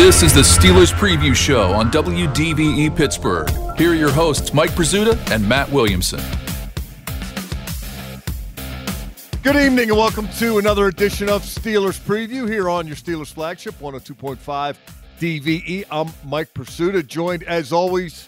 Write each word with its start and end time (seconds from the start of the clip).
This 0.00 0.22
is 0.22 0.32
the 0.32 0.40
Steelers 0.40 0.94
Preview 0.94 1.36
Show 1.36 1.72
on 1.72 1.90
WDVE 1.90 2.96
Pittsburgh. 2.96 3.50
Here 3.76 3.90
are 3.90 3.94
your 3.94 4.10
hosts, 4.10 4.54
Mike 4.54 4.70
Prisuta 4.70 5.14
and 5.30 5.46
Matt 5.46 5.70
Williamson. 5.70 6.20
Good 9.42 9.56
evening 9.56 9.90
and 9.90 9.98
welcome 9.98 10.26
to 10.38 10.56
another 10.56 10.86
edition 10.86 11.28
of 11.28 11.42
Steelers 11.42 12.00
Preview 12.00 12.48
here 12.48 12.70
on 12.70 12.86
your 12.86 12.96
Steelers 12.96 13.30
flagship 13.30 13.74
102.5 13.74 14.76
DVE. 15.20 15.84
I'm 15.90 16.08
Mike 16.24 16.54
Prisuta, 16.54 17.06
joined 17.06 17.42
as 17.42 17.70
always 17.70 18.26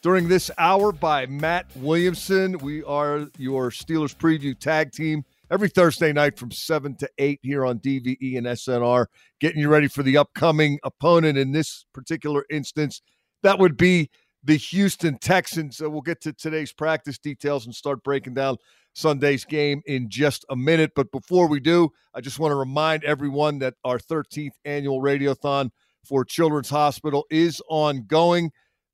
during 0.00 0.28
this 0.28 0.50
hour 0.56 0.92
by 0.92 1.26
Matt 1.26 1.66
Williamson. 1.76 2.56
We 2.56 2.84
are 2.84 3.28
your 3.36 3.68
Steelers 3.68 4.16
Preview 4.16 4.58
tag 4.58 4.92
team 4.92 5.26
every 5.52 5.68
Thursday 5.68 6.14
night 6.14 6.38
from 6.38 6.50
7 6.50 6.96
to 6.96 7.08
8 7.18 7.38
here 7.42 7.66
on 7.66 7.78
DVE 7.78 8.38
and 8.38 8.46
SNR, 8.46 9.04
getting 9.38 9.60
you 9.60 9.68
ready 9.68 9.86
for 9.86 10.02
the 10.02 10.16
upcoming 10.16 10.78
opponent. 10.82 11.36
In 11.36 11.52
this 11.52 11.84
particular 11.92 12.46
instance, 12.48 13.02
that 13.42 13.58
would 13.58 13.76
be 13.76 14.08
the 14.42 14.56
Houston 14.56 15.18
Texans. 15.18 15.82
Uh, 15.82 15.90
we'll 15.90 16.00
get 16.00 16.22
to 16.22 16.32
today's 16.32 16.72
practice 16.72 17.18
details 17.18 17.66
and 17.66 17.74
start 17.74 18.02
breaking 18.02 18.32
down 18.32 18.56
Sunday's 18.94 19.44
game 19.44 19.82
in 19.84 20.08
just 20.08 20.46
a 20.48 20.56
minute. 20.56 20.92
But 20.96 21.12
before 21.12 21.46
we 21.46 21.60
do, 21.60 21.90
I 22.14 22.22
just 22.22 22.38
want 22.38 22.52
to 22.52 22.56
remind 22.56 23.04
everyone 23.04 23.58
that 23.58 23.74
our 23.84 23.98
13th 23.98 24.54
annual 24.64 25.02
Radiothon 25.02 25.70
for 26.02 26.24
Children's 26.24 26.70
Hospital 26.70 27.26
is 27.30 27.60
ongoing. 27.68 28.50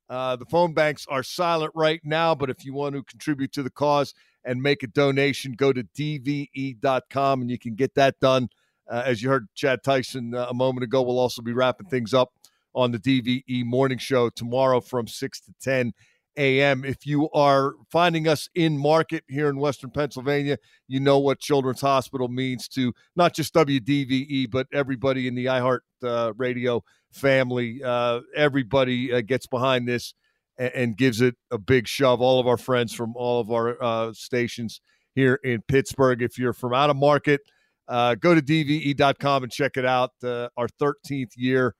Uh, 0.09 0.35
the 0.35 0.45
phone 0.45 0.73
banks 0.73 1.05
are 1.07 1.23
silent 1.23 1.71
right 1.73 2.01
now, 2.03 2.35
but 2.35 2.49
if 2.49 2.65
you 2.65 2.73
want 2.73 2.95
to 2.95 3.03
contribute 3.03 3.53
to 3.53 3.63
the 3.63 3.69
cause 3.69 4.13
and 4.45 4.61
make 4.61 4.83
a 4.83 4.87
donation, 4.87 5.53
go 5.53 5.73
to 5.73 5.83
dve.com 5.83 7.41
and 7.41 7.49
you 7.49 7.59
can 7.59 7.75
get 7.75 7.93
that 7.95 8.19
done. 8.19 8.49
Uh, 8.89 9.03
as 9.05 9.21
you 9.21 9.29
heard 9.29 9.47
Chad 9.53 9.83
Tyson 9.83 10.33
uh, 10.33 10.47
a 10.49 10.53
moment 10.53 10.83
ago, 10.83 11.01
we'll 11.01 11.19
also 11.19 11.41
be 11.41 11.53
wrapping 11.53 11.87
things 11.87 12.13
up 12.13 12.31
on 12.73 12.91
the 12.91 12.99
DVE 12.99 13.65
morning 13.65 13.97
show 13.97 14.29
tomorrow 14.29 14.79
from 14.79 15.07
6 15.07 15.41
to 15.41 15.53
10 15.61 15.93
a.m. 16.37 16.85
If 16.85 17.05
you 17.05 17.29
are 17.31 17.73
finding 17.91 18.27
us 18.27 18.49
in 18.55 18.77
market 18.77 19.23
here 19.27 19.49
in 19.49 19.57
Western 19.57 19.91
Pennsylvania, 19.91 20.57
you 20.87 20.99
know 20.99 21.19
what 21.19 21.39
Children's 21.39 21.81
Hospital 21.81 22.29
means 22.29 22.67
to 22.69 22.93
not 23.15 23.35
just 23.35 23.53
WDVE, 23.53 24.49
but 24.49 24.67
everybody 24.73 25.27
in 25.27 25.35
the 25.35 25.45
iHeart 25.45 25.79
uh, 26.03 26.33
radio 26.37 26.83
family. 27.11 27.81
Uh, 27.83 28.21
everybody 28.35 29.11
uh, 29.11 29.21
gets 29.21 29.47
behind 29.47 29.87
this 29.87 30.13
and, 30.59 30.71
and, 30.75 30.97
gives 30.97 31.21
it 31.21 31.35
a 31.49 31.57
big 31.57 31.87
shove. 31.87 32.21
All 32.21 32.39
of 32.39 32.45
our 32.45 32.57
friends 32.57 32.93
from 32.93 33.13
all 33.15 33.41
of 33.41 33.49
our 33.49 33.81
uh, 33.81 34.13
stations 34.13 34.81
here 35.15 35.39
in 35.43 35.61
Pittsburgh. 35.63 36.21
If 36.21 36.37
you're 36.37 36.53
from 36.53 36.73
out 36.73 36.91
of 36.91 36.97
market, 36.97 37.41
uh, 37.87 38.13
go 38.13 38.35
to 38.35 38.41
dve.com 38.41 39.43
and 39.43 39.51
check 39.51 39.77
it 39.77 39.85
out. 39.85 40.11
Uh, 40.23 40.49
our 40.57 40.67
13th 40.79 41.31
year 41.35 41.73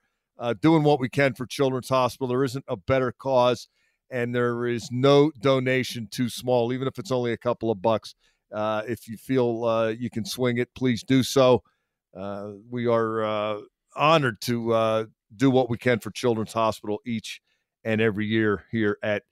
doing 0.62 0.82
what 0.84 1.00
we 1.00 1.10
can 1.10 1.36
for 1.36 1.46
Children's 1.46 1.90
Hospital. 1.90 2.28
There 2.28 2.44
isn't 2.44 2.66
a 2.68 2.78
better 2.78 3.12
cause 3.12 3.68
and 4.12 4.34
there 4.34 4.66
is 4.66 4.90
no 4.92 5.32
donation 5.42 6.08
too 6.10 6.30
small, 6.30 6.74
even 6.74 6.88
if 6.88 6.98
it's 6.98 7.12
only 7.12 7.32
a 7.32 7.38
couple 7.38 7.72
of 7.72 7.82
bucks. 7.82 8.16
Uh, 8.52 8.82
if 8.88 9.08
you 9.08 9.18
feel 9.18 9.64
uh, 9.66 9.90
you 9.90 10.10
can 10.10 10.26
swing 10.26 10.58
it, 10.58 10.74
please 10.74 11.04
do 11.04 11.22
so. 11.22 11.62
Uh, 12.18 12.52
we 12.70 12.88
are 12.88 13.24
uh, 13.24 13.60
honored 13.96 14.42
to 14.42 14.74
uh, 14.74 15.06
do 15.36 15.52
what 15.52 15.70
we 15.70 15.78
can 15.78 16.00
for 16.00 16.12
Children's 16.12 16.54
Hospital 16.54 17.00
each 17.06 17.42
and 17.84 18.02
every 18.02 18.26
year 18.26 18.66
here 18.72 18.98
at 19.04 19.24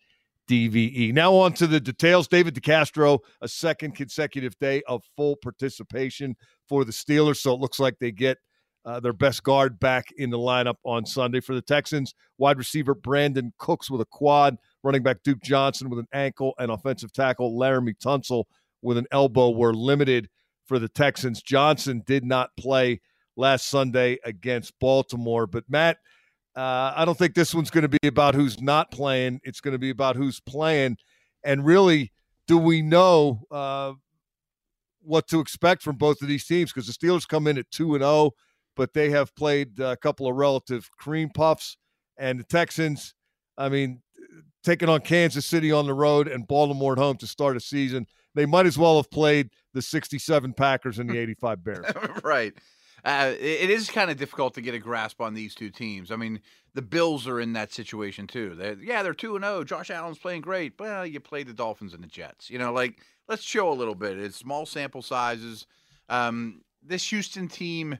DVE. 0.47 1.13
Now, 1.13 1.33
on 1.33 1.53
to 1.53 1.67
the 1.67 1.79
details. 1.79 2.27
David 2.27 2.55
DeCastro, 2.55 3.19
a 3.41 3.47
second 3.47 3.95
consecutive 3.95 4.57
day 4.59 4.81
of 4.87 5.03
full 5.15 5.35
participation 5.35 6.35
for 6.67 6.85
the 6.85 6.91
Steelers. 6.91 7.37
So 7.37 7.53
it 7.53 7.59
looks 7.59 7.79
like 7.79 7.99
they 7.99 8.11
get 8.11 8.37
uh, 8.85 9.01
their 9.01 9.13
best 9.13 9.43
guard 9.43 9.77
back 9.79 10.05
in 10.17 10.29
the 10.29 10.37
lineup 10.37 10.75
on 10.85 11.05
Sunday 11.05 11.41
for 11.41 11.53
the 11.53 11.61
Texans. 11.61 12.15
Wide 12.37 12.57
receiver 12.57 12.95
Brandin 12.95 13.51
Cooks 13.57 13.91
with 13.91 13.99
a 13.99 14.05
quad, 14.05 14.55
running 14.83 15.03
back 15.03 15.17
Duke 15.23 15.41
Johnson 15.41 15.89
with 15.89 15.99
an 15.99 16.07
ankle, 16.13 16.53
and 16.57 16.71
offensive 16.71 17.11
tackle 17.11 17.57
Laremy 17.59 17.95
Tunsil 17.97 18.45
with 18.81 18.97
an 18.97 19.07
elbow 19.11 19.49
were 19.49 19.73
limited 19.73 20.29
for 20.65 20.79
the 20.79 20.87
Texans. 20.87 21.41
Johnson 21.41 22.01
did 22.05 22.23
not 22.23 22.55
play 22.57 23.01
last 23.35 23.67
Sunday 23.67 24.17
against 24.23 24.73
Baltimore, 24.79 25.47
but 25.47 25.65
Matt. 25.67 25.97
Uh, 26.57 26.91
I 26.95 27.05
don't 27.05 27.17
think 27.17 27.35
this 27.35 27.53
one's 27.53 27.69
going 27.69 27.83
to 27.83 27.99
be 28.01 28.07
about 28.07 28.33
who's 28.33 28.59
not 28.59 28.89
playing. 28.89 29.39
It's 29.43 29.61
going 29.61 29.73
to 29.73 29.79
be 29.79 29.91
about 29.91 30.15
who's 30.15 30.39
playing. 30.39 30.97
And 31.43 31.63
really, 31.63 32.11
do 32.47 32.57
we 32.57 32.81
know 32.81 33.43
uh, 33.51 33.93
what 35.01 35.27
to 35.27 35.39
expect 35.39 35.83
from 35.83 35.97
both 35.97 36.21
of 36.23 36.27
these 36.27 36.45
teams? 36.45 36.73
Because 36.73 36.87
the 36.87 36.93
Steelers 36.93 37.27
come 37.27 37.45
in 37.45 37.59
at 37.59 37.69
2 37.71 37.93
and 37.95 38.03
0 38.03 38.31
but 38.77 38.93
they 38.93 39.09
have 39.09 39.35
played 39.35 39.77
a 39.79 39.97
couple 39.97 40.27
of 40.29 40.35
relative 40.35 40.89
cream 40.91 41.29
puffs. 41.33 41.75
And 42.17 42.39
the 42.39 42.43
Texans, 42.43 43.13
I 43.57 43.67
mean, 43.67 44.01
taking 44.63 44.87
on 44.87 45.01
Kansas 45.01 45.45
City 45.45 45.71
on 45.71 45.87
the 45.87 45.93
road 45.93 46.27
and 46.27 46.47
Baltimore 46.47 46.93
at 46.93 46.99
home 46.99 47.17
to 47.17 47.27
start 47.27 47.57
a 47.57 47.59
season, 47.59 48.05
they 48.35 48.45
might 48.45 48.67
as 48.67 48.77
well 48.77 48.97
have 48.97 49.09
played 49.09 49.49
the 49.73 49.81
67 49.81 50.53
Packers 50.53 50.99
and 50.99 51.09
the 51.09 51.17
85 51.19 51.63
Bears. 51.63 51.85
right. 52.23 52.53
Uh, 53.05 53.33
it 53.39 53.69
is 53.69 53.89
kind 53.89 54.09
of 54.09 54.17
difficult 54.17 54.53
to 54.55 54.61
get 54.61 54.73
a 54.73 54.79
grasp 54.79 55.21
on 55.21 55.33
these 55.33 55.55
two 55.55 55.69
teams. 55.69 56.11
I 56.11 56.15
mean, 56.15 56.41
the 56.73 56.81
Bills 56.81 57.27
are 57.27 57.39
in 57.39 57.53
that 57.53 57.71
situation 57.71 58.27
too. 58.27 58.55
They're, 58.55 58.77
yeah, 58.81 59.03
they're 59.03 59.13
two 59.13 59.35
and 59.35 59.43
zero. 59.45 59.57
Oh. 59.57 59.63
Josh 59.63 59.89
Allen's 59.89 60.17
playing 60.17 60.41
great. 60.41 60.73
Well, 60.79 61.05
you 61.05 61.19
played 61.19 61.47
the 61.47 61.53
Dolphins 61.53 61.93
and 61.93 62.03
the 62.03 62.07
Jets. 62.07 62.49
You 62.49 62.59
know, 62.59 62.73
like 62.73 62.99
let's 63.27 63.43
show 63.43 63.71
a 63.71 63.73
little 63.73 63.95
bit. 63.95 64.19
It's 64.19 64.35
small 64.35 64.65
sample 64.65 65.01
sizes. 65.01 65.67
Um, 66.09 66.61
this 66.83 67.09
Houston 67.09 67.47
team 67.47 67.99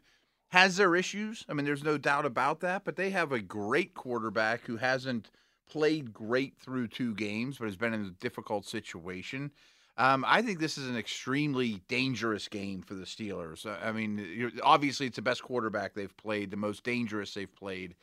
has 0.49 0.77
their 0.77 0.95
issues. 0.95 1.45
I 1.49 1.53
mean, 1.53 1.65
there's 1.65 1.83
no 1.83 1.97
doubt 1.97 2.25
about 2.25 2.61
that, 2.61 2.83
but 2.85 2.95
they 2.95 3.09
have 3.09 3.31
a 3.31 3.39
great 3.39 3.93
quarterback 3.93 4.65
who 4.65 4.77
hasn't 4.77 5.29
played 5.69 6.13
great 6.13 6.57
through 6.57 6.87
two 6.87 7.13
games, 7.13 7.57
but 7.57 7.65
has 7.65 7.75
been 7.75 7.93
in 7.93 8.05
a 8.05 8.11
difficult 8.11 8.65
situation. 8.65 9.51
Um, 9.97 10.23
I 10.27 10.41
think 10.43 10.59
this 10.59 10.77
is 10.77 10.87
an 10.87 10.97
extremely 10.97 11.81
dangerous 11.87 12.47
game 12.47 12.83
for 12.83 12.93
the 12.93 13.05
Steelers. 13.05 13.65
I 13.83 13.91
mean, 13.91 14.51
obviously, 14.61 15.07
it's 15.07 15.15
the 15.15 15.23
best 15.23 15.41
quarterback 15.41 15.93
they've 15.93 16.15
played, 16.17 16.51
the 16.51 16.57
most 16.57 16.83
dangerous 16.83 17.33
they've 17.33 17.53
played. 17.55 17.95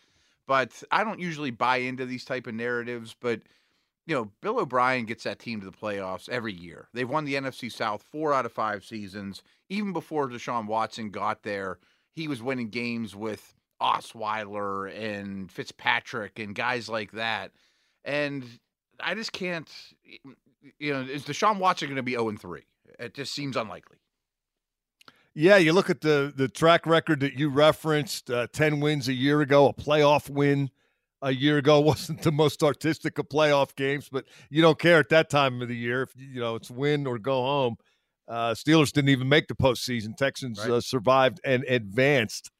But 0.46 0.82
I 0.91 1.05
don't 1.05 1.20
usually 1.20 1.52
buy 1.52 1.76
into 1.79 2.05
these 2.05 2.25
type 2.25 2.46
of 2.46 2.55
narratives. 2.55 3.14
But 3.19 3.43
you 4.06 4.14
know, 4.14 4.31
Bill 4.43 4.58
O'Brien 4.58 5.06
gets 5.06 5.25
that 5.25 5.38
team 5.38 5.61
to 5.61 5.67
the 5.67 5.73
playoffs 5.73 6.29
every 6.29 6.52
year. 6.52 6.88
They've 6.93 7.08
won 7.08 7.25
the 7.25 7.35
NFC 7.35 7.73
South 7.73 8.02
four 8.02 8.35
out 8.35 8.44
of 8.44 8.52
five 8.52 8.85
seasons. 8.85 9.43
Even 9.69 9.93
before 9.93 10.29
Deshaun 10.29 10.67
Watson 10.67 11.11
got 11.11 11.43
there, 11.43 11.79
he 12.12 12.29
was 12.29 12.43
winning 12.43 12.69
games 12.69 13.17
with 13.17 13.55
Osweiler 13.81 14.94
and 14.94 15.50
Fitzpatrick 15.50 16.38
and 16.38 16.55
guys 16.55 16.88
like 16.88 17.12
that. 17.12 17.52
And 18.05 18.44
I 19.00 19.14
just 19.14 19.32
can't, 19.32 19.69
you 20.78 20.93
know, 20.93 21.00
is 21.00 21.25
Deshaun 21.25 21.58
Watson 21.58 21.88
going 21.88 21.96
to 21.96 22.02
be 22.02 22.12
0 22.12 22.32
3? 22.37 22.62
It 22.99 23.14
just 23.14 23.34
seems 23.34 23.56
unlikely. 23.56 23.99
Yeah, 25.34 25.56
you 25.56 25.72
look 25.72 25.90
at 25.90 26.00
the 26.00 26.32
the 26.34 26.49
track 26.49 26.87
record 26.87 27.20
that 27.20 27.34
you 27.34 27.49
referenced, 27.50 28.31
uh, 28.31 28.46
10 28.52 28.81
wins 28.81 29.08
a 29.08 29.12
year 29.12 29.40
ago, 29.40 29.66
a 29.66 29.75
playoff 29.75 30.31
win 30.31 30.70
a 31.25 31.32
year 31.32 31.58
ago 31.58 31.81
wasn't 31.81 32.22
the 32.22 32.31
most 32.31 32.62
artistic 32.62 33.19
of 33.19 33.28
playoff 33.28 33.75
games, 33.75 34.08
but 34.11 34.26
you 34.50 34.62
don't 34.62 34.78
care 34.78 34.99
at 34.99 35.08
that 35.08 35.31
time 35.31 35.61
of 35.61 35.69
the 35.69 35.76
year 35.76 36.02
if 36.02 36.12
you 36.16 36.40
know 36.40 36.55
it's 36.55 36.70
win 36.70 37.06
or 37.06 37.19
go 37.19 37.43
home. 37.43 37.76
Uh, 38.28 38.55
Steelers 38.55 38.93
didn't 38.93 39.10
even 39.10 39.28
make 39.28 39.49
the 39.49 39.55
postseason. 39.55 40.17
Texans 40.17 40.58
right. 40.60 40.70
uh, 40.70 40.81
survived 40.81 41.40
and 41.44 41.64
advanced. 41.64 42.50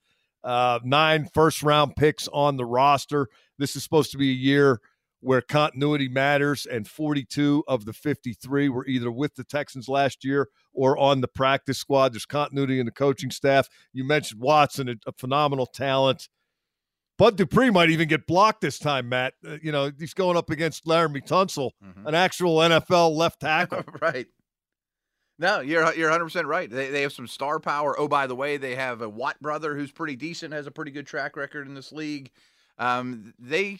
Uh, 0.42 0.78
nine 0.84 1.26
first 1.32 1.62
round 1.62 1.96
picks 1.96 2.28
on 2.28 2.56
the 2.56 2.66
roster. 2.66 3.28
This 3.58 3.76
is 3.76 3.82
supposed 3.82 4.10
to 4.12 4.18
be 4.18 4.30
a 4.30 4.34
year 4.34 4.80
where 5.24 5.40
continuity 5.40 6.08
matters, 6.08 6.66
and 6.66 6.86
42 6.86 7.64
of 7.66 7.86
the 7.86 7.94
53 7.94 8.68
were 8.68 8.86
either 8.86 9.10
with 9.10 9.34
the 9.34 9.44
Texans 9.44 9.88
last 9.88 10.22
year 10.22 10.48
or 10.74 10.98
on 10.98 11.22
the 11.22 11.28
practice 11.28 11.78
squad. 11.78 12.12
There's 12.12 12.26
continuity 12.26 12.78
in 12.78 12.84
the 12.84 12.92
coaching 12.92 13.30
staff. 13.30 13.68
You 13.94 14.04
mentioned 14.04 14.40
Watson, 14.40 14.88
a, 14.90 14.96
a 15.06 15.12
phenomenal 15.12 15.66
talent. 15.66 16.28
Bud 17.16 17.36
Dupree 17.36 17.70
might 17.70 17.90
even 17.90 18.06
get 18.06 18.26
blocked 18.26 18.60
this 18.60 18.78
time, 18.78 19.08
Matt. 19.08 19.34
Uh, 19.46 19.56
you 19.62 19.72
know, 19.72 19.90
he's 19.98 20.14
going 20.14 20.36
up 20.36 20.50
against 20.50 20.84
Laremy 20.84 21.26
Tunsil, 21.26 21.70
mm-hmm. 21.82 22.06
an 22.06 22.14
actual 22.14 22.58
NFL 22.58 23.16
left 23.16 23.40
tackle. 23.40 23.82
right. 24.02 24.26
No, 25.38 25.60
you're 25.60 25.92
you're 25.94 26.10
100 26.10 26.24
percent 26.24 26.46
right. 26.46 26.70
They 26.70 26.90
they 26.90 27.02
have 27.02 27.12
some 27.12 27.26
star 27.26 27.58
power. 27.60 27.98
Oh, 27.98 28.08
by 28.08 28.26
the 28.26 28.36
way, 28.36 28.56
they 28.56 28.74
have 28.74 29.00
a 29.00 29.08
Watt 29.08 29.40
brother 29.40 29.74
who's 29.74 29.90
pretty 29.90 30.16
decent, 30.16 30.52
has 30.52 30.66
a 30.66 30.70
pretty 30.70 30.90
good 30.90 31.06
track 31.06 31.36
record 31.36 31.66
in 31.66 31.74
this 31.74 31.92
league. 31.92 32.30
Um, 32.78 33.34
they 33.38 33.78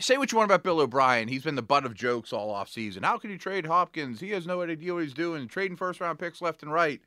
say 0.00 0.16
what 0.16 0.32
you 0.32 0.38
want 0.38 0.50
about 0.50 0.62
Bill 0.62 0.80
O'Brien. 0.80 1.28
He's 1.28 1.44
been 1.44 1.54
the 1.54 1.62
butt 1.62 1.84
of 1.84 1.94
jokes 1.94 2.32
all 2.32 2.50
off 2.50 2.68
season. 2.68 3.02
How 3.02 3.18
can 3.18 3.30
you 3.30 3.38
trade 3.38 3.66
Hopkins? 3.66 4.20
He 4.20 4.30
has 4.30 4.46
no 4.46 4.62
idea 4.62 4.94
what 4.94 5.02
he's 5.02 5.14
doing, 5.14 5.48
trading 5.48 5.76
first 5.76 6.00
round 6.00 6.18
picks 6.18 6.42
left 6.42 6.62
and 6.62 6.72
right. 6.72 7.00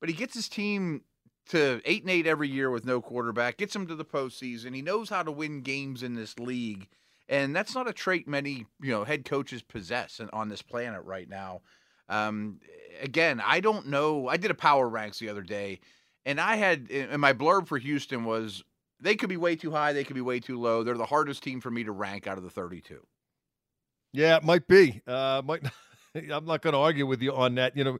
But 0.00 0.08
he 0.08 0.14
gets 0.14 0.34
his 0.34 0.48
team 0.48 1.02
to 1.48 1.80
eight 1.84 2.02
and 2.02 2.10
eight 2.10 2.26
every 2.26 2.48
year 2.48 2.70
with 2.70 2.84
no 2.84 3.00
quarterback, 3.00 3.56
gets 3.56 3.74
him 3.74 3.86
to 3.86 3.94
the 3.94 4.04
postseason. 4.04 4.74
He 4.74 4.82
knows 4.82 5.08
how 5.08 5.22
to 5.22 5.32
win 5.32 5.62
games 5.62 6.02
in 6.02 6.14
this 6.14 6.38
league. 6.38 6.88
And 7.28 7.54
that's 7.54 7.74
not 7.74 7.88
a 7.88 7.92
trait 7.92 8.26
many, 8.26 8.66
you 8.80 8.90
know, 8.90 9.04
head 9.04 9.24
coaches 9.24 9.62
possess 9.62 10.20
on 10.32 10.48
this 10.48 10.62
planet 10.62 11.02
right 11.04 11.28
now. 11.28 11.60
Um, 12.08 12.60
again, 13.02 13.42
I 13.44 13.60
don't 13.60 13.88
know. 13.88 14.28
I 14.28 14.36
did 14.38 14.50
a 14.50 14.54
power 14.54 14.88
ranks 14.88 15.18
the 15.18 15.28
other 15.28 15.42
day, 15.42 15.80
and 16.24 16.40
I 16.40 16.56
had 16.56 16.90
and 16.90 17.20
my 17.20 17.34
blurb 17.34 17.68
for 17.68 17.76
Houston 17.76 18.24
was 18.24 18.64
they 19.00 19.16
could 19.16 19.28
be 19.28 19.36
way 19.36 19.56
too 19.56 19.70
high, 19.70 19.92
they 19.92 20.04
could 20.04 20.14
be 20.14 20.20
way 20.20 20.40
too 20.40 20.58
low. 20.58 20.82
They're 20.82 20.96
the 20.96 21.06
hardest 21.06 21.42
team 21.42 21.60
for 21.60 21.70
me 21.70 21.84
to 21.84 21.92
rank 21.92 22.26
out 22.26 22.38
of 22.38 22.44
the 22.44 22.50
32. 22.50 23.00
Yeah, 24.12 24.36
it 24.36 24.44
might 24.44 24.66
be. 24.66 25.02
Uh, 25.06 25.42
might. 25.44 25.62
I'm 26.14 26.46
not 26.46 26.62
going 26.62 26.72
to 26.72 26.78
argue 26.78 27.06
with 27.06 27.22
you 27.22 27.34
on 27.34 27.54
that. 27.56 27.76
You 27.76 27.84
know, 27.84 27.98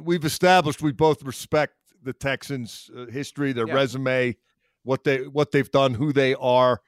we've 0.00 0.24
established 0.24 0.80
we 0.80 0.92
both 0.92 1.22
respect 1.22 1.74
the 2.02 2.12
Texans' 2.12 2.88
uh, 2.96 3.06
history, 3.06 3.52
their 3.52 3.66
yeah. 3.66 3.74
resume, 3.74 4.36
what 4.84 5.04
they 5.04 5.26
what 5.26 5.50
they've 5.50 5.70
done, 5.70 5.92
who 5.94 6.12
they 6.12 6.34
are. 6.34 6.80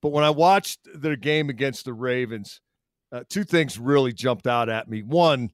But 0.00 0.10
when 0.10 0.24
I 0.24 0.30
watched 0.30 0.80
their 0.94 1.14
game 1.14 1.50
against 1.50 1.84
the 1.84 1.92
Ravens, 1.92 2.60
uh, 3.12 3.22
two 3.28 3.44
things 3.44 3.78
really 3.78 4.12
jumped 4.12 4.46
out 4.46 4.68
at 4.68 4.88
me. 4.88 5.02
One, 5.02 5.52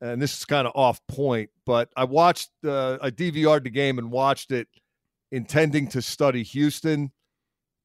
and 0.00 0.22
this 0.22 0.36
is 0.36 0.44
kind 0.44 0.66
of 0.66 0.72
off 0.76 1.00
point, 1.08 1.50
but 1.66 1.88
I 1.96 2.04
watched, 2.04 2.50
uh, 2.64 2.98
I 3.02 3.10
DVR'd 3.10 3.64
the 3.64 3.70
game 3.70 3.98
and 3.98 4.10
watched 4.10 4.52
it 4.52 4.68
intending 5.32 5.88
to 5.88 6.02
study 6.02 6.42
Houston, 6.42 7.10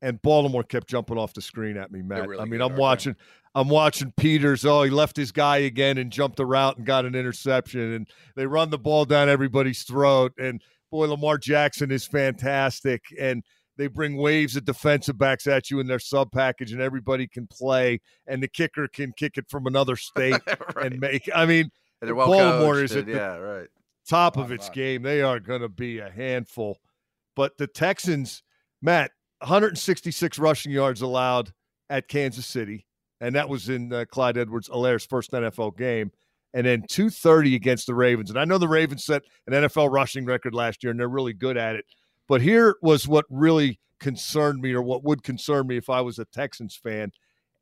and 0.01 0.21
Baltimore 0.21 0.63
kept 0.63 0.87
jumping 0.87 1.17
off 1.17 1.33
the 1.33 1.41
screen 1.41 1.77
at 1.77 1.91
me, 1.91 2.01
Matt. 2.01 2.27
Really 2.27 2.41
I 2.41 2.45
mean, 2.45 2.61
I'm 2.61 2.75
watching, 2.75 3.13
right? 3.13 3.61
I'm 3.61 3.69
watching 3.69 4.13
Peters. 4.17 4.65
Oh, 4.65 4.83
he 4.83 4.89
left 4.89 5.15
his 5.15 5.31
guy 5.31 5.57
again 5.57 5.97
and 5.97 6.11
jumped 6.11 6.39
a 6.39 6.45
route 6.45 6.77
and 6.77 6.85
got 6.85 7.05
an 7.05 7.15
interception, 7.15 7.93
and 7.93 8.07
they 8.35 8.45
run 8.45 8.69
the 8.69 8.77
ball 8.77 9.05
down 9.05 9.29
everybody's 9.29 9.83
throat. 9.83 10.33
And 10.37 10.61
boy, 10.91 11.07
Lamar 11.07 11.37
Jackson 11.37 11.91
is 11.91 12.05
fantastic, 12.05 13.03
and 13.19 13.43
they 13.77 13.87
bring 13.87 14.17
waves 14.17 14.55
of 14.55 14.65
defensive 14.65 15.17
backs 15.17 15.47
at 15.47 15.69
you 15.69 15.79
in 15.79 15.87
their 15.87 15.99
sub 15.99 16.31
package, 16.31 16.71
and 16.71 16.81
everybody 16.81 17.27
can 17.27 17.47
play, 17.47 18.01
and 18.27 18.41
the 18.41 18.47
kicker 18.47 18.87
can 18.87 19.13
kick 19.17 19.37
it 19.37 19.49
from 19.49 19.67
another 19.67 19.95
state 19.95 20.41
right. 20.75 20.85
and 20.85 20.99
make. 20.99 21.29
I 21.33 21.45
mean 21.45 21.71
they're 22.01 22.15
well 22.15 22.27
Baltimore 22.27 22.83
is 22.83 22.95
at 22.95 23.07
yeah, 23.07 23.37
right. 23.37 23.67
top 24.07 24.37
of 24.37 24.51
its 24.51 24.69
game. 24.69 25.01
They 25.01 25.21
are 25.21 25.39
going 25.39 25.61
to 25.61 25.69
be 25.69 25.99
a 25.99 26.09
handful. 26.09 26.79
But 27.35 27.57
the 27.57 27.67
Texans, 27.67 28.43
Matt, 28.81 29.11
166 29.39 30.39
rushing 30.39 30.71
yards 30.71 31.01
allowed 31.01 31.51
at 31.89 32.07
Kansas 32.07 32.45
City, 32.45 32.85
and 33.21 33.35
that 33.35 33.49
was 33.49 33.69
in 33.69 33.91
uh, 33.91 34.05
Clyde 34.09 34.37
Edwards-Helaire's 34.37 35.05
first 35.05 35.31
NFL 35.31 35.77
game. 35.77 36.11
And 36.53 36.65
then 36.65 36.85
230 36.87 37.53
against 37.55 37.85
the 37.85 37.93
Ravens. 37.93 38.29
And 38.29 38.39
I 38.39 38.45
know 38.45 38.57
the 38.57 38.67
Ravens 38.67 39.03
set 39.03 39.23
an 39.45 39.51
NFL 39.51 39.91
rushing 39.91 40.23
record 40.23 40.53
last 40.53 40.83
year, 40.83 40.91
and 40.91 40.97
they're 40.97 41.09
really 41.09 41.33
good 41.33 41.57
at 41.57 41.75
it. 41.75 41.83
But 42.29 42.41
here 42.41 42.77
was 42.81 43.09
what 43.09 43.25
really 43.29 43.77
concerned 43.99 44.61
me, 44.61 44.71
or 44.71 44.81
what 44.81 45.03
would 45.03 45.21
concern 45.21 45.67
me 45.67 45.75
if 45.75 45.89
I 45.89 45.99
was 45.99 46.17
a 46.17 46.23
Texans 46.25 46.77
fan. 46.77 47.11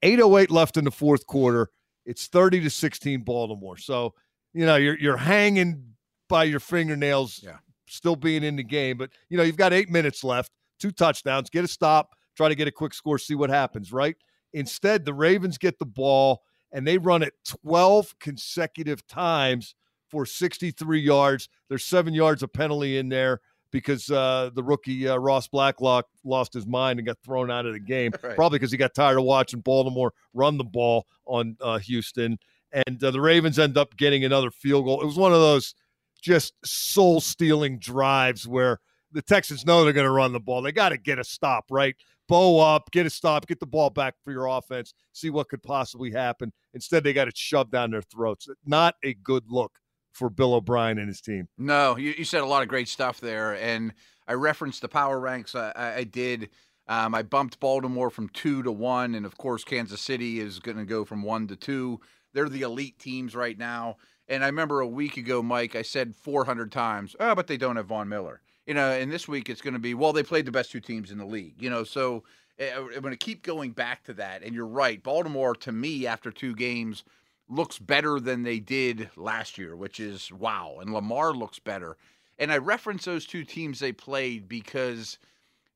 808 0.04 0.52
left 0.52 0.78
in 0.78 0.86
the 0.86 0.92
fourth 0.92 1.26
quarter. 1.26 1.69
It's 2.06 2.28
30 2.28 2.62
to 2.62 2.69
16 2.69 3.22
Baltimore. 3.22 3.78
So 3.78 4.14
you 4.54 4.66
know, 4.66 4.76
you're 4.76 4.98
you're 5.00 5.18
hanging 5.18 5.84
by 6.30 6.44
your 6.46 6.60
fingernails, 6.60 7.42
yeah. 7.44 7.58
Still 7.94 8.16
being 8.16 8.44
in 8.44 8.56
the 8.56 8.63
game. 8.63 8.98
But 8.98 9.12
you 9.30 9.38
know, 9.38 9.44
you've 9.44 9.57
got 9.57 9.74
eight 9.74 9.90
minutes 9.90 10.24
left, 10.24 10.51
two 10.80 10.92
touchdowns, 10.92 11.50
get 11.50 11.63
a 11.63 11.68
stop, 11.68 12.16
try 12.36 12.50
to 12.50 12.56
get 12.56 12.68
a 12.68 12.72
quick 12.72 12.94
score, 12.94 13.18
see 13.18 13.36
what 13.36 13.50
happens, 13.50 13.94
right? 13.94 14.16
Instead, 14.54 15.06
the 15.06 15.13
Ravens 15.13 15.57
get 15.57 15.80
the 15.80 15.86
ball 15.86 16.44
and 16.72 16.86
they 16.86 16.98
run 16.98 17.24
it 17.24 17.34
12 17.63 18.18
consecutive 18.19 19.06
times 19.07 19.75
for 20.10 20.25
63 20.25 21.00
yards. 21.00 21.50
There's 21.69 21.86
seven 21.86 22.13
yards 22.13 22.44
of 22.44 22.51
penalty 22.51 22.98
in 22.98 23.10
there 23.10 23.42
because 23.72 24.10
uh, 24.12 24.51
the 24.54 24.63
rookie 24.63 25.07
uh, 25.07 25.18
Ross 25.18 25.48
Blacklock 25.48 26.06
lost 26.24 26.54
his 26.54 26.68
mind 26.68 27.00
and 27.00 27.07
got 27.07 27.18
thrown 27.24 27.50
out 27.50 27.66
of 27.66 27.74
the 27.74 27.80
game, 27.80 28.12
right. 28.24 28.36
probably 28.36 28.60
because 28.60 28.72
he 28.72 28.78
got 28.78 28.94
tired 28.94 29.18
of 29.18 29.24
watching 29.24 29.62
Baltimore 29.62 30.13
run 30.34 30.57
the 30.57 30.63
ball 30.63 31.07
on 31.25 31.57
uh, 31.62 31.80
Houston 31.80 32.38
and 32.74 33.04
uh, 33.04 33.12
the 33.12 33.22
Ravens 33.22 33.60
end 33.60 33.78
up 33.78 33.95
getting 33.95 34.25
another 34.25 34.51
field 34.51 34.86
goal. 34.86 35.01
It 35.01 35.06
was 35.06 35.18
one 35.18 35.31
of 35.31 35.40
those 35.40 35.75
just 36.24 36.54
soul 36.64 37.20
stealing 37.20 37.78
drives 37.78 38.48
where 38.48 38.80
the 39.12 39.22
Texans 39.22 39.66
know 39.66 39.84
they're 39.84 39.94
going 39.94 40.06
to 40.06 40.12
run 40.12 40.31
the 40.31 40.40
ball. 40.40 40.62
They 40.62 40.72
got 40.72 40.90
to 40.90 40.98
get 40.98 41.20
a 41.20 41.24
stop, 41.24 41.66
right? 41.70 41.96
Bow 42.30 42.60
up, 42.60 42.90
get 42.92 43.06
a 43.06 43.09
stop, 43.09 43.45
get 43.45 43.59
the 43.59 43.68
ball 43.68 43.90
back 43.90 44.16
for 44.24 44.31
your 44.31 44.47
offense, 44.47 44.94
see 45.12 45.30
what 45.30 45.50
could 45.50 45.62
possibly 45.62 46.09
happen. 46.09 46.54
Instead, 46.74 47.04
they 47.04 47.12
got 47.12 47.28
it 47.28 47.38
shoved 47.38 47.71
down 47.71 47.92
their 47.92 48.02
throats. 48.02 48.47
Not 48.66 48.95
a 49.04 49.14
good 49.14 49.44
look 49.50 49.78
for 50.14 50.30
Bill 50.30 50.54
O'Brien 50.54 50.97
and 50.97 51.09
his 51.09 51.19
team. 51.21 51.50
No, 51.57 51.97
you, 51.97 52.14
you 52.18 52.24
said 52.24 52.42
a 52.42 52.45
lot 52.45 52.62
of 52.62 52.69
great 52.69 52.88
stuff 52.88 53.19
there. 53.19 53.56
And 53.56 53.94
I 54.28 54.33
referenced 54.33 54.81
the 54.81 54.88
power 54.88 55.19
ranks. 55.19 55.54
I, 55.54 55.74
I 55.97 56.04
did. 56.06 56.50
Um, 56.88 57.14
I 57.14 57.24
bumped 57.24 57.59
Baltimore 57.59 58.09
from 58.09 58.30
two 58.30 58.64
to 58.64 58.71
one. 58.71 59.16
And 59.16 59.26
of 59.26 59.38
course, 59.38 59.64
Kansas 59.64 60.02
City 60.02 60.40
is 60.40 60.59
going 60.59 60.78
to 60.78 60.86
go 60.86 61.04
from 61.04 61.24
one 61.24 61.47
to 61.47 61.56
two. 61.57 62.00
They're 62.33 62.50
the 62.50 62.62
elite 62.62 62.97
teams 63.00 63.36
right 63.36 63.57
now. 63.57 63.97
And 64.27 64.44
I 64.44 64.47
remember 64.47 64.80
a 64.80 64.87
week 64.87 65.18
ago, 65.18 65.44
Mike, 65.44 65.75
I 65.75 65.81
said 65.81 66.15
400 66.15 66.71
times, 66.71 67.15
oh, 67.19 67.35
but 67.35 67.47
they 67.47 67.57
don't 67.57 67.75
have 67.75 67.87
Von 67.87 68.07
Miller. 68.07 68.42
You 68.65 68.73
know, 68.73 68.89
and 68.92 69.11
this 69.11 69.27
week 69.27 69.49
it's 69.49 69.61
going 69.61 69.73
to 69.73 69.80
be, 69.80 69.94
well, 69.94 70.13
they 70.13 70.23
played 70.23 70.45
the 70.45 70.51
best 70.51 70.71
two 70.71 70.80
teams 70.80 71.11
in 71.11 71.18
the 71.18 71.25
league. 71.25 71.61
You 71.61 71.69
know, 71.69 71.83
so 71.83 72.23
I'm 72.59 72.87
going 73.01 73.11
to 73.11 73.18
keep 73.18 73.44
going 73.44 73.71
back 73.71 74.03
to 74.06 74.13
that. 74.13 74.42
And 74.44 74.56
you're 74.56 74.65
right. 74.65 75.03
Baltimore, 75.03 75.56
to 75.57 75.71
me, 75.71 76.07
after 76.07 76.31
two 76.31 76.56
games, 76.56 77.03
looks 77.49 77.77
better 77.77 78.19
than 78.19 78.44
they 78.44 78.59
did 78.59 79.09
last 79.18 79.57
year, 79.57 79.75
which 79.75 79.99
is 79.99 80.31
wow. 80.31 80.77
And 80.80 80.94
Lamar 80.94 81.33
looks 81.33 81.59
better. 81.59 81.97
And 82.39 82.51
I 82.51 82.57
reference 82.57 83.06
those 83.06 83.25
two 83.25 83.44
teams 83.44 83.80
they 83.80 83.92
played 83.92 84.47
because 84.47 85.18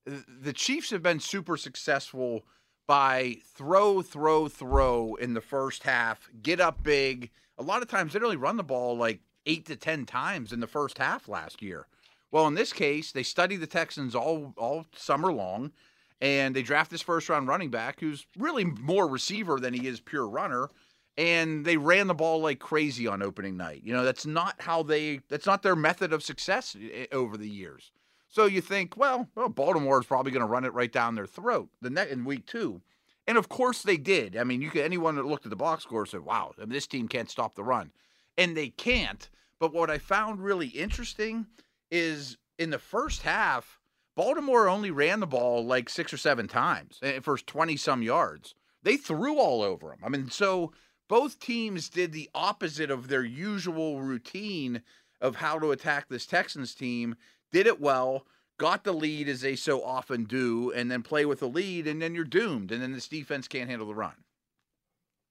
the 0.05 0.53
Chiefs 0.53 0.89
have 0.91 1.03
been 1.03 1.19
super 1.19 1.57
successful– 1.57 2.45
by 2.87 3.35
throw, 3.53 4.01
throw, 4.01 4.47
throw 4.47 5.15
in 5.15 5.33
the 5.33 5.41
first 5.41 5.83
half, 5.83 6.29
get 6.41 6.59
up 6.59 6.81
big. 6.81 7.29
A 7.57 7.63
lot 7.63 7.81
of 7.81 7.87
times 7.87 8.13
they 8.13 8.19
only 8.19 8.35
run 8.35 8.57
the 8.57 8.63
ball 8.63 8.97
like 8.97 9.21
eight 9.45 9.65
to 9.65 9.75
10 9.75 10.05
times 10.05 10.53
in 10.53 10.59
the 10.59 10.67
first 10.67 10.97
half 10.97 11.27
last 11.27 11.61
year. 11.61 11.87
Well, 12.31 12.47
in 12.47 12.55
this 12.55 12.73
case, 12.73 13.11
they 13.11 13.23
study 13.23 13.55
the 13.55 13.67
Texans 13.67 14.13
all, 14.13 14.53
all 14.57 14.85
summer 14.95 15.31
long, 15.31 15.71
and 16.19 16.55
they 16.55 16.61
draft 16.61 16.91
this 16.91 17.01
first 17.01 17.29
round 17.29 17.47
running 17.47 17.69
back 17.69 17.99
who's 17.99 18.25
really 18.37 18.65
more 18.65 19.07
receiver 19.07 19.59
than 19.59 19.73
he 19.73 19.87
is 19.87 19.99
pure 19.99 20.27
runner. 20.27 20.69
And 21.17 21.65
they 21.65 21.77
ran 21.77 22.05
the 22.05 22.13
ball 22.13 22.41
like 22.41 22.59
crazy 22.59 23.07
on 23.07 23.23
opening 23.23 23.57
night. 23.57 23.81
You 23.83 23.93
know, 23.93 24.03
that's 24.03 24.25
not 24.25 24.55
how 24.59 24.83
they, 24.83 25.21
that's 25.29 25.47
not 25.47 25.63
their 25.63 25.75
method 25.75 26.13
of 26.13 26.21
success 26.21 26.75
eh, 26.79 27.07
over 27.11 27.37
the 27.37 27.49
years. 27.49 27.91
So 28.29 28.45
you 28.45 28.61
think, 28.61 28.97
well, 28.97 29.27
well 29.35 29.49
Baltimore 29.49 29.99
is 29.99 30.05
probably 30.05 30.31
going 30.31 30.45
to 30.45 30.51
run 30.51 30.65
it 30.65 30.73
right 30.73 30.91
down 30.91 31.15
their 31.15 31.25
throat 31.25 31.69
the 31.81 31.89
net 31.89 32.09
in 32.09 32.23
week 32.23 32.45
two. 32.45 32.81
And 33.27 33.37
of 33.37 33.49
course 33.49 33.83
they 33.83 33.97
did. 33.97 34.37
I 34.37 34.43
mean, 34.43 34.61
you 34.61 34.69
could 34.69 34.85
anyone 34.85 35.15
that 35.15 35.25
looked 35.25 35.45
at 35.45 35.49
the 35.49 35.55
box 35.55 35.83
score 35.83 36.05
said, 36.05 36.21
"Wow, 36.21 36.53
this 36.57 36.87
team 36.87 37.07
can't 37.07 37.29
stop 37.29 37.55
the 37.55 37.63
run," 37.63 37.91
and 38.37 38.55
they 38.55 38.69
can't. 38.69 39.29
But 39.59 39.73
what 39.73 39.89
I 39.89 39.97
found 39.97 40.43
really 40.43 40.67
interesting 40.67 41.47
is 41.91 42.37
in 42.57 42.69
the 42.69 42.79
first 42.79 43.23
half, 43.23 43.79
Baltimore 44.15 44.67
only 44.67 44.91
ran 44.91 45.19
the 45.19 45.27
ball 45.27 45.65
like 45.65 45.89
six 45.89 46.13
or 46.13 46.17
seven 46.17 46.47
times 46.47 46.99
eh, 47.01 47.19
for 47.19 47.37
20 47.37 47.75
some 47.77 48.01
yards. 48.01 48.55
They 48.83 48.97
threw 48.97 49.37
all 49.37 49.61
over 49.61 49.89
them. 49.89 49.99
I 50.03 50.09
mean, 50.09 50.29
so 50.29 50.71
both 51.07 51.39
teams 51.39 51.89
did 51.89 52.11
the 52.11 52.29
opposite 52.33 52.91
of 52.91 53.07
their 53.07 53.23
usual 53.23 54.01
routine 54.01 54.81
of 55.21 55.37
how 55.37 55.59
to 55.59 55.71
attack 55.71 56.07
this 56.07 56.25
Texans 56.25 56.75
team, 56.75 57.15
did 57.51 57.67
it 57.67 57.79
well, 57.79 58.25
got 58.57 58.83
the 58.83 58.91
lead 58.91 59.27
as 59.29 59.41
they 59.41 59.55
so 59.55 59.83
often 59.83 60.25
do, 60.25 60.71
and 60.71 60.89
then 60.89 61.03
play 61.03 61.25
with 61.25 61.39
the 61.39 61.47
lead, 61.47 61.87
and 61.87 62.01
then 62.01 62.15
you're 62.15 62.23
doomed. 62.23 62.71
And 62.71 62.81
then 62.81 62.91
this 62.91 63.07
defense 63.07 63.47
can't 63.47 63.69
handle 63.69 63.87
the 63.87 63.95
run. 63.95 64.13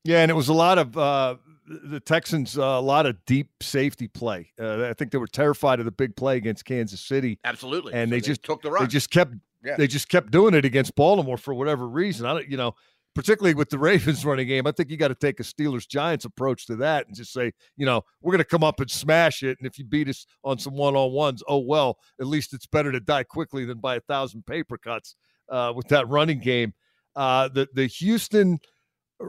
Yeah, 0.04 0.22
and 0.22 0.30
it 0.30 0.34
was 0.34 0.48
a 0.48 0.52
lot 0.54 0.78
of 0.78 0.96
uh, 0.96 1.36
the 1.66 1.98
Texans, 1.98 2.56
uh, 2.56 2.62
a 2.62 2.80
lot 2.80 3.06
of 3.06 3.16
deep 3.26 3.48
safety 3.60 4.06
play. 4.06 4.52
Uh, 4.60 4.84
I 4.84 4.92
think 4.92 5.10
they 5.10 5.18
were 5.18 5.26
terrified 5.26 5.80
of 5.80 5.84
the 5.84 5.90
big 5.90 6.14
play 6.14 6.36
against 6.36 6.64
Kansas 6.64 7.00
City. 7.00 7.40
Absolutely, 7.44 7.92
and 7.92 8.08
so 8.08 8.10
they, 8.10 8.20
they, 8.20 8.26
just 8.26 8.42
took 8.44 8.62
the 8.62 8.70
run. 8.70 8.84
They 8.84 8.88
just 8.88 9.10
kept 9.10 9.34
yeah. 9.64 9.76
they 9.76 9.88
just 9.88 10.08
kept 10.08 10.30
doing 10.30 10.54
it 10.54 10.64
against 10.64 10.94
Baltimore 10.94 11.36
for 11.36 11.54
whatever 11.54 11.88
reason. 11.88 12.24
I 12.24 12.34
don't, 12.34 12.48
you 12.48 12.56
know, 12.56 12.76
particularly 13.16 13.54
with 13.54 13.70
the 13.70 13.78
Ravens 13.80 14.24
running 14.24 14.46
game. 14.46 14.66
I 14.66 14.72
think 14.72 14.90
you 14.90 14.96
got 14.96 15.08
to 15.08 15.14
take 15.14 15.40
a 15.40 15.42
Steelers 15.42 15.88
Giants 15.88 16.24
approach 16.24 16.66
to 16.66 16.76
that 16.76 17.06
and 17.08 17.16
just 17.16 17.32
say, 17.32 17.52
you 17.76 17.86
know, 17.86 18.02
we're 18.20 18.32
going 18.32 18.38
to 18.38 18.44
come 18.44 18.62
up 18.62 18.78
and 18.78 18.90
smash 18.90 19.42
it. 19.42 19.56
And 19.58 19.66
if 19.66 19.78
you 19.78 19.84
beat 19.84 20.08
us 20.08 20.26
on 20.44 20.58
some 20.58 20.76
one 20.76 20.94
on 20.94 21.12
ones, 21.12 21.42
oh 21.48 21.58
well, 21.58 21.98
at 22.20 22.26
least 22.26 22.52
it's 22.52 22.66
better 22.66 22.92
to 22.92 23.00
die 23.00 23.24
quickly 23.24 23.64
than 23.64 23.78
by 23.78 23.96
a 23.96 24.00
thousand 24.00 24.46
paper 24.46 24.78
cuts 24.78 25.16
uh, 25.48 25.72
with 25.74 25.88
that 25.88 26.06
running 26.08 26.38
game. 26.38 26.74
Uh, 27.16 27.48
the 27.48 27.66
the 27.72 27.86
Houston 27.86 28.58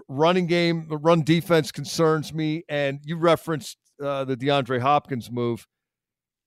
running 0.09 0.47
game, 0.47 0.87
the 0.89 0.97
run 0.97 1.23
defense 1.23 1.71
concerns 1.71 2.33
me. 2.33 2.63
And 2.69 2.99
you 3.03 3.17
referenced 3.17 3.77
uh, 4.03 4.25
the 4.25 4.35
DeAndre 4.35 4.81
Hopkins 4.81 5.31
move. 5.31 5.65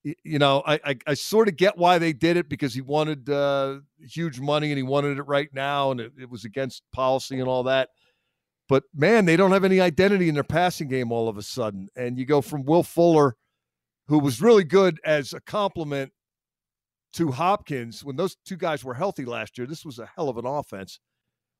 You 0.02 0.38
know, 0.38 0.62
I, 0.66 0.80
I, 0.84 0.96
I 1.08 1.14
sort 1.14 1.48
of 1.48 1.56
get 1.56 1.76
why 1.76 1.98
they 1.98 2.14
did 2.14 2.38
it 2.38 2.48
because 2.48 2.72
he 2.72 2.80
wanted 2.80 3.28
uh, 3.28 3.80
huge 4.00 4.40
money 4.40 4.70
and 4.70 4.78
he 4.78 4.82
wanted 4.82 5.18
it 5.18 5.24
right 5.24 5.50
now, 5.52 5.90
and 5.90 6.00
it, 6.00 6.12
it 6.18 6.30
was 6.30 6.44
against 6.44 6.82
policy 6.92 7.38
and 7.38 7.48
all 7.48 7.64
that. 7.64 7.90
But 8.70 8.84
man, 8.94 9.24
they 9.24 9.36
don't 9.36 9.50
have 9.50 9.64
any 9.64 9.80
identity 9.80 10.28
in 10.28 10.34
their 10.34 10.44
passing 10.44 10.86
game 10.86 11.10
all 11.10 11.28
of 11.28 11.36
a 11.36 11.42
sudden. 11.42 11.88
And 11.96 12.16
you 12.16 12.24
go 12.24 12.40
from 12.40 12.64
Will 12.64 12.84
Fuller, 12.84 13.34
who 14.06 14.20
was 14.20 14.40
really 14.40 14.62
good 14.62 15.00
as 15.04 15.32
a 15.32 15.40
compliment 15.40 16.12
to 17.14 17.32
Hopkins 17.32 18.04
when 18.04 18.14
those 18.14 18.36
two 18.46 18.56
guys 18.56 18.84
were 18.84 18.94
healthy 18.94 19.24
last 19.24 19.58
year. 19.58 19.66
This 19.66 19.84
was 19.84 19.98
a 19.98 20.08
hell 20.14 20.28
of 20.28 20.38
an 20.38 20.46
offense. 20.46 21.00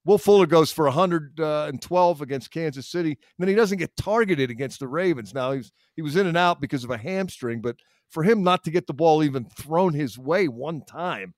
Will 0.05 0.19
Fuller 0.19 0.47
goes 0.47 0.73
for 0.73 0.85
112 0.85 2.23
against 2.23 2.51
Kansas 2.51 2.89
City, 2.89 3.11
and 3.11 3.19
then 3.39 3.49
he 3.49 3.55
doesn't 3.55 3.79
get 3.79 3.97
targeted 3.97 4.51
against 4.51 4.81
the 4.81 4.89
Ravens. 4.89 5.35
Now 5.35 5.53
he's 5.53 5.73
he 5.97 6.03
was 6.03 6.17
in 6.17 6.27
and 6.27 6.37
out 6.37 6.61
because 6.61 6.85
of 6.85 6.91
a 6.91 6.97
hamstring, 6.97 7.61
but 7.61 7.77
for 8.11 8.23
him 8.23 8.43
not 8.43 8.65
to 8.65 8.71
get 8.71 8.87
the 8.87 8.95
ball 8.95 9.23
even 9.23 9.45
thrown 9.45 9.95
his 9.95 10.19
way 10.19 10.49
one 10.49 10.83
time, 10.85 11.35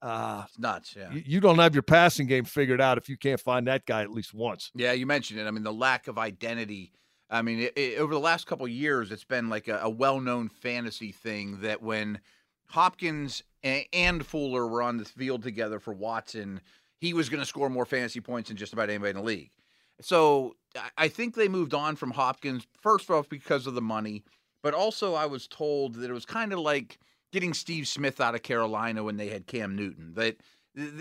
uh, 0.00 0.44
it's 0.46 0.58
nuts. 0.58 0.94
Yeah, 0.96 1.12
you, 1.12 1.22
you, 1.26 1.40
don't 1.40 1.58
have 1.58 1.74
your 1.74 1.82
passing 1.82 2.26
game 2.26 2.44
figured 2.44 2.80
out 2.80 2.98
if 2.98 3.08
you 3.08 3.16
can't 3.16 3.40
find 3.40 3.66
that 3.66 3.84
guy 3.84 4.02
at 4.02 4.10
least 4.10 4.32
once. 4.32 4.70
Yeah, 4.74 4.92
you 4.92 5.06
mentioned 5.06 5.40
it. 5.40 5.46
I 5.46 5.50
mean, 5.50 5.64
the 5.64 5.72
lack 5.72 6.08
of 6.08 6.18
identity. 6.18 6.92
I 7.30 7.42
mean, 7.42 7.60
it, 7.60 7.72
it, 7.76 7.98
over 7.98 8.14
the 8.14 8.20
last 8.20 8.46
couple 8.46 8.66
years, 8.68 9.10
it's 9.10 9.24
been 9.24 9.48
like 9.48 9.68
a, 9.68 9.80
a 9.82 9.90
well-known 9.90 10.48
fantasy 10.48 11.12
thing 11.12 11.60
that 11.60 11.82
when 11.82 12.20
Hopkins 12.68 13.42
and, 13.62 13.84
and 13.92 14.24
Fuller 14.24 14.66
were 14.66 14.82
on 14.82 14.96
the 14.96 15.04
field 15.04 15.42
together 15.42 15.80
for 15.80 15.92
Watson 15.92 16.60
he 16.98 17.14
was 17.14 17.28
going 17.28 17.40
to 17.40 17.46
score 17.46 17.70
more 17.70 17.86
fantasy 17.86 18.20
points 18.20 18.48
than 18.48 18.56
just 18.56 18.72
about 18.72 18.90
anybody 18.90 19.10
in 19.10 19.16
the 19.16 19.22
league. 19.22 19.50
So 20.00 20.56
I 20.96 21.08
think 21.08 21.34
they 21.34 21.48
moved 21.48 21.74
on 21.74 21.96
from 21.96 22.10
Hopkins, 22.10 22.66
first 22.80 23.10
off, 23.10 23.28
because 23.28 23.66
of 23.66 23.74
the 23.74 23.82
money, 23.82 24.24
but 24.62 24.74
also 24.74 25.14
I 25.14 25.26
was 25.26 25.46
told 25.46 25.94
that 25.96 26.10
it 26.10 26.14
was 26.14 26.26
kind 26.26 26.52
of 26.52 26.58
like 26.58 26.98
getting 27.32 27.54
Steve 27.54 27.86
Smith 27.86 28.20
out 28.20 28.34
of 28.34 28.42
Carolina 28.42 29.04
when 29.04 29.16
they 29.16 29.28
had 29.28 29.46
Cam 29.46 29.76
Newton. 29.76 30.14
That 30.14 30.36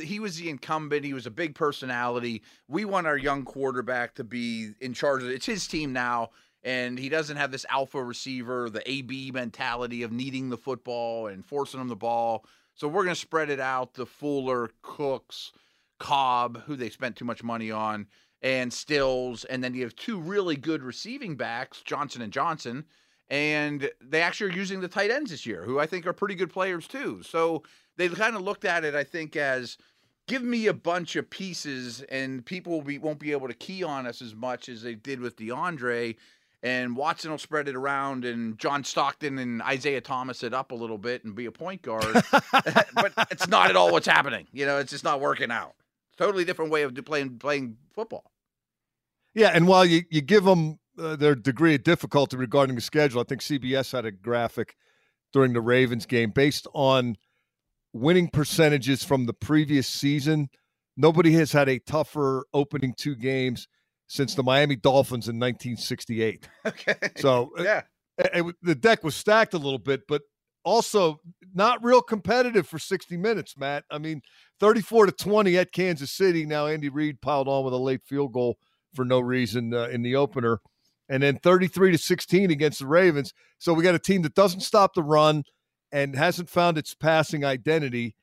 he 0.01 0.19
was 0.19 0.37
the 0.37 0.49
incumbent. 0.49 1.05
He 1.05 1.13
was 1.13 1.25
a 1.25 1.31
big 1.31 1.55
personality. 1.55 2.41
We 2.67 2.85
want 2.85 3.07
our 3.07 3.17
young 3.17 3.43
quarterback 3.43 4.15
to 4.15 4.23
be 4.23 4.71
in 4.81 4.93
charge 4.93 5.21
of 5.21 5.29
it. 5.29 5.35
It's 5.35 5.45
his 5.45 5.67
team 5.67 5.93
now, 5.93 6.29
and 6.63 6.97
he 6.97 7.09
doesn't 7.09 7.37
have 7.37 7.51
this 7.51 7.65
alpha 7.69 8.03
receiver, 8.03 8.69
the 8.69 8.89
AB 8.89 9.31
mentality 9.31 10.03
of 10.03 10.11
needing 10.11 10.49
the 10.49 10.57
football 10.57 11.27
and 11.27 11.45
forcing 11.45 11.79
him 11.79 11.87
the 11.87 11.95
ball. 11.95 12.45
So 12.73 12.87
we're 12.87 13.03
going 13.03 13.15
to 13.15 13.19
spread 13.21 13.49
it 13.49 13.59
out 13.59 13.93
to 13.95 14.05
Fuller, 14.05 14.71
Cooks, 14.81 15.51
Cobb, 15.99 16.61
who 16.63 16.75
they 16.75 16.89
spent 16.89 17.15
too 17.15 17.25
much 17.25 17.43
money 17.43 17.71
on, 17.71 18.07
and 18.41 18.71
Stills, 18.71 19.45
and 19.45 19.63
then 19.63 19.73
you 19.73 19.83
have 19.83 19.95
two 19.95 20.19
really 20.19 20.55
good 20.55 20.83
receiving 20.83 21.35
backs, 21.35 21.81
Johnson 21.81 22.21
and 22.21 22.31
Johnson, 22.31 22.85
and 23.29 23.89
they 24.01 24.21
actually 24.21 24.51
are 24.51 24.55
using 24.55 24.79
the 24.79 24.87
tight 24.87 25.11
ends 25.11 25.31
this 25.31 25.45
year, 25.45 25.63
who 25.63 25.79
I 25.79 25.85
think 25.85 26.07
are 26.07 26.13
pretty 26.13 26.35
good 26.35 26.51
players 26.51 26.87
too. 26.87 27.21
So 27.23 27.63
they 27.97 28.07
kind 28.09 28.35
of 28.35 28.41
looked 28.41 28.65
at 28.65 28.85
it, 28.85 28.95
I 28.95 29.03
think, 29.03 29.35
as 29.35 29.77
give 30.27 30.43
me 30.43 30.67
a 30.67 30.73
bunch 30.73 31.15
of 31.15 31.29
pieces, 31.29 32.01
and 32.03 32.45
people 32.45 32.73
will 32.73 32.81
be, 32.81 32.97
won't 32.97 33.19
be 33.19 33.31
able 33.31 33.47
to 33.47 33.53
key 33.53 33.83
on 33.83 34.05
us 34.05 34.21
as 34.21 34.35
much 34.35 34.69
as 34.69 34.81
they 34.81 34.95
did 34.95 35.19
with 35.19 35.37
DeAndre. 35.37 36.15
And 36.63 36.95
Watson 36.97 37.31
will 37.31 37.37
spread 37.37 37.67
it 37.67 37.75
around, 37.75 38.25
and 38.25 38.57
John 38.57 38.83
Stockton 38.83 39.37
and 39.37 39.61
Isaiah 39.61 40.01
Thomas 40.01 40.41
it 40.41 40.53
up 40.53 40.71
a 40.71 40.75
little 40.75 40.97
bit 40.97 41.23
and 41.23 41.35
be 41.35 41.45
a 41.45 41.51
point 41.51 41.81
guard. 41.81 42.03
but 42.93 43.13
it's 43.29 43.47
not 43.47 43.69
at 43.69 43.75
all 43.75 43.91
what's 43.91 44.07
happening. 44.07 44.47
You 44.51 44.65
know, 44.65 44.79
it's 44.79 44.91
just 44.91 45.03
not 45.03 45.21
working 45.21 45.51
out. 45.51 45.75
Totally 46.17 46.45
different 46.45 46.71
way 46.71 46.81
of 46.81 46.95
playing 47.05 47.37
playing 47.37 47.77
football. 47.93 48.31
Yeah, 49.35 49.51
and 49.53 49.67
while 49.67 49.85
you, 49.85 50.01
you 50.09 50.21
give 50.21 50.45
them 50.45 50.79
uh, 50.97 51.15
their 51.15 51.35
degree 51.35 51.75
of 51.75 51.83
difficulty 51.83 52.37
regarding 52.37 52.75
the 52.75 52.81
schedule, 52.81 53.21
I 53.21 53.23
think 53.23 53.41
CBS 53.41 53.91
had 53.91 54.05
a 54.05 54.11
graphic 54.11 54.75
during 55.33 55.53
the 55.53 55.61
Ravens 55.61 56.05
game 56.05 56.31
based 56.31 56.67
on 56.73 57.17
winning 57.93 58.29
percentages 58.29 59.03
from 59.03 59.25
the 59.25 59.33
previous 59.33 59.87
season. 59.87 60.49
Nobody 60.95 61.31
has 61.33 61.51
had 61.51 61.69
a 61.69 61.79
tougher 61.79 62.45
opening 62.53 62.93
two 62.97 63.15
games 63.15 63.67
since 64.07 64.35
the 64.35 64.43
Miami 64.43 64.75
Dolphins 64.75 65.27
in 65.27 65.39
1968. 65.39 66.47
Okay. 66.65 66.95
So 67.17 67.51
uh, 67.57 67.63
yeah, 67.63 67.81
it, 68.17 68.29
it, 68.33 68.55
the 68.61 68.75
deck 68.75 69.03
was 69.03 69.15
stacked 69.15 69.53
a 69.53 69.57
little 69.57 69.79
bit, 69.79 70.01
but 70.07 70.21
also 70.63 71.21
not 71.53 71.83
real 71.83 72.01
competitive 72.01 72.67
for 72.67 72.77
60 72.77 73.15
minutes, 73.15 73.57
Matt. 73.57 73.85
I 73.89 73.99
mean, 73.99 74.21
34 74.59 75.07
to 75.07 75.11
20 75.13 75.57
at 75.57 75.71
Kansas 75.71 76.11
City. 76.11 76.45
Now 76.45 76.67
Andy 76.67 76.89
Reid 76.89 77.21
piled 77.21 77.47
on 77.47 77.63
with 77.63 77.73
a 77.73 77.77
late 77.77 78.01
field 78.03 78.33
goal 78.33 78.57
for 78.93 79.05
no 79.05 79.19
reason 79.19 79.73
uh, 79.73 79.87
in 79.87 80.01
the 80.01 80.15
opener. 80.15 80.59
And 81.09 81.23
then 81.23 81.37
33 81.37 81.91
to 81.91 81.97
16 81.97 82.51
against 82.51 82.79
the 82.79 82.87
Ravens. 82.87 83.33
So 83.59 83.73
we 83.73 83.83
got 83.83 83.95
a 83.95 83.99
team 83.99 84.23
that 84.23 84.35
doesn't 84.35 84.59
stop 84.61 84.93
the 84.93 85.03
run 85.03 85.43
and 85.91 86.15
hasn't 86.15 86.49
found 86.49 86.77
its 86.77 86.93
passing 86.93 87.45
identity. 87.45 88.15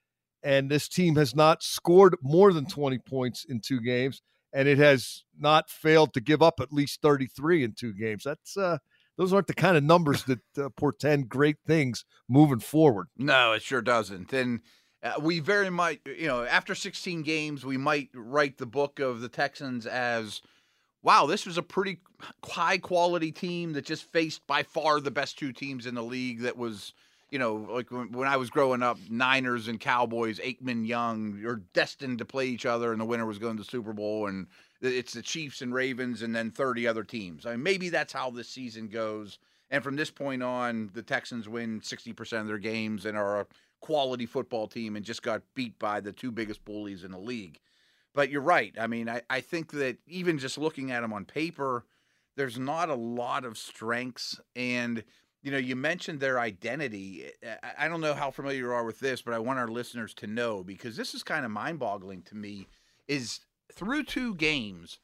And 0.42 0.70
this 0.70 0.88
team 0.88 1.16
has 1.16 1.34
not 1.34 1.62
scored 1.62 2.16
more 2.22 2.52
than 2.52 2.66
20 2.66 2.98
points 2.98 3.44
in 3.48 3.60
two 3.60 3.80
games. 3.80 4.20
And 4.52 4.68
it 4.68 4.78
has 4.78 5.24
not 5.38 5.70
failed 5.70 6.12
to 6.14 6.20
give 6.20 6.42
up 6.42 6.60
at 6.60 6.72
least 6.72 7.00
33 7.00 7.64
in 7.64 7.72
two 7.72 7.92
games. 7.92 8.24
That's 8.24 8.56
uh 8.56 8.78
those 9.16 9.32
aren't 9.32 9.46
the 9.46 9.54
kind 9.54 9.76
of 9.76 9.84
numbers 9.84 10.24
that 10.24 10.40
uh, 10.58 10.68
portend 10.70 11.28
great 11.28 11.56
things 11.66 12.04
moving 12.28 12.58
forward. 12.58 13.06
No, 13.16 13.52
it 13.52 13.62
sure 13.62 13.82
doesn't. 13.82 14.32
And 14.32 14.60
uh, 15.02 15.14
we 15.20 15.38
very 15.38 15.70
much, 15.70 15.98
you 16.04 16.26
know, 16.26 16.44
after 16.44 16.74
16 16.74 17.22
games, 17.22 17.64
we 17.64 17.76
might 17.76 18.08
write 18.14 18.58
the 18.58 18.66
book 18.66 18.98
of 18.98 19.20
the 19.20 19.28
Texans 19.28 19.86
as, 19.86 20.42
wow, 21.04 21.26
this 21.26 21.46
was 21.46 21.58
a 21.58 21.62
pretty 21.62 21.98
high 22.44 22.78
quality 22.78 23.30
team 23.30 23.74
that 23.74 23.84
just 23.84 24.10
faced 24.10 24.44
by 24.46 24.62
far 24.62 24.98
the 24.98 25.10
best 25.10 25.38
two 25.38 25.52
teams 25.52 25.86
in 25.86 25.94
the 25.94 26.02
league. 26.02 26.40
That 26.40 26.56
was, 26.56 26.94
you 27.30 27.38
know, 27.38 27.54
like 27.70 27.90
when, 27.90 28.26
I 28.26 28.38
was 28.38 28.50
growing 28.50 28.82
up, 28.82 28.98
Niners 29.10 29.68
and 29.68 29.78
Cowboys, 29.78 30.40
Aikman 30.40 30.86
Young, 30.86 31.44
are 31.44 31.62
destined 31.74 32.18
to 32.18 32.24
play 32.24 32.46
each 32.46 32.66
other, 32.66 32.90
and 32.90 33.00
the 33.00 33.04
winner 33.04 33.26
was 33.26 33.38
going 33.38 33.56
to 33.56 33.62
the 33.62 33.68
Super 33.68 33.92
Bowl. 33.92 34.26
And 34.26 34.46
it's 34.80 35.12
the 35.12 35.22
Chiefs 35.22 35.60
and 35.60 35.74
Ravens 35.74 36.22
and 36.22 36.34
then 36.34 36.50
30 36.50 36.88
other 36.88 37.04
teams. 37.04 37.44
I 37.44 37.52
mean, 37.52 37.62
maybe 37.62 37.90
that's 37.90 38.12
how 38.12 38.30
this 38.30 38.48
season 38.48 38.88
goes. 38.88 39.38
And 39.70 39.84
from 39.84 39.96
this 39.96 40.10
point 40.10 40.42
on, 40.42 40.90
the 40.94 41.02
Texans 41.02 41.48
win 41.48 41.80
60% 41.80 42.40
of 42.40 42.46
their 42.46 42.58
games 42.58 43.04
and 43.04 43.16
are 43.16 43.40
a 43.40 43.46
quality 43.80 44.24
football 44.24 44.66
team 44.66 44.96
and 44.96 45.04
just 45.04 45.22
got 45.22 45.42
beat 45.54 45.78
by 45.78 46.00
the 46.00 46.12
two 46.12 46.30
biggest 46.30 46.64
bullies 46.64 47.04
in 47.04 47.10
the 47.10 47.18
league. 47.18 47.60
But 48.14 48.30
you're 48.30 48.40
right. 48.40 48.74
I 48.78 48.86
mean, 48.86 49.08
I, 49.08 49.22
I 49.28 49.40
think 49.40 49.72
that 49.72 49.98
even 50.06 50.38
just 50.38 50.56
looking 50.56 50.92
at 50.92 51.00
them 51.00 51.12
on 51.12 51.24
paper, 51.24 51.84
there's 52.36 52.58
not 52.58 52.88
a 52.88 52.94
lot 52.94 53.44
of 53.44 53.58
strengths. 53.58 54.40
And, 54.54 55.02
you 55.42 55.50
know, 55.50 55.58
you 55.58 55.74
mentioned 55.76 56.20
their 56.20 56.38
identity. 56.38 57.24
Eh, 57.42 57.48
eh, 57.62 57.70
I 57.76 57.88
don't 57.88 58.00
know 58.00 58.14
how 58.14 58.30
familiar 58.30 58.66
you 58.66 58.70
are 58.70 58.84
with 58.84 59.00
this, 59.00 59.20
but 59.20 59.34
I 59.34 59.38
want 59.40 59.58
our 59.58 59.68
listeners 59.68 60.14
to 60.14 60.26
know 60.26 60.62
because 60.62 60.96
this 60.96 61.14
is 61.14 61.22
kind 61.22 61.44
of 61.44 61.50
mind 61.50 61.80
boggling 61.80 62.22
to 62.22 62.36
me. 62.36 62.68
Is 63.08 63.40
through 63.72 64.04
two 64.04 64.34
games, 64.36 64.98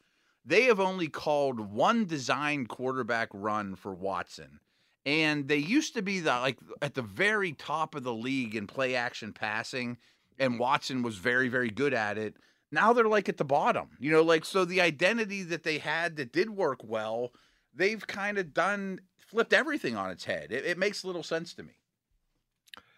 they 0.44 0.64
have 0.64 0.80
only 0.80 1.08
called 1.08 1.60
one 1.60 2.06
design 2.06 2.66
quarterback 2.66 3.28
run 3.32 3.74
for 3.74 3.94
Watson. 3.94 4.60
And 5.04 5.48
they 5.48 5.56
used 5.56 5.94
to 5.94 6.02
be 6.02 6.20
the 6.20 6.30
like 6.30 6.58
at 6.82 6.94
the 6.94 7.02
very 7.02 7.52
top 7.52 7.94
of 7.94 8.04
the 8.04 8.14
league 8.14 8.54
in 8.54 8.66
play 8.66 8.94
action 8.94 9.32
passing, 9.32 9.96
and 10.38 10.58
Watson 10.58 11.02
was 11.02 11.16
very, 11.16 11.48
very 11.48 11.70
good 11.70 11.94
at 11.94 12.18
it. 12.18 12.36
Now 12.72 12.92
they're 12.92 13.08
like 13.08 13.28
at 13.28 13.36
the 13.36 13.44
bottom. 13.44 13.88
You 13.98 14.10
know, 14.12 14.22
like 14.22 14.44
so 14.44 14.64
the 14.64 14.80
identity 14.80 15.42
that 15.44 15.62
they 15.64 15.78
had 15.78 16.16
that 16.16 16.32
did 16.32 16.50
work 16.50 16.80
well, 16.84 17.32
they've 17.74 18.04
kind 18.06 18.38
of 18.38 18.52
done 18.54 19.00
flipped 19.18 19.52
everything 19.52 19.96
on 19.96 20.10
its 20.10 20.24
head. 20.24 20.50
It, 20.52 20.64
it 20.66 20.78
makes 20.78 21.04
little 21.04 21.22
sense 21.22 21.54
to 21.54 21.62
me. 21.62 21.72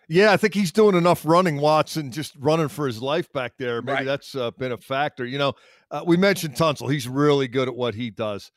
Yeah, 0.08 0.32
I 0.32 0.36
think 0.36 0.52
he's 0.54 0.72
doing 0.72 0.94
enough 0.96 1.24
running, 1.24 1.58
Watson, 1.58 2.10
just 2.10 2.34
running 2.38 2.68
for 2.68 2.86
his 2.86 3.00
life 3.00 3.32
back 3.32 3.52
there. 3.58 3.80
Maybe 3.80 3.92
Right. 3.98 4.04
that's 4.06 4.34
uh, 4.34 4.50
been 4.50 4.72
a 4.72 4.76
factor. 4.76 5.24
You 5.24 5.38
know, 5.38 5.52
uh, 5.90 6.02
we 6.06 6.16
mentioned 6.16 6.54
Tunsil. 6.54 6.92
He's 6.92 7.08
really 7.08 7.48
good 7.48 7.68
at 7.68 7.74
what 7.74 7.94
he 7.94 8.10
does. 8.10 8.50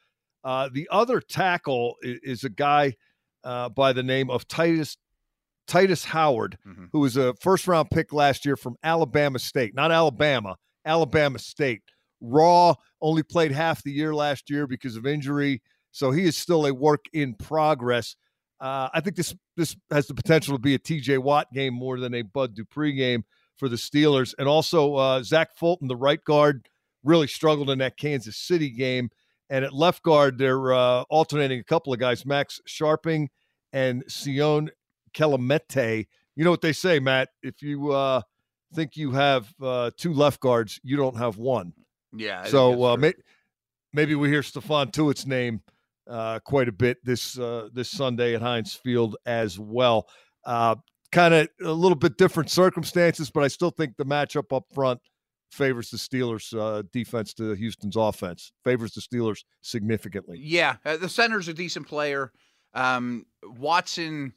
Uh, 0.44 0.70
the 0.72 0.88
other 0.92 1.22
tackle 1.22 1.96
is, 2.02 2.20
is 2.24 2.44
a 2.44 2.50
guy 2.50 2.96
uh, 3.44 3.70
by 3.70 3.94
the 3.94 4.04
name 4.04 4.30
of 4.30 4.48
Tytus 4.48 4.98
Tytus 5.68 6.06
Howard, 6.06 6.58
Mhm. 6.68 6.90
who 6.92 7.00
was 7.00 7.16
a 7.18 7.34
first 7.42 7.68
round 7.68 7.90
pick 7.90 8.12
last 8.14 8.46
year 8.46 8.56
from 8.56 8.76
Alabama 8.84 9.40
State, 9.40 9.74
not 9.76 9.92
Alabama, 9.92 10.56
Alabama 10.86 11.40
State. 11.40 11.82
Raw 12.22 12.76
only 13.02 13.24
played 13.24 13.52
half 13.52 13.84
the 13.84 13.92
year 13.92 14.16
last 14.16 14.50
year 14.50 14.68
because 14.68 14.96
of 14.96 15.06
injury, 15.06 15.62
so 15.92 16.12
he 16.12 16.24
is 16.24 16.38
still 16.38 16.66
a 16.66 16.74
work 16.74 17.06
in 17.14 17.34
progress. 17.36 18.16
Uh, 18.60 18.90
I 18.94 19.02
think 19.02 19.16
this 19.16 19.36
this 19.58 19.76
has 19.92 20.08
the 20.08 20.14
potential 20.14 20.56
to 20.56 20.62
be 20.62 20.76
a 20.76 20.80
TJ 20.80 21.20
Watt 21.20 21.52
game 21.54 21.74
more 21.74 22.00
than 22.00 22.14
a 22.14 22.22
Bud 22.22 22.56
Dupree 22.56 22.94
game 22.94 23.26
for 23.58 23.70
the 23.70 23.76
Steelers, 23.76 24.34
and 24.38 24.48
also 24.48 24.96
uh, 24.96 25.24
Zach 25.24 25.56
Fulton, 25.58 25.88
the 25.88 25.96
right 25.96 26.24
guard, 26.24 26.68
really 27.04 27.28
struggled 27.28 27.70
in 27.70 27.80
that 27.80 27.98
Kansas 27.98 28.38
City 28.38 28.70
game. 28.70 29.10
And 29.50 29.64
at 29.64 29.74
left 29.74 30.02
guard, 30.02 30.38
they're 30.38 30.74
uh, 30.74 31.04
alternating 31.04 31.60
a 31.60 31.64
couple 31.64 31.94
of 31.94 32.00
guys, 32.00 32.26
Max 32.26 32.60
Scharping 32.68 33.28
and 33.72 34.04
Senio 34.06 34.70
Kelemete. 35.14 36.08
You 36.36 36.44
know 36.44 36.52
what 36.52 36.62
they 36.62 36.74
say, 36.74 37.00
Matt? 37.00 37.30
If 37.44 37.62
you 37.62 37.92
uh, 37.92 38.22
think 38.76 38.96
you 38.96 39.12
have 39.12 39.48
uh, 39.62 39.92
two 39.98 40.14
left 40.14 40.40
guards, 40.40 40.80
you 40.84 40.98
don't 40.98 41.18
have 41.18 41.38
one. 41.38 41.74
Yeah. 42.16 42.42
I 42.46 42.50
So 42.50 42.84
uh, 42.86 42.98
may- 42.98 43.14
maybe 43.94 44.16
we 44.16 44.30
hear 44.30 44.42
Stephon 44.42 44.92
Tuitt's 44.92 45.26
name 45.26 45.62
uh, 46.10 46.40
quite 46.46 46.68
a 46.68 46.72
bit 46.72 46.98
this 47.04 47.38
uh, 47.40 47.70
this 47.74 47.90
Sunday 47.90 48.36
at 48.36 48.42
Heinz 48.42 48.74
Field 48.76 49.16
as 49.26 49.58
well. 49.58 50.08
Uh, 50.46 50.76
kind 51.12 51.34
of 51.34 51.48
a 51.64 51.72
little 51.72 51.96
bit 51.96 52.18
different 52.18 52.50
circumstances, 52.50 53.32
but 53.32 53.44
I 53.44 53.48
still 53.48 53.72
think 53.72 53.96
the 53.98 54.06
matchup 54.06 54.56
up 54.56 54.66
front 54.74 55.00
favors 55.52 55.90
the 55.90 55.98
Steelers' 55.98 56.54
uh, 56.58 56.84
defense 56.92 57.34
to 57.36 57.54
Houston's 57.54 57.96
offense. 57.96 58.52
Favors 58.64 58.92
the 58.94 59.02
Steelers 59.02 59.44
significantly. 59.62 60.38
Yeah, 60.42 60.76
uh, 60.86 60.98
the 60.98 61.10
center's 61.10 61.48
a 61.48 61.54
decent 61.54 61.88
player. 61.88 62.32
Um, 62.74 63.26
Watson, 63.44 64.34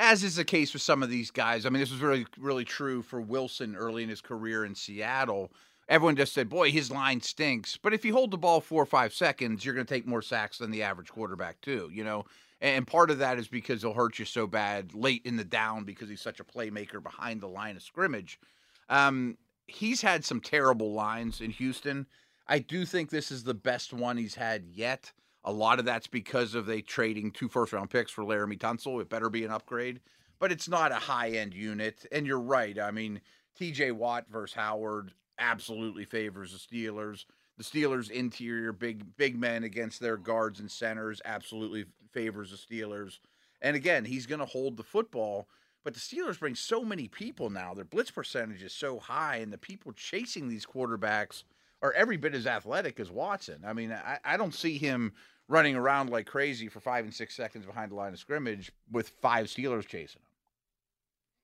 as 0.00 0.24
is 0.24 0.36
the 0.36 0.44
case 0.44 0.72
with 0.72 0.82
some 0.82 1.02
of 1.02 1.10
these 1.10 1.30
guys. 1.30 1.66
I 1.66 1.68
mean, 1.68 1.80
this 1.80 1.92
was 1.92 2.00
really, 2.00 2.26
really 2.38 2.64
true 2.64 3.02
for 3.02 3.20
Wilson 3.20 3.76
early 3.76 4.02
in 4.02 4.08
his 4.08 4.22
career 4.22 4.64
in 4.64 4.74
Seattle. 4.74 5.52
Everyone 5.88 6.16
just 6.16 6.32
said, 6.32 6.48
"Boy, 6.48 6.70
his 6.70 6.90
line 6.90 7.20
stinks." 7.20 7.76
But 7.76 7.92
if 7.92 8.04
you 8.04 8.14
hold 8.14 8.30
the 8.30 8.38
ball 8.38 8.60
four 8.60 8.82
or 8.82 8.86
five 8.86 9.12
seconds, 9.12 9.64
you're 9.64 9.74
going 9.74 9.86
to 9.86 9.94
take 9.94 10.06
more 10.06 10.22
sacks 10.22 10.58
than 10.58 10.70
the 10.70 10.82
average 10.82 11.10
quarterback, 11.10 11.60
too. 11.60 11.90
You 11.92 12.04
know, 12.04 12.24
and 12.62 12.86
part 12.86 13.10
of 13.10 13.18
that 13.18 13.38
is 13.38 13.46
because 13.46 13.82
he'll 13.82 13.92
hurt 13.92 14.18
you 14.18 14.24
so 14.24 14.46
bad 14.46 14.94
late 14.94 15.22
in 15.24 15.36
the 15.36 15.44
down 15.44 15.84
because 15.84 16.08
he's 16.08 16.22
such 16.22 16.40
a 16.40 16.44
playmaker 16.44 17.02
behind 17.02 17.40
the 17.40 17.48
line 17.48 17.76
of 17.76 17.82
scrimmage. 17.82 18.40
Um, 18.88 19.36
he's 19.66 20.00
had 20.00 20.24
some 20.24 20.40
terrible 20.40 20.92
lines 20.92 21.40
in 21.40 21.50
Houston. 21.50 22.06
I 22.46 22.58
do 22.58 22.86
think 22.86 23.10
this 23.10 23.30
is 23.30 23.44
the 23.44 23.54
best 23.54 23.92
one 23.92 24.16
he's 24.16 24.34
had 24.34 24.64
yet. 24.64 25.12
A 25.44 25.52
lot 25.52 25.78
of 25.78 25.84
that's 25.84 26.06
because 26.06 26.54
of 26.54 26.66
they 26.66 26.82
trading 26.82 27.30
two 27.30 27.48
first 27.48 27.72
round 27.72 27.90
picks 27.90 28.10
for 28.10 28.24
Laremy 28.24 28.58
Tunsil. 28.58 29.00
It 29.00 29.08
better 29.08 29.30
be 29.30 29.44
an 29.44 29.50
upgrade, 29.50 30.00
but 30.38 30.52
it's 30.52 30.68
not 30.68 30.92
a 30.92 30.96
high 30.96 31.30
end 31.30 31.54
unit. 31.54 32.04
And 32.12 32.26
you're 32.26 32.40
right. 32.40 32.78
I 32.78 32.90
mean, 32.90 33.20
TJ 33.58 33.92
Watt 33.92 34.26
versus 34.30 34.54
Howard 34.54 35.12
absolutely 35.38 36.04
favors 36.04 36.52
the 36.52 36.58
Steelers. 36.58 37.24
The 37.56 37.64
Steelers' 37.64 38.10
interior 38.10 38.72
big 38.72 39.16
big 39.16 39.38
men 39.38 39.64
against 39.64 40.00
their 40.00 40.16
guards 40.16 40.60
and 40.60 40.70
centers 40.70 41.20
absolutely 41.24 41.86
favors 42.12 42.50
the 42.50 42.56
Steelers. 42.56 43.18
And 43.62 43.76
again, 43.76 44.04
he's 44.04 44.26
going 44.26 44.38
to 44.38 44.46
hold 44.46 44.76
the 44.76 44.82
football. 44.82 45.48
But 45.82 45.94
the 45.94 46.00
Steelers 46.00 46.38
bring 46.38 46.54
so 46.54 46.84
many 46.84 47.08
people 47.08 47.48
now. 47.48 47.72
Their 47.72 47.84
blitz 47.84 48.10
percentage 48.10 48.62
is 48.62 48.74
so 48.74 48.98
high, 48.98 49.36
and 49.36 49.50
the 49.50 49.58
people 49.58 49.92
chasing 49.92 50.48
these 50.48 50.66
quarterbacks 50.66 51.44
are 51.82 51.92
every 51.92 52.16
bit 52.16 52.34
as 52.34 52.46
athletic 52.46 53.00
as 53.00 53.10
Watson. 53.10 53.62
I 53.66 53.72
mean, 53.72 53.92
I, 53.92 54.18
I 54.24 54.36
don't 54.36 54.54
see 54.54 54.78
him 54.78 55.12
running 55.48 55.74
around 55.76 56.10
like 56.10 56.26
crazy 56.26 56.68
for 56.68 56.80
five 56.80 57.04
and 57.04 57.12
six 57.12 57.34
seconds 57.34 57.66
behind 57.66 57.90
the 57.90 57.96
line 57.96 58.12
of 58.12 58.18
scrimmage 58.18 58.70
with 58.90 59.08
five 59.08 59.46
Steelers 59.46 59.86
chasing 59.86 60.20
him. 60.20 60.26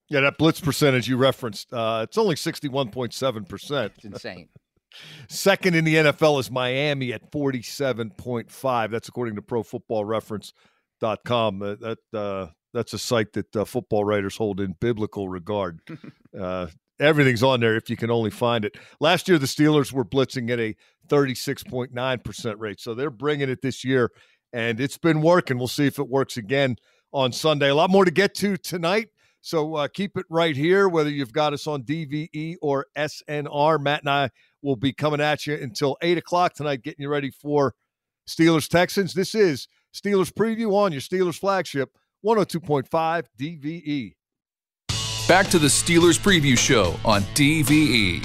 Yeah, 0.09 0.21
that 0.21 0.39
blitz 0.39 0.61
percentage 0.61 1.09
you 1.09 1.17
referenced, 1.17 1.73
uh, 1.73 2.03
it's 2.05 2.17
only 2.17 2.37
61.7%. 2.37 3.91
It's 3.97 4.05
insane. 4.05 4.49
Second 5.29 5.75
in 5.75 5.85
the 5.85 5.97
NFL 5.97 6.41
is 6.41 6.51
Miami 6.51 7.13
at 7.13 7.31
47.5. 7.33 8.91
That's 8.91 9.09
according 9.09 9.35
to 9.35 9.43
ProFootballReference.com. 9.43 11.63
Uh, 11.63 11.75
that 11.75 11.99
uh, 12.15 12.47
that's 12.73 12.93
a 12.93 12.99
site 12.99 13.33
that 13.33 13.57
uh, 13.57 13.65
football 13.65 14.05
writers 14.05 14.37
hold 14.37 14.61
in 14.61 14.77
biblical 14.79 15.29
regard. 15.29 15.81
everything's 17.01 17.43
on 17.43 17.61
there 17.61 17.77
if 17.77 17.91
you 17.91 17.97
can 17.97 18.11
only 18.11 18.31
find 18.31 18.65
it. 18.65 18.77
Last 19.01 19.29
year, 19.29 19.39
the 19.39 19.47
Steelers 19.47 19.93
were 19.93 20.05
blitzing 20.05 20.51
at 20.51 20.61
a 20.61 20.75
36.9% 21.09 22.55
rate, 22.59 22.81
so 22.81 22.95
they're 22.95 23.11
bringing 23.11 23.49
it 23.49 23.63
this 23.63 23.85
year, 23.85 24.11
and 24.53 24.81
it's 24.81 24.99
been 24.99 25.23
working. 25.23 25.59
We'll 25.59 25.69
see 25.69 25.87
if 25.87 25.99
it 25.99 26.09
works 26.09 26.37
again 26.37 26.77
on 27.13 27.33
Sunday. 27.33 27.69
A 27.69 27.75
lot 27.75 27.91
more 27.91 28.05
to 28.05 28.11
get 28.11 28.35
to 28.37 28.57
tonight. 28.57 29.09
So 29.41 29.77
uh, 29.77 29.87
keep 29.87 30.17
it 30.17 30.27
right 30.29 30.57
here, 30.57 30.89
whether 30.89 31.09
you've 31.09 31.33
got 31.33 31.53
us 31.53 31.69
on 31.69 31.85
DVE 31.85 32.57
or 32.61 32.87
SNR. 32.99 33.81
Matt 33.81 34.01
and 34.01 34.11
I 34.11 34.31
will 34.61 34.75
be 34.75 34.93
coming 34.93 35.21
at 35.21 35.47
you 35.47 35.55
until 35.55 35.97
8 36.03 36.19
o'clock 36.19 36.55
tonight, 36.55 36.83
getting 36.83 37.03
you 37.03 37.09
ready 37.09 37.31
for 37.31 37.75
Steelers 38.29 38.69
Texans. 38.69 39.15
This 39.15 39.37
is 39.37 39.69
Steelers 39.95 40.33
Preview 40.33 40.75
on 40.75 40.91
your 40.91 41.01
Steelers 41.01 41.39
flagship, 41.39 41.91
102.5 42.25 43.27
DVE. 43.39 44.15
Back 45.29 45.49
to 45.49 45.59
the 45.59 45.67
Steelers 45.67 46.21
Preview 46.21 46.57
Show 46.57 46.95
on. 47.05 47.23
DVE. 47.35 48.25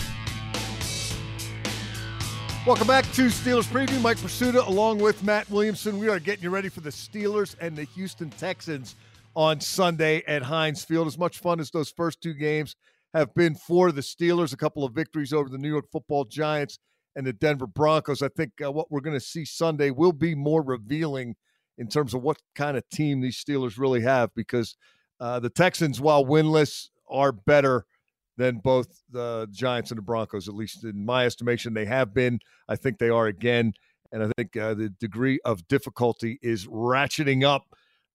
Welcome 2.64 2.86
back 2.86 3.06
to 3.14 3.24
Steelers 3.24 3.64
Preview. 3.64 4.00
Mike 4.02 4.18
Prisuta 4.18 4.68
along 4.68 5.00
with 5.00 5.24
Matt 5.24 5.50
Williamson. 5.50 5.98
We 5.98 6.10
are 6.10 6.20
getting 6.20 6.44
you 6.44 6.52
ready 6.52 6.70
for 6.70 6.82
the 6.82 6.92
Steelers 6.92 7.56
and 7.60 7.76
the 7.76 7.86
Houston 7.86 8.30
Texans 8.30 8.96
on 9.36 9.60
Sunday 9.60 10.22
at 10.28 10.44
Heinz 10.44 10.84
Field. 10.84 11.08
As 11.08 11.18
much 11.18 11.40
fun 11.40 11.60
as 11.60 11.72
those 11.72 11.90
first 11.90 12.22
two 12.22 12.36
games 12.36 12.76
have 13.16 13.34
been 13.34 13.56
for 13.56 13.92
the 13.92 14.02
Steelers, 14.02 14.54
a 14.54 14.58
couple 14.58 14.84
of 14.84 14.94
victories 14.94 15.34
over 15.34 15.50
the 15.50 15.58
New 15.58 15.70
York 15.70 15.86
football 15.92 16.24
Giants 16.24 16.78
and 17.16 17.26
the 17.26 17.34
Denver 17.34 17.66
Broncos. 17.66 18.22
I 18.22 18.28
think 18.28 18.52
uh, 18.64 18.72
what 18.72 18.92
we're 18.92 19.02
going 19.02 19.18
to 19.18 19.26
see 19.26 19.44
Sunday 19.44 19.90
will 19.90 20.14
be 20.14 20.36
more 20.36 20.62
revealing 20.62 21.36
in 21.80 21.88
terms 21.88 22.14
of 22.14 22.22
what 22.22 22.38
kind 22.54 22.78
of 22.78 22.88
team 22.90 23.22
these 23.22 23.44
Steelers 23.44 23.80
really 23.80 24.02
have 24.02 24.30
because 24.36 24.76
uh, 25.20 25.40
the 25.40 25.50
Texans, 25.50 26.02
while 26.02 26.26
winless, 26.26 26.90
are 27.12 27.32
better 27.32 27.86
than 28.38 28.58
both 28.58 29.04
the 29.12 29.48
Giants 29.52 29.92
and 29.92 29.98
the 29.98 30.04
Broncos, 30.04 30.48
at 30.48 30.56
least 30.56 30.84
in 30.84 31.06
my 31.06 31.26
estimation. 31.26 31.74
They 31.74 31.86
have 31.86 32.14
been. 32.14 32.40
I 32.68 32.76
think 32.76 32.98
they 32.98 33.10
are 33.10 33.28
again. 33.28 33.74
And 34.12 34.24
I 34.24 34.32
think 34.38 34.58
uh, 34.58 34.74
the 34.74 34.90
degree 34.90 35.40
of 35.46 35.68
difficulty 35.68 36.40
is 36.42 36.68
ratcheting 36.68 37.44
up. 37.44 37.64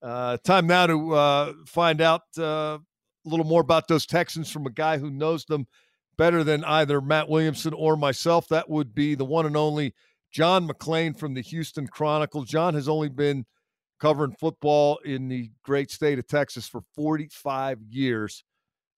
Uh, 0.03 0.37
time 0.45 0.67
now 0.67 0.87
to 0.87 1.15
uh, 1.15 1.53
find 1.67 2.01
out 2.01 2.23
uh, 2.39 2.79
a 2.79 2.81
little 3.25 3.47
more 3.47 3.63
about 3.63 3.89
those 3.89 4.05
Texans 4.05 4.51
from 4.51 4.67
a 4.67 4.71
guy 4.71 4.99
who 4.99 5.11
knows 5.11 5.45
them 5.47 5.67
better 6.19 6.45
than 6.45 6.65
either 6.65 7.01
Matt 7.01 7.29
Williamson 7.29 7.73
or 7.73 7.97
myself. 7.97 8.49
That 8.49 8.69
would 8.69 8.95
be 8.95 9.15
the 9.15 9.25
one 9.25 9.47
and 9.47 9.57
only 9.57 9.95
John 10.31 10.69
McClain 10.69 11.19
from 11.19 11.35
the 11.35 11.41
Houston 11.41 11.87
Chronicle. 11.87 12.45
John 12.45 12.75
has 12.75 12.89
only 12.89 13.09
been 13.09 13.47
covering 13.99 14.33
football 14.39 14.99
in 15.05 15.29
the 15.29 15.51
great 15.63 15.91
state 15.91 16.19
of 16.19 16.27
Texas 16.27 16.69
for 16.69 16.83
45 16.95 17.79
years. 17.89 18.45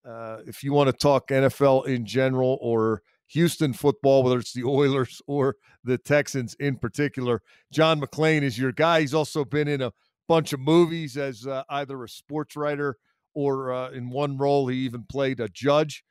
Uh, 0.09 0.38
if 0.47 0.64
you 0.64 0.73
want 0.73 0.88
to 0.88 0.92
talk 0.92 1.29
NFL 1.29 1.87
in 1.87 2.07
general 2.07 2.59
or 2.62 3.03
Houston 3.29 3.75
football, 3.75 4.23
whether 4.23 4.38
it's 4.38 4.53
the 4.53 4.64
Oilers 4.66 5.21
or 5.27 5.57
the 5.85 5.99
Texans 5.99 6.55
in 6.55 6.77
particular, 6.77 7.42
John 7.73 8.01
McClain 8.01 8.42
is 8.42 8.59
your 8.59 8.73
guy. 8.73 9.01
He's 9.01 9.14
also 9.14 9.44
been 9.44 9.68
in 9.68 9.83
a 9.83 9.92
bunch 10.27 10.53
of 10.53 10.61
movies 10.61 11.16
as 11.16 11.47
uh, 11.47 11.62
either 11.68 12.03
a 12.03 12.09
sports 12.09 12.57
writer 12.57 12.97
or 13.35 13.73
uh, 13.73 13.90
in 13.90 14.09
one 14.09 14.37
role, 14.38 14.66
he 14.66 14.79
even 14.79 15.05
played 15.05 15.40
a 15.40 15.49
judge. 15.49 16.03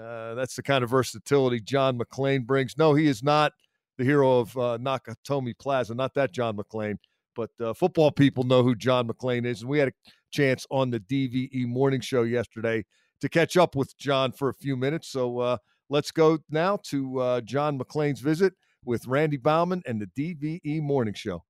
Uh, 0.00 0.34
that's 0.34 0.54
the 0.54 0.62
kind 0.62 0.84
of 0.84 0.90
versatility 0.90 1.60
John 1.60 1.98
McClain 1.98 2.46
brings. 2.46 2.78
No, 2.78 2.94
he 2.94 3.06
is 3.06 3.22
not 3.22 3.52
the 3.98 4.04
hero 4.04 4.38
of 4.38 4.56
uh, 4.56 4.78
Nakatomi 4.80 5.58
Plaza, 5.58 5.94
not 5.94 6.14
that 6.14 6.32
John 6.32 6.56
McClain, 6.56 6.96
but 7.34 7.50
football 7.76 8.12
people 8.12 8.44
know 8.44 8.62
who 8.62 8.74
John 8.76 9.08
McClain 9.08 9.44
is. 9.44 9.60
And 9.60 9.68
we 9.68 9.78
had 9.78 9.88
a 9.88 9.92
chance 10.30 10.66
on 10.70 10.90
the 10.90 11.00
DVE 11.00 11.66
morning 11.66 12.00
show 12.00 12.22
yesterday 12.22 12.84
to 13.20 13.28
catch 13.28 13.56
up 13.56 13.76
with 13.76 13.96
John 13.98 14.32
for 14.32 14.48
a 14.48 14.54
few 14.54 14.76
minutes. 14.76 15.08
So 15.08 15.38
uh, 15.38 15.56
let's 15.88 16.10
go 16.10 16.38
now 16.50 16.78
to 16.84 17.18
uh, 17.20 17.40
John 17.42 17.78
McClain's 17.78 18.20
visit 18.20 18.54
with 18.84 19.06
Randy 19.06 19.36
Bauman 19.36 19.82
and 19.86 20.00
the 20.00 20.06
DVE 20.06 20.82
morning 20.82 21.14
show. 21.14 21.44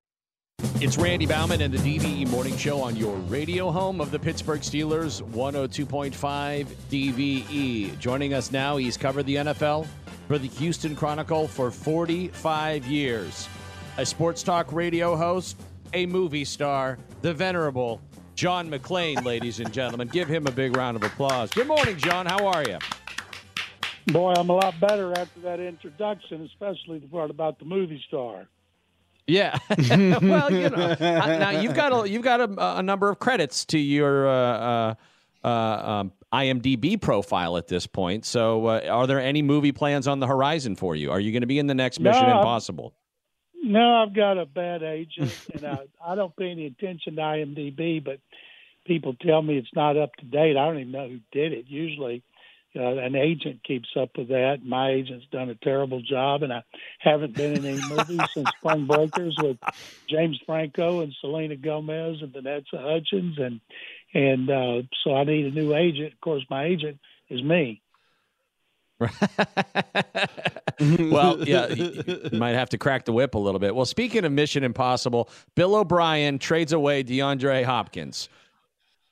It's 0.81 0.99
Randy 0.99 1.27
Bauman 1.27 1.63
and 1.63 1.73
the 1.73 1.79
DVE 1.79 2.29
Morning 2.29 2.57
Show 2.57 2.81
on 2.81 2.95
your 2.95 3.15
radio 3.17 3.71
home 3.71 4.01
of 4.01 4.11
the 4.11 4.19
Pittsburgh 4.19 4.61
Steelers, 4.61 5.23
102.5 5.23 6.67
DVE. 6.91 7.99
Joining 7.99 8.35
us 8.35 8.53
now, 8.53 8.77
he's 8.77 8.97
covered 8.97 9.25
the 9.25 9.37
NFL 9.37 9.87
for 10.29 10.39
the 10.39 10.49
Houston 10.49 10.95
Chronicle 10.95 11.49
for 11.49 11.71
45 11.71 12.87
years. 12.87 13.49
A 13.97 14.05
sports 14.05 14.43
talk 14.43 14.73
radio 14.73 15.17
host, 15.17 15.61
a 15.95 16.07
movie 16.07 16.45
star, 16.45 16.99
the 17.23 17.33
venerable 17.33 18.01
John 18.40 18.70
McClain, 18.70 19.22
ladies 19.22 19.61
and 19.61 19.70
gentlemen. 19.70 20.09
Give 20.09 20.26
him 20.26 20.46
a 20.46 20.50
big 20.50 20.74
round 20.74 20.96
of 20.96 21.03
applause. 21.03 21.50
Good 21.50 21.66
morning, 21.66 21.98
John. 21.98 22.24
How 22.24 22.46
are 22.46 22.64
you? 22.66 22.79
Boy, 24.07 24.33
I'm 24.33 24.48
a 24.48 24.55
lot 24.55 24.81
better 24.81 25.12
after 25.12 25.40
that 25.40 25.61
introduction, 25.61 26.46
especially 26.46 27.00
the 27.00 27.07
part 27.07 27.29
about 27.29 27.59
the 27.59 27.66
movie 27.66 28.03
star. 28.09 28.48
Yeah. 29.26 29.59
well, 29.79 30.50
you 30.50 30.70
know, 30.70 30.96
now 30.98 31.50
you've 31.50 31.74
got 31.74 31.92
a 31.92 32.09
you've 32.09 32.22
got 32.22 32.40
a, 32.40 32.79
a 32.79 32.83
number 32.83 33.11
of 33.11 33.18
credits 33.18 33.66
to 33.66 33.79
your 33.79 34.26
uh, 34.26 34.33
uh, 34.33 34.94
uh, 35.44 35.48
um, 35.48 36.12
IMDb 36.33 36.98
profile 36.98 37.59
at 37.59 37.68
this 37.68 37.87
point. 37.87 38.24
So, 38.24 38.68
uh, 38.68 38.88
are 38.90 39.07
there 39.07 39.20
any 39.20 39.42
movie 39.42 39.72
plans 39.72 40.09
on 40.09 40.18
the 40.18 40.26
horizon 40.26 40.76
for 40.76 40.96
you? 40.96 41.11
Are 41.11 41.20
you 41.20 41.31
going 41.31 41.42
to 41.42 41.46
be 41.46 41.59
in 41.59 41.66
the 41.66 41.74
next 41.74 42.00
Mission 42.00 42.26
No, 42.26 42.38
Impossible? 42.38 42.94
No, 43.62 44.03
I've 44.03 44.14
got 44.14 44.38
a 44.38 44.46
bad 44.46 44.83
agent, 44.83 45.33
and 45.55 45.64
I, 45.64 45.79
I 46.05 46.14
don't 46.14 46.35
pay 46.37 46.51
any 46.51 46.66
attention 46.66 47.16
to 47.16 47.23
IMDb, 47.23 48.03
but 48.03 48.20
people 48.87 49.14
tell 49.14 49.42
me 49.42 49.59
it's 49.59 49.75
not 49.75 49.96
up 49.96 50.14
to 50.16 50.25
date. 50.25 50.57
I 50.57 50.66
don't 50.66 50.81
even 50.81 50.92
know 50.92 51.09
who 51.09 51.20
did 51.31 51.53
it. 51.53 51.66
Usually, 51.68 52.23
uh, 52.75 52.96
an 52.96 53.16
agent 53.16 53.62
keeps 53.64 53.88
up 54.01 54.11
with 54.16 54.29
that. 54.29 54.59
My 54.64 54.90
agent's 54.90 55.27
done 55.31 55.51
a 55.51 55.55
terrible 55.57 56.01
job, 56.01 56.42
and 56.42 56.53
I 56.53 56.62
haven't 57.01 57.35
been 57.35 57.57
in 57.57 57.64
any 57.66 57.81
movies 57.88 58.20
since 58.35 58.49
Spring 58.59 58.87
Breakers 58.87 59.37
with 59.42 59.59
James 60.09 60.40
Franco 60.46 61.01
and 61.01 61.14
Selena 61.20 61.57
Gomez 61.57 62.23
and 62.23 62.33
Vanessa 62.33 62.79
Hudgens, 62.79 63.38
and 63.38 63.61
and 64.14 64.51
uh, 64.51 64.83
so 65.05 65.14
I 65.14 65.25
need 65.25 65.46
a 65.46 65.51
new 65.51 65.75
agent. 65.75 66.12
Of 66.14 66.20
course, 66.20 66.44
my 66.49 66.64
agent 66.64 66.99
is 67.29 67.42
me. 67.42 67.83
well, 71.11 71.43
yeah, 71.47 71.69
you 71.69 72.31
might 72.33 72.55
have 72.55 72.69
to 72.71 72.79
crack 72.79 73.05
the 73.05 73.13
whip 73.13 73.35
a 73.35 73.39
little 73.39 73.59
bit. 73.59 73.75
Well, 73.75 73.87
speaking 73.87 74.25
of 74.25 74.33
Mission 74.33 74.65
Impossible, 74.65 75.31
Bill 75.57 75.77
O'Brien 75.77 76.39
trades 76.39 76.73
away 76.73 77.03
DeAndre 77.03 77.65
Hopkins. 77.65 78.29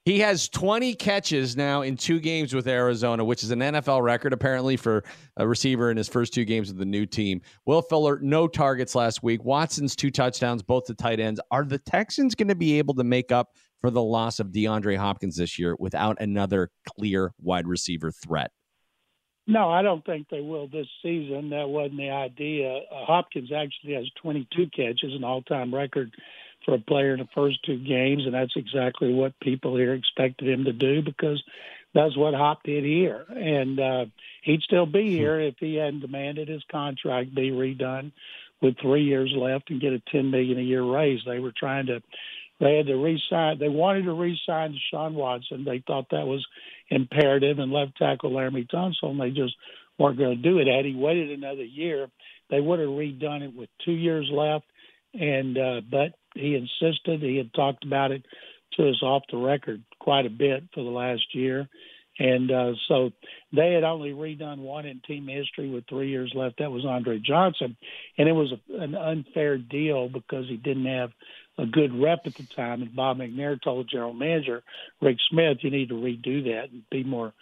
He 0.04 0.20
has 0.20 0.48
20 0.48 0.94
catches 0.94 1.54
now 1.54 1.82
in 1.82 1.94
two 1.94 2.18
games 2.18 2.54
with 2.54 2.66
Arizona, 2.66 3.22
which 3.22 3.42
is 3.42 3.50
an 3.50 3.58
NFL 3.58 4.02
record 4.02 4.32
apparently 4.32 4.78
for 4.78 5.04
a 5.36 5.46
receiver 5.46 5.90
in 5.90 5.98
his 5.98 6.08
first 6.08 6.32
two 6.32 6.46
games 6.46 6.68
with 6.68 6.78
the 6.78 6.86
new 6.86 7.04
team. 7.04 7.42
Will 7.66 7.82
Fuller, 7.82 8.18
no 8.22 8.48
targets 8.48 8.94
last 8.94 9.22
week. 9.22 9.44
Watson's 9.44 9.94
two 9.94 10.10
touchdowns, 10.10 10.62
both 10.62 10.86
the 10.86 10.94
tight 10.94 11.20
ends. 11.20 11.40
Are 11.50 11.62
the 11.62 11.78
Texans 11.78 12.34
going 12.34 12.48
to 12.48 12.54
be 12.54 12.78
able 12.78 12.94
to 12.94 13.04
make 13.04 13.30
up 13.30 13.50
for 13.82 13.90
the 13.90 14.02
loss 14.02 14.40
of 14.40 14.46
DeAndre 14.46 14.96
Hopkins 14.96 15.36
this 15.36 15.58
year 15.58 15.76
without 15.78 16.16
another 16.22 16.70
clear 16.86 17.34
wide 17.38 17.66
receiver 17.66 18.10
threat? 18.10 18.50
No, 19.50 19.70
I 19.70 19.80
don't 19.80 20.04
think 20.04 20.28
they 20.28 20.42
will 20.42 20.68
this 20.68 20.86
season. 21.02 21.50
That 21.50 21.70
wasn't 21.70 21.96
the 21.96 22.10
idea. 22.10 22.70
Uh, 22.70 23.06
Hopkins 23.06 23.50
actually 23.50 23.94
has 23.94 24.04
22 24.20 24.68
catches, 24.76 25.14
an 25.14 25.24
all-time 25.24 25.74
record 25.74 26.14
for 26.66 26.74
a 26.74 26.78
player 26.78 27.14
in 27.14 27.20
the 27.20 27.28
first 27.34 27.56
two 27.64 27.78
games, 27.78 28.26
and 28.26 28.34
that's 28.34 28.52
exactly 28.56 29.14
what 29.14 29.40
people 29.40 29.74
here 29.74 29.94
expected 29.94 30.50
him 30.50 30.64
to 30.64 30.74
do 30.74 31.00
because 31.00 31.42
that's 31.94 32.14
what 32.14 32.34
Hop 32.34 32.62
did 32.62 32.84
here. 32.84 33.24
And 33.30 33.80
uh, 33.80 34.04
he'd 34.42 34.60
still 34.60 34.84
be 34.84 35.08
here 35.08 35.40
if 35.40 35.54
he 35.58 35.76
hadn't 35.76 36.00
demanded 36.00 36.48
his 36.48 36.62
contract 36.70 37.34
be 37.34 37.50
redone 37.50 38.12
with 38.60 38.78
three 38.82 39.04
years 39.04 39.32
left 39.34 39.70
and 39.70 39.80
get 39.80 39.94
a 39.94 40.02
10 40.12 40.30
million 40.30 40.58
a 40.58 40.62
year 40.62 40.82
raise. 40.82 41.20
They 41.26 41.38
were 41.38 41.54
trying 41.56 41.86
to. 41.86 42.02
They 42.60 42.76
had 42.76 42.86
to 42.86 42.96
re-sign. 42.96 43.58
They 43.58 43.68
wanted 43.68 44.04
to 44.04 44.12
re-sign 44.12 44.74
Deshaun 44.74 45.12
Watson. 45.12 45.64
They 45.64 45.82
thought 45.86 46.10
that 46.10 46.26
was 46.26 46.44
imperative, 46.88 47.58
and 47.58 47.72
left 47.72 47.96
tackle 47.96 48.32
Laremy 48.32 48.68
Tunsil, 48.68 49.10
and 49.10 49.20
they 49.20 49.30
just 49.30 49.54
weren't 49.98 50.18
going 50.18 50.36
to 50.36 50.42
do 50.42 50.58
it. 50.58 50.66
Had 50.66 50.84
he 50.84 50.94
waited 50.94 51.30
another 51.30 51.64
year, 51.64 52.08
they 52.50 52.60
would 52.60 52.80
have 52.80 52.88
redone 52.88 53.42
it 53.42 53.54
with 53.54 53.68
two 53.84 53.92
years 53.92 54.28
left. 54.32 54.64
And 55.14 55.56
uh, 55.56 55.80
but 55.90 56.14
he 56.34 56.54
insisted. 56.54 57.22
He 57.22 57.36
had 57.36 57.54
talked 57.54 57.84
about 57.84 58.10
it 58.10 58.24
to 58.74 58.88
us 58.88 59.02
off 59.02 59.22
the 59.30 59.38
record 59.38 59.82
quite 59.98 60.26
a 60.26 60.30
bit 60.30 60.64
for 60.74 60.84
the 60.84 60.90
last 60.90 61.34
year. 61.34 61.68
And 62.18 62.50
uh, 62.50 62.72
so 62.88 63.10
they 63.52 63.72
had 63.72 63.84
only 63.84 64.10
redone 64.10 64.58
one 64.58 64.86
in 64.86 65.00
team 65.06 65.28
history 65.28 65.70
with 65.70 65.84
three 65.88 66.10
years 66.10 66.32
left. 66.34 66.58
That 66.58 66.72
was 66.72 66.84
Andre 66.84 67.20
Johnson. 67.20 67.76
And 68.18 68.28
it 68.28 68.32
was 68.32 68.52
a, 68.52 68.82
an 68.82 68.94
unfair 68.94 69.56
deal 69.56 70.08
because 70.08 70.46
he 70.48 70.56
didn't 70.56 70.86
have 70.86 71.10
a 71.58 71.66
good 71.66 72.00
rep 72.00 72.20
at 72.24 72.34
the 72.34 72.46
time. 72.56 72.82
And 72.82 72.94
Bob 72.94 73.18
McNair 73.18 73.60
told 73.60 73.90
general 73.90 74.12
manager 74.12 74.62
Rick 75.00 75.18
Smith, 75.30 75.58
you 75.60 75.70
need 75.70 75.88
to 75.88 75.94
redo 75.94 76.44
that 76.44 76.70
and 76.70 76.82
be 76.90 77.04
more 77.04 77.34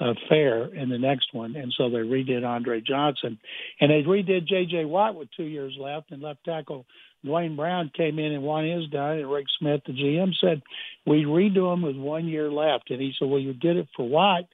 uh, 0.00 0.14
fair 0.28 0.64
in 0.64 0.88
the 0.88 0.98
next 0.98 1.32
one. 1.32 1.54
And 1.56 1.72
so 1.76 1.90
they 1.90 1.98
redid 1.98 2.46
Andre 2.46 2.80
Johnson. 2.80 3.38
And 3.80 3.90
they 3.90 4.02
redid 4.02 4.46
J.J. 4.46 4.86
Watt 4.86 5.14
with 5.14 5.28
two 5.36 5.44
years 5.44 5.76
left, 5.78 6.10
and 6.10 6.22
left 6.22 6.44
tackle 6.44 6.86
Duane 7.24 7.54
Brown 7.54 7.90
came 7.94 8.18
in 8.18 8.32
and 8.32 8.42
won 8.42 8.66
his 8.66 8.88
done. 8.88 9.18
And 9.18 9.30
Rick 9.30 9.46
Smith, 9.58 9.82
the 9.86 9.92
GM, 9.92 10.32
said, 10.40 10.62
We 11.06 11.24
redo 11.24 11.72
him 11.72 11.82
with 11.82 11.96
one 11.96 12.26
year 12.26 12.50
left. 12.50 12.90
And 12.90 13.00
he 13.00 13.12
said, 13.18 13.28
Well, 13.28 13.40
you 13.40 13.52
did 13.52 13.76
it 13.76 13.88
for 13.94 14.08
Watt. 14.08 14.44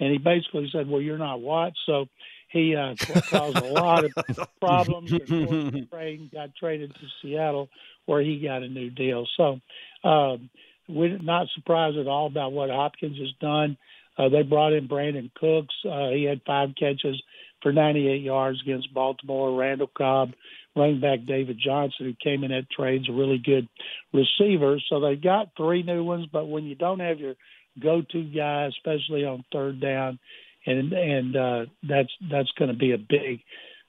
And 0.00 0.10
he 0.10 0.18
basically 0.18 0.68
said, 0.72 0.88
Well, 0.88 1.02
you're 1.02 1.18
not 1.18 1.40
Watt. 1.40 1.74
So 1.86 2.06
he 2.54 2.76
uh, 2.76 2.94
caused 3.30 3.56
a 3.56 3.64
lot 3.64 4.04
of 4.04 4.48
problems. 4.60 5.12
and 5.12 5.90
Trade 5.90 6.30
got 6.32 6.54
traded 6.54 6.94
to 6.94 7.06
Seattle, 7.20 7.68
where 8.06 8.22
he 8.22 8.38
got 8.38 8.62
a 8.62 8.68
new 8.68 8.90
deal. 8.90 9.26
So 9.36 9.60
um, 10.08 10.48
we're 10.88 11.18
not 11.18 11.48
surprised 11.56 11.98
at 11.98 12.06
all 12.06 12.28
about 12.28 12.52
what 12.52 12.70
Hopkins 12.70 13.18
has 13.18 13.32
done. 13.40 13.76
Uh, 14.16 14.28
they 14.28 14.42
brought 14.42 14.72
in 14.72 14.86
Brandin 14.86 15.34
Cooks. 15.34 15.74
Uh, 15.84 16.10
he 16.10 16.22
had 16.22 16.42
five 16.46 16.70
catches 16.78 17.20
for 17.60 17.72
98 17.72 18.22
yards 18.22 18.62
against 18.62 18.94
Baltimore. 18.94 19.58
Randall 19.58 19.90
Cobb, 19.98 20.34
running 20.76 21.00
back 21.00 21.26
David 21.26 21.58
Johnson, 21.58 22.06
who 22.06 22.14
came 22.22 22.44
in 22.44 22.52
at 22.52 22.70
trades, 22.70 23.08
a 23.08 23.12
really 23.12 23.42
good 23.44 23.68
receiver. 24.12 24.78
So 24.88 25.00
they 25.00 25.16
got 25.16 25.56
three 25.56 25.82
new 25.82 26.04
ones, 26.04 26.28
but 26.32 26.46
when 26.46 26.62
you 26.62 26.76
don't 26.76 27.00
have 27.00 27.18
your 27.18 27.34
go-to 27.82 28.22
guy, 28.22 28.66
especially 28.66 29.24
on 29.24 29.44
third 29.52 29.80
down, 29.80 30.20
and 30.66 30.92
and 30.92 31.36
uh, 31.36 31.64
that's 31.82 32.12
that's 32.30 32.50
going 32.52 32.70
to 32.70 32.76
be 32.76 32.92
a 32.92 32.98
big 32.98 33.40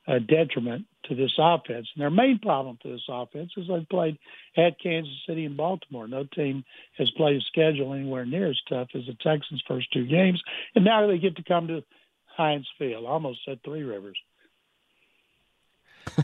uh, 0.07 0.19
detriment 0.19 0.85
to 1.05 1.15
this 1.15 1.33
offense. 1.37 1.87
And 1.95 2.01
their 2.01 2.09
main 2.09 2.39
problem 2.39 2.77
for 2.81 2.89
this 2.89 3.05
offense 3.09 3.51
is 3.57 3.67
they've 3.67 3.89
played 3.89 4.17
at 4.57 4.79
Kansas 4.79 5.13
City 5.27 5.45
and 5.45 5.57
Baltimore. 5.57 6.07
No 6.07 6.23
team 6.23 6.63
has 6.97 7.09
played 7.11 7.37
a 7.37 7.41
schedule 7.41 7.93
anywhere 7.93 8.25
near 8.25 8.49
as 8.49 8.59
tough 8.69 8.89
as 8.95 9.05
the 9.05 9.15
Texans' 9.21 9.63
first 9.67 9.91
two 9.91 10.05
games, 10.05 10.41
and 10.75 10.85
now 10.85 11.07
they 11.07 11.17
get 11.17 11.35
to 11.37 11.43
come 11.43 11.67
to 11.67 11.83
Heinz 12.25 12.67
Field. 12.77 13.05
Almost 13.05 13.39
at 13.47 13.63
Three 13.63 13.83
Rivers. 13.83 14.17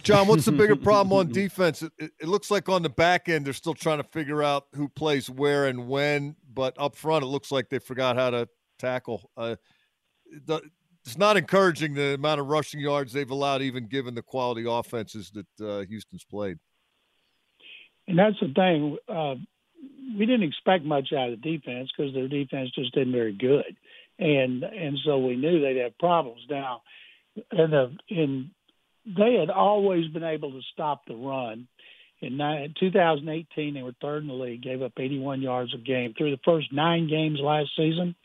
John, 0.04 0.28
what's 0.28 0.46
the 0.46 0.52
bigger 0.52 0.76
problem 0.76 1.12
on 1.18 1.30
defense? 1.34 1.82
It, 1.82 1.92
it, 1.98 2.12
it 2.22 2.28
looks 2.28 2.52
like 2.52 2.70
on 2.70 2.84
the 2.84 2.90
back 2.90 3.28
end 3.28 3.46
they're 3.46 3.54
still 3.54 3.74
trying 3.74 3.98
to 3.98 4.04
figure 4.04 4.44
out 4.44 4.68
who 4.76 4.88
plays 4.88 5.30
where 5.30 5.66
and 5.66 5.88
when, 5.88 6.36
but 6.54 6.76
up 6.78 6.96
front 6.96 7.24
it 7.24 7.28
looks 7.28 7.52
like 7.52 7.70
they 7.70 7.80
forgot 7.80 8.16
how 8.16 8.30
to 8.30 8.48
tackle. 8.80 9.32
Uh, 9.36 9.56
the, 10.46 10.62
it's 11.06 11.18
not 11.18 11.38
encouraging 11.38 11.94
the 11.94 12.14
amount 12.16 12.40
of 12.40 12.48
rushing 12.48 12.80
yards 12.80 13.14
they've 13.14 13.30
allowed, 13.30 13.62
even 13.62 13.88
given 13.88 14.16
the 14.16 14.22
quality 14.22 14.66
offenses 14.68 15.32
that 15.32 15.66
uh, 15.66 15.86
Houston's 15.86 16.24
played. 16.24 16.58
And 18.08 18.18
that's 18.18 18.40
the 18.40 18.52
thing. 18.54 18.98
Uh, 19.08 19.36
we 20.18 20.26
didn't 20.26 20.48
expect 20.48 20.84
much 20.84 21.14
out 21.14 21.30
of 21.30 21.42
the 21.42 21.58
defense 21.58 21.90
because 21.96 22.14
their 22.14 22.28
defense 22.28 22.72
just 22.76 22.94
did 22.94 23.08
not 23.08 23.14
very 23.14 23.34
good, 23.34 23.76
and 24.20 24.64
and 24.64 24.98
so 25.06 25.18
we 25.20 25.36
knew 25.36 25.62
they'd 25.62 25.82
have 25.82 25.98
problems. 25.98 26.42
Now, 26.50 26.82
and 27.52 27.74
the 27.74 28.46
they 29.06 29.34
had 29.40 29.50
always 29.50 30.08
been 30.08 30.24
able 30.24 30.52
to 30.52 30.62
stop 30.74 31.06
the 31.08 31.16
run. 31.16 31.68
In 32.22 32.38
2018, 32.80 33.74
they 33.74 33.82
were 33.82 33.96
third 34.00 34.22
in 34.22 34.28
the 34.28 34.36
league, 34.36 34.62
gave 34.62 34.84
up 34.84 34.94
81 34.96 35.42
yards 35.42 35.74
a 35.74 35.80
game. 35.80 36.14
Through 36.16 36.32
the 36.32 36.42
first 36.46 36.72
nine 36.72 37.08
games 37.10 37.40
last 37.42 37.72
season, 37.76 38.16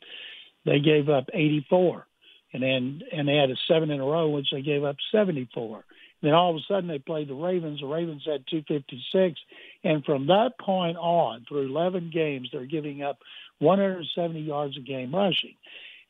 they 0.67 0.81
gave 0.81 1.09
up 1.09 1.31
84, 1.33 2.07
and 2.53 2.63
then 2.63 3.03
and 3.13 3.27
they 3.27 3.37
had 3.37 3.51
a 3.51 3.57
seven 3.69 3.91
in 3.91 4.01
a 4.01 4.05
row, 4.05 4.29
which 4.29 4.49
they 4.53 4.63
gave 4.63 4.85
up 4.85 4.97
74. 5.13 5.85
Then 6.23 6.35
all 6.35 6.51
of 6.51 6.57
a 6.57 6.61
sudden 6.67 6.89
they 6.89 6.99
played 6.99 7.29
the 7.29 7.35
Ravens. 7.35 7.81
The 7.81 7.87
Ravens 7.87 8.23
had 8.27 8.45
256, 8.51 9.41
and 9.85 10.05
from 10.05 10.27
that 10.27 10.59
point 10.59 10.97
on, 10.97 11.45
through 11.49 11.69
11 11.69 12.11
games, 12.13 12.49
they're 12.53 12.67
giving 12.67 13.03
up 13.03 13.19
170 13.61 14.41
yards 14.41 14.77
a 14.77 14.81
game 14.81 15.15
rushing. 15.15 15.55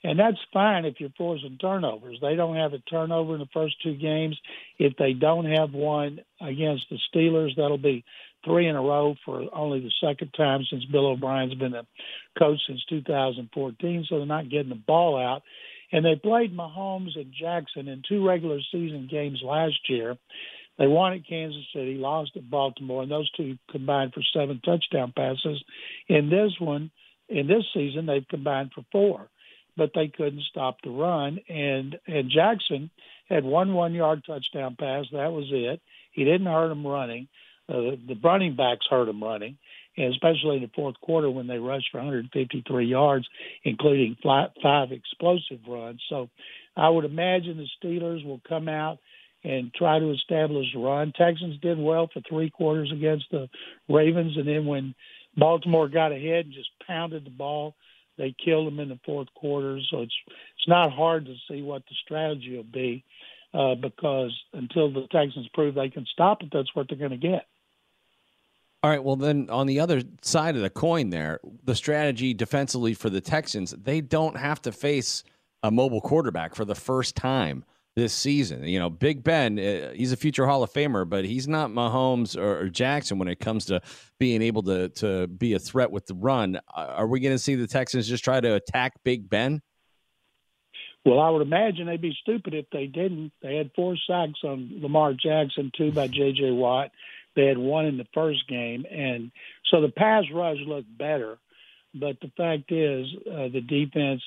And 0.05 0.19
that's 0.19 0.39
fine 0.53 0.85
if 0.85 1.01
you're 1.01 1.11
forcing 1.17 1.59
turnovers. 1.59 2.19
They 2.21 2.37
don't 2.37 2.57
have 2.57 2.75
a 2.75 2.79
turnover 2.79 3.35
in 3.35 3.41
the 3.41 3.49
first 3.53 3.83
two 3.83 3.95
games. 3.95 4.39
If 4.79 4.97
they 4.97 5.15
don't 5.15 5.47
have 5.47 5.73
one 5.73 6.21
against 6.41 6.87
the 6.91 6.99
Steelers, 7.13 7.57
that'll 7.57 7.79
be 7.79 8.05
three 8.47 8.69
in 8.69 8.77
a 8.77 8.81
row 8.81 9.15
for 9.25 9.45
only 9.53 9.81
the 9.81 9.93
second 10.01 10.33
time 10.37 10.65
since 10.71 10.85
Bill 10.87 11.09
O'Brien's 11.09 11.55
been 11.55 11.75
a 11.75 11.87
coach 12.39 12.59
since 12.67 12.83
2014. 12.89 14.07
So 14.09 14.17
they're 14.17 14.27
not 14.27 14.49
getting 14.49 14.71
the 14.71 14.75
ball 14.75 15.19
out. 15.19 15.43
And 15.93 16.05
they 16.05 16.17
played 16.17 16.57
Mahomes 16.57 17.17
and 17.17 17.33
Jackson 17.39 17.89
in 17.89 18.03
two 18.09 18.27
regular 18.27 18.61
season 18.73 19.09
games 19.11 19.41
last 19.45 19.79
year. 19.89 20.17
They 20.79 20.87
won 20.87 21.13
at 21.13 21.27
Kansas 21.29 21.65
City, 21.75 21.95
lost 21.95 22.33
at 22.37 22.51
Baltimore, 22.51 23.03
and 23.03 23.11
those 23.11 23.31
two 23.33 23.57
combined 23.71 24.13
for 24.13 24.23
seven 24.33 24.61
touchdown 24.65 25.13
passes. 25.17 25.63
In 26.09 26.29
this 26.29 26.53
one, 26.59 26.91
in 27.29 27.47
this 27.47 27.65
season, 27.73 28.07
they've 28.07 28.27
combined 28.29 28.73
for 28.75 28.85
four 28.93 29.29
but 29.77 29.91
they 29.95 30.09
couldn't 30.09 30.43
stop 30.49 30.79
the 30.83 30.91
run. 30.91 31.39
And 31.49 31.99
and 32.07 32.31
Jackson 32.31 32.91
had 33.29 33.45
one 33.45 33.75
one 33.75 33.95
yard 33.95 34.25
touchdown 34.27 34.77
pass. 34.79 35.07
That 35.13 35.33
was 35.33 35.47
it. 35.51 35.81
He 36.13 36.25
didn't 36.25 36.47
hurt 36.47 36.73
him 36.73 36.87
running. 36.87 37.29
Uh, 37.69 37.97
the 38.07 38.19
running 38.23 38.55
backs 38.55 38.87
hurt 38.89 39.09
him 39.09 39.23
running, 39.23 39.59
especially 39.99 40.57
in 40.57 40.63
the 40.63 40.71
fourth 40.75 41.01
quarter 41.01 41.31
when 41.31 41.47
they 41.47 41.59
rushed 41.59 41.89
for 41.91 41.99
153 41.99 42.87
yards, 42.87 43.27
including 43.65 44.17
five 44.23 44.93
explosive 44.93 45.61
runs. 45.67 46.01
So 46.09 46.29
I 46.77 46.89
would 46.89 47.05
imagine 47.05 47.57
the 47.57 47.87
Steelers 47.87 48.25
will 48.25 48.41
come 48.49 48.69
out 48.69 48.99
and 49.43 49.73
try 49.75 49.99
to 49.99 50.11
establish 50.11 50.67
a 50.75 50.79
run. 50.79 51.13
Texans 51.17 51.61
did 51.61 51.79
well 51.79 52.09
for 52.13 52.21
three 52.29 52.51
quarters 52.51 52.91
against 52.93 53.27
the 53.31 53.49
Ravens, 53.89 54.37
and 54.37 54.47
then 54.47 54.67
when 54.67 54.95
Baltimore 55.37 55.89
got 55.89 56.13
ahead 56.13 56.47
and 56.47 56.55
just 56.55 56.71
pounded 56.87 57.25
the 57.25 57.31
ball, 57.31 57.75
they 58.19 58.35
killed 58.45 58.67
them 58.67 58.81
in 58.81 58.89
the 58.89 58.99
fourth 59.05 59.29
quarter. 59.35 59.79
So 59.91 60.03
it's 60.03 60.15
it's 60.57 60.69
not 60.69 60.93
hard 60.93 61.27
to 61.27 61.35
see 61.49 61.63
what 61.63 61.83
the 61.89 61.95
strategy 62.05 62.57
will 62.57 62.65
be, 62.65 63.05
uh, 63.55 63.75
because 63.75 64.33
until 64.53 64.93
the 64.93 65.07
Texans 65.13 65.49
prove 65.55 65.75
they 65.75 65.91
can 65.91 66.07
stop 66.13 66.43
it, 66.43 66.49
that's 66.53 66.75
what 66.75 66.89
they're 66.89 66.99
going 66.99 67.11
to 67.11 67.17
get. 67.17 67.47
All 68.87 68.93
right. 68.93 69.03
Well, 69.03 69.17
then 69.17 69.51
on 69.51 69.67
the 69.67 69.81
other 69.81 70.05
side 70.23 70.55
of 70.55 70.63
the 70.63 70.71
coin, 70.71 71.11
there, 71.11 71.41
the 71.65 71.75
strategy 71.75 72.33
defensively 72.35 72.95
for 72.95 73.11
the 73.11 73.21
Texans, 73.21 73.73
they 73.73 74.01
don't 74.01 74.37
have 74.37 74.63
to 74.63 74.71
face 74.71 75.25
a 75.65 75.73
mobile 75.73 76.01
quarterback 76.01 76.55
for 76.55 76.65
the 76.65 76.77
first 76.77 77.17
time 77.17 77.65
this 77.97 78.13
season. 78.13 78.63
You 78.63 78.79
know, 78.79 78.89
Big 78.89 79.25
Ben, 79.25 79.59
uh, 79.59 79.91
he's 79.93 80.13
a 80.13 80.17
future 80.17 80.47
Hall 80.47 80.63
of 80.63 80.73
Famer, 80.73 81.09
but 81.09 81.25
he's 81.25 81.49
not 81.49 81.71
Mahomes 81.71 82.37
or, 82.37 82.61
or 82.61 82.69
Jackson 82.69 83.19
when 83.19 83.27
it 83.27 83.41
comes 83.41 83.65
to 83.65 83.83
being 84.21 84.41
able 84.41 84.63
to 84.63 84.89
to 84.91 85.27
be 85.27 85.55
a 85.55 85.59
threat 85.59 85.91
with 85.91 86.07
the 86.07 86.15
run. 86.15 86.61
Are 86.73 87.09
we 87.09 87.19
going 87.19 87.35
to 87.35 87.41
see 87.41 87.57
the 87.57 87.67
Texans 87.67 88.07
just 88.07 88.23
try 88.23 88.41
to 88.41 88.55
attack 88.55 89.03
Big 89.03 89.29
Ben? 89.29 89.63
Well, 91.05 91.19
I 91.19 91.31
would 91.31 91.43
imagine 91.43 91.89
they'd 91.89 92.01
be 92.01 92.17
stupid 92.23 92.55
if 92.55 92.67
they 92.71 92.87
didn't. 92.87 93.33
They 93.43 93.57
had 93.57 93.73
four 93.75 93.97
sacks 94.09 94.39
on 94.45 94.79
Lamar 94.81 95.13
Jackson, 95.13 95.73
two 95.77 95.91
by 95.91 96.07
J.J. 96.07 96.53
Watt. 96.53 96.93
They 97.37 97.47
had 97.47 97.59
one 97.59 97.85
in 97.85 97.99
the 97.99 98.07
first 98.15 98.49
game, 98.49 98.85
and 98.91 99.31
so 99.71 99.81
the 99.81 99.93
pass 99.93 100.25
rush 100.33 100.57
looked 100.67 100.97
better. 100.97 101.39
But 101.95 102.19
the 102.21 102.33
fact 102.37 102.73
is, 102.73 103.07
uh, 103.31 103.49
the 103.53 103.61
defense 103.61 104.23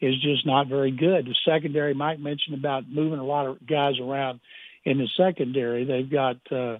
is 0.00 0.14
just 0.20 0.46
not 0.46 0.68
very 0.68 0.90
good. 0.90 1.26
The 1.26 1.34
secondary, 1.44 1.94
Mike 1.94 2.18
mentioned 2.18 2.58
about 2.58 2.88
moving 2.88 3.18
a 3.18 3.24
lot 3.24 3.46
of 3.46 3.66
guys 3.66 3.94
around 4.00 4.40
in 4.84 4.98
the 4.98 5.08
secondary. 5.16 5.84
They've 5.84 6.10
got 6.10 6.36
uh, 6.50 6.78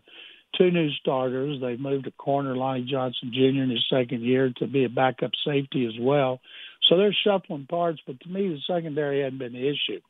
two 0.58 0.70
new 0.70 0.90
starters. 1.00 1.60
They've 1.60 1.80
moved 1.80 2.06
a 2.06 2.12
corner, 2.12 2.56
Lonnie 2.56 2.88
Johnson 2.90 3.30
Jr. 3.32 3.62
in 3.62 3.70
his 3.70 3.84
second 3.90 4.22
year 4.22 4.52
to 4.58 4.66
be 4.66 4.84
a 4.84 4.88
backup 4.88 5.30
safety 5.46 5.86
as 5.86 5.94
well. 6.00 6.40
So 6.88 6.96
they're 6.96 7.16
shuffling 7.24 7.66
parts, 7.66 8.00
but 8.06 8.20
to 8.20 8.28
me, 8.28 8.48
the 8.48 8.60
secondary 8.66 9.22
hadn't 9.22 9.38
been 9.38 9.54
the 9.54 9.68
issue. 9.68 10.00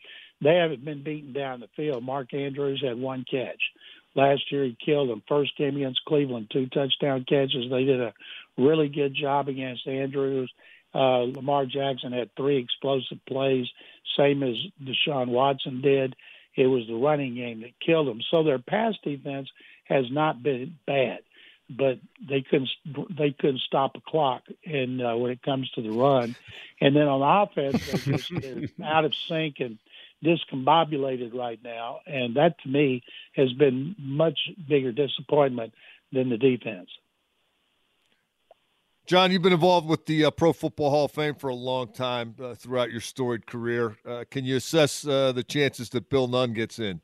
They 0.43 0.57
haven't 0.57 0.85
been 0.85 1.05
beaten 1.05 1.33
down 1.33 1.61
the 1.61 1.69
field. 1.77 2.03
Mark 2.03 2.35
Andrews 2.35 2.83
had 2.85 2.99
one 2.99 3.25
catch. 3.31 3.61
Last 4.15 4.53
year, 4.53 4.65
he 4.65 4.77
killed 4.85 5.11
them. 5.11 5.23
First 5.29 5.57
game 5.57 5.77
against 5.77 6.05
Cleveland, 6.07 6.51
two 6.53 6.67
touchdown 6.67 7.25
catches. 7.29 7.71
They 7.71 7.85
did 7.85 8.01
a 8.01 8.15
really 8.57 8.89
good 8.89 9.15
job 9.15 9.49
against 9.49 9.87
Andrews. 9.87 10.53
Uh, 10.95 11.25
Lamar 11.25 11.67
Jackson 11.67 12.13
had 12.13 12.31
three 12.37 12.59
explosive 12.59 13.19
plays, 13.27 13.67
same 14.17 14.43
as 14.45 14.55
Deshaun 14.81 15.29
Watson 15.29 15.81
did. 15.81 16.15
It 16.57 16.69
was 16.69 16.87
the 16.87 16.95
running 16.95 17.35
game 17.35 17.63
that 17.63 17.81
killed 17.85 18.07
them. 18.07 18.21
So 18.31 18.45
their 18.45 18.61
pass 18.61 18.95
defense 19.03 19.49
has 19.85 20.05
not 20.11 20.41
been 20.41 20.79
bad, 20.87 21.19
but 21.69 21.99
they 22.29 22.43
couldn't 22.43 22.71
they 23.11 23.33
couldn't 23.33 23.63
stop 23.67 23.97
a 23.97 24.01
clock. 24.01 24.43
And 24.65 25.03
uh, 25.03 25.15
when 25.15 25.33
it 25.33 25.43
comes 25.43 25.69
to 25.71 25.83
the 25.83 25.91
run, 25.91 26.37
and 26.81 26.95
then 26.95 27.09
on 27.09 27.49
offense, 27.49 27.85
they 27.87 28.13
just 28.13 28.31
they're 28.41 28.69
out 28.87 29.05
of 29.05 29.13
sync 29.29 29.57
and 29.59 29.79
discombobulated 30.25 31.35
right 31.35 31.61
now. 31.63 32.01
And 32.07 32.37
that 32.37 32.57
to 32.63 32.69
me 32.69 33.03
has 33.37 33.53
been 33.53 33.95
much 33.99 34.39
bigger 34.69 34.93
disappointment 34.93 35.75
than 36.13 36.31
the 36.31 36.39
defense. 36.39 36.89
John, 39.07 39.31
you've 39.31 39.43
been 39.43 39.53
involved 39.53 39.87
with 39.87 40.07
the 40.07 40.25
uh, 40.25 40.31
Pro 40.31 40.55
Football 40.55 40.89
Hall 40.89 41.05
of 41.05 41.13
Fame 41.13 41.35
for 41.35 41.49
a 41.49 41.55
long 41.55 41.93
time 41.93 42.35
uh, 42.43 42.55
throughout 42.55 42.91
your 42.91 43.03
storied 43.03 43.47
career. 43.47 43.99
Uh, 44.07 44.25
can 44.31 44.47
you 44.47 44.57
assess 44.57 45.07
uh, 45.07 45.31
the 45.33 45.45
chances 45.45 45.91
that 45.91 46.09
Bill 46.09 46.27
Nunn 46.27 46.55
gets 46.55 46.79
in? 46.79 47.03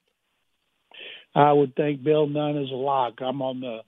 I 1.35 1.53
would 1.53 1.77
think 1.77 2.03
Bill 2.03 2.27
Nunn 2.27 2.57
is 2.57 2.71
a 2.71 2.75
lock. 2.75 3.21
I'm 3.21 3.43
on 3.43 3.61
the 3.61 3.81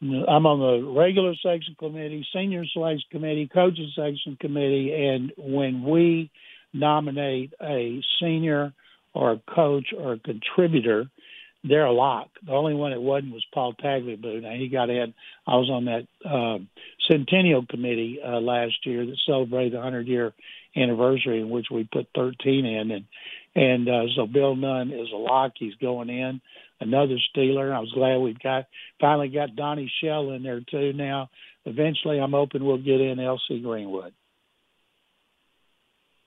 I'm 0.00 0.46
on 0.46 0.60
the 0.60 1.00
regular 1.00 1.34
section 1.42 1.74
committee, 1.78 2.26
senior 2.32 2.64
selection 2.72 3.08
committee, 3.10 3.50
coaching 3.52 3.90
section 3.96 4.36
committee, 4.40 4.94
and 4.94 5.32
when 5.36 5.82
we 5.82 6.30
nominate 6.72 7.52
a 7.62 8.02
senior 8.20 8.72
or 9.14 9.32
a 9.32 9.54
coach 9.54 9.92
or 9.96 10.14
a 10.14 10.18
contributor, 10.18 11.06
they're 11.64 11.86
a 11.86 11.92
lock. 11.92 12.28
The 12.46 12.52
only 12.52 12.74
one 12.74 12.92
that 12.92 13.00
wasn't 13.00 13.32
was 13.32 13.44
Paul 13.52 13.74
Tagliabue. 13.74 14.42
Now 14.42 14.52
he 14.52 14.68
got 14.68 14.90
in. 14.90 15.12
I 15.46 15.56
was 15.56 15.68
on 15.70 15.86
that 15.86 16.06
uh, 16.24 16.58
Centennial 17.08 17.66
Committee 17.66 18.20
uh, 18.24 18.40
last 18.40 18.86
year 18.86 19.04
that 19.04 19.16
celebrated 19.26 19.72
the 19.72 19.78
100 19.78 20.06
year 20.06 20.32
anniversary, 20.76 21.40
in 21.40 21.50
which 21.50 21.66
we 21.70 21.88
put 21.90 22.08
13 22.14 22.64
in, 22.64 22.90
and 22.90 23.04
and 23.54 23.88
uh, 23.88 24.02
so 24.14 24.26
Bill 24.26 24.54
Nunn 24.54 24.92
is 24.92 25.08
a 25.12 25.16
lock. 25.16 25.52
He's 25.58 25.74
going 25.76 26.10
in. 26.10 26.40
Another 26.80 27.16
Steeler. 27.34 27.72
I 27.74 27.80
was 27.80 27.90
glad 27.92 28.18
we 28.18 28.36
got 28.40 28.66
finally 29.00 29.28
got 29.28 29.56
Donnie 29.56 29.92
Shell 30.00 30.30
in 30.30 30.44
there 30.44 30.60
too. 30.60 30.92
Now, 30.92 31.28
eventually, 31.64 32.20
I'm 32.20 32.30
hoping 32.30 32.64
we'll 32.64 32.78
get 32.78 33.00
in 33.00 33.18
L.C. 33.18 33.60
Greenwood. 33.60 34.12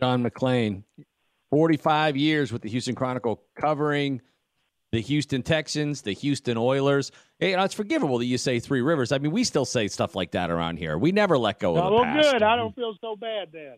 John 0.02 0.24
McClain, 0.24 0.84
45 1.52 2.18
years 2.18 2.52
with 2.52 2.64
the 2.64 2.70
Houston 2.70 2.96
Chronicle, 2.96 3.44
covering 3.56 4.22
the 4.92 5.00
Houston 5.00 5.44
Texans, 5.44 6.02
the 6.02 6.14
Houston 6.14 6.58
Oilers. 6.58 7.12
Hey, 7.40 7.52
you 7.52 7.56
know, 7.56 7.64
it's 7.64 7.76
forgivable 7.76 8.18
that 8.18 8.26
you 8.26 8.40
say 8.40 8.60
Three 8.60 8.82
Rivers. 8.82 9.12
I 9.12 9.20
mean, 9.20 9.32
we 9.32 9.44
still 9.44 9.66
say 9.66 9.88
stuff 9.88 10.16
like 10.16 10.32
that 10.32 10.50
around 10.50 10.78
here. 10.78 10.98
We 10.98 11.12
never 11.12 11.38
let 11.38 11.60
go 11.60 11.78
of 11.78 11.86
the 11.86 11.92
well, 11.92 12.04
past. 12.04 12.32
good. 12.32 12.42
I 12.42 12.56
don't 12.56 12.76
feel 12.76 12.96
so 13.00 13.16
bad 13.16 13.50
then. 13.54 13.78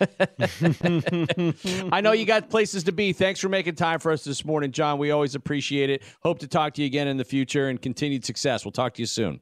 I 1.92 2.00
know 2.00 2.12
you 2.12 2.24
got 2.24 2.48
places 2.48 2.84
to 2.84 2.92
be. 2.92 3.12
Thanks 3.12 3.40
for 3.40 3.48
making 3.50 3.74
time 3.74 4.00
for 4.00 4.10
us 4.10 4.24
this 4.24 4.42
morning, 4.42 4.72
John. 4.72 4.98
We 4.98 5.10
always 5.10 5.34
appreciate 5.34 5.90
it. 5.90 6.02
Hope 6.22 6.38
to 6.38 6.48
talk 6.48 6.72
to 6.74 6.82
you 6.82 6.86
again 6.86 7.08
in 7.08 7.18
the 7.18 7.24
future 7.24 7.68
and 7.68 7.80
continued 7.80 8.24
success. 8.24 8.64
We'll 8.64 8.72
talk 8.72 8.94
to 8.94 9.02
you 9.02 9.06
soon. 9.06 9.40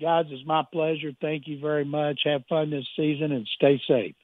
Guys, 0.00 0.26
it's 0.30 0.46
my 0.46 0.62
pleasure. 0.72 1.10
Thank 1.20 1.48
you 1.48 1.58
very 1.60 1.84
much. 1.84 2.20
Have 2.24 2.42
fun 2.48 2.70
this 2.70 2.86
season 2.96 3.32
and 3.32 3.46
stay 3.56 3.80
safe. 3.86 4.14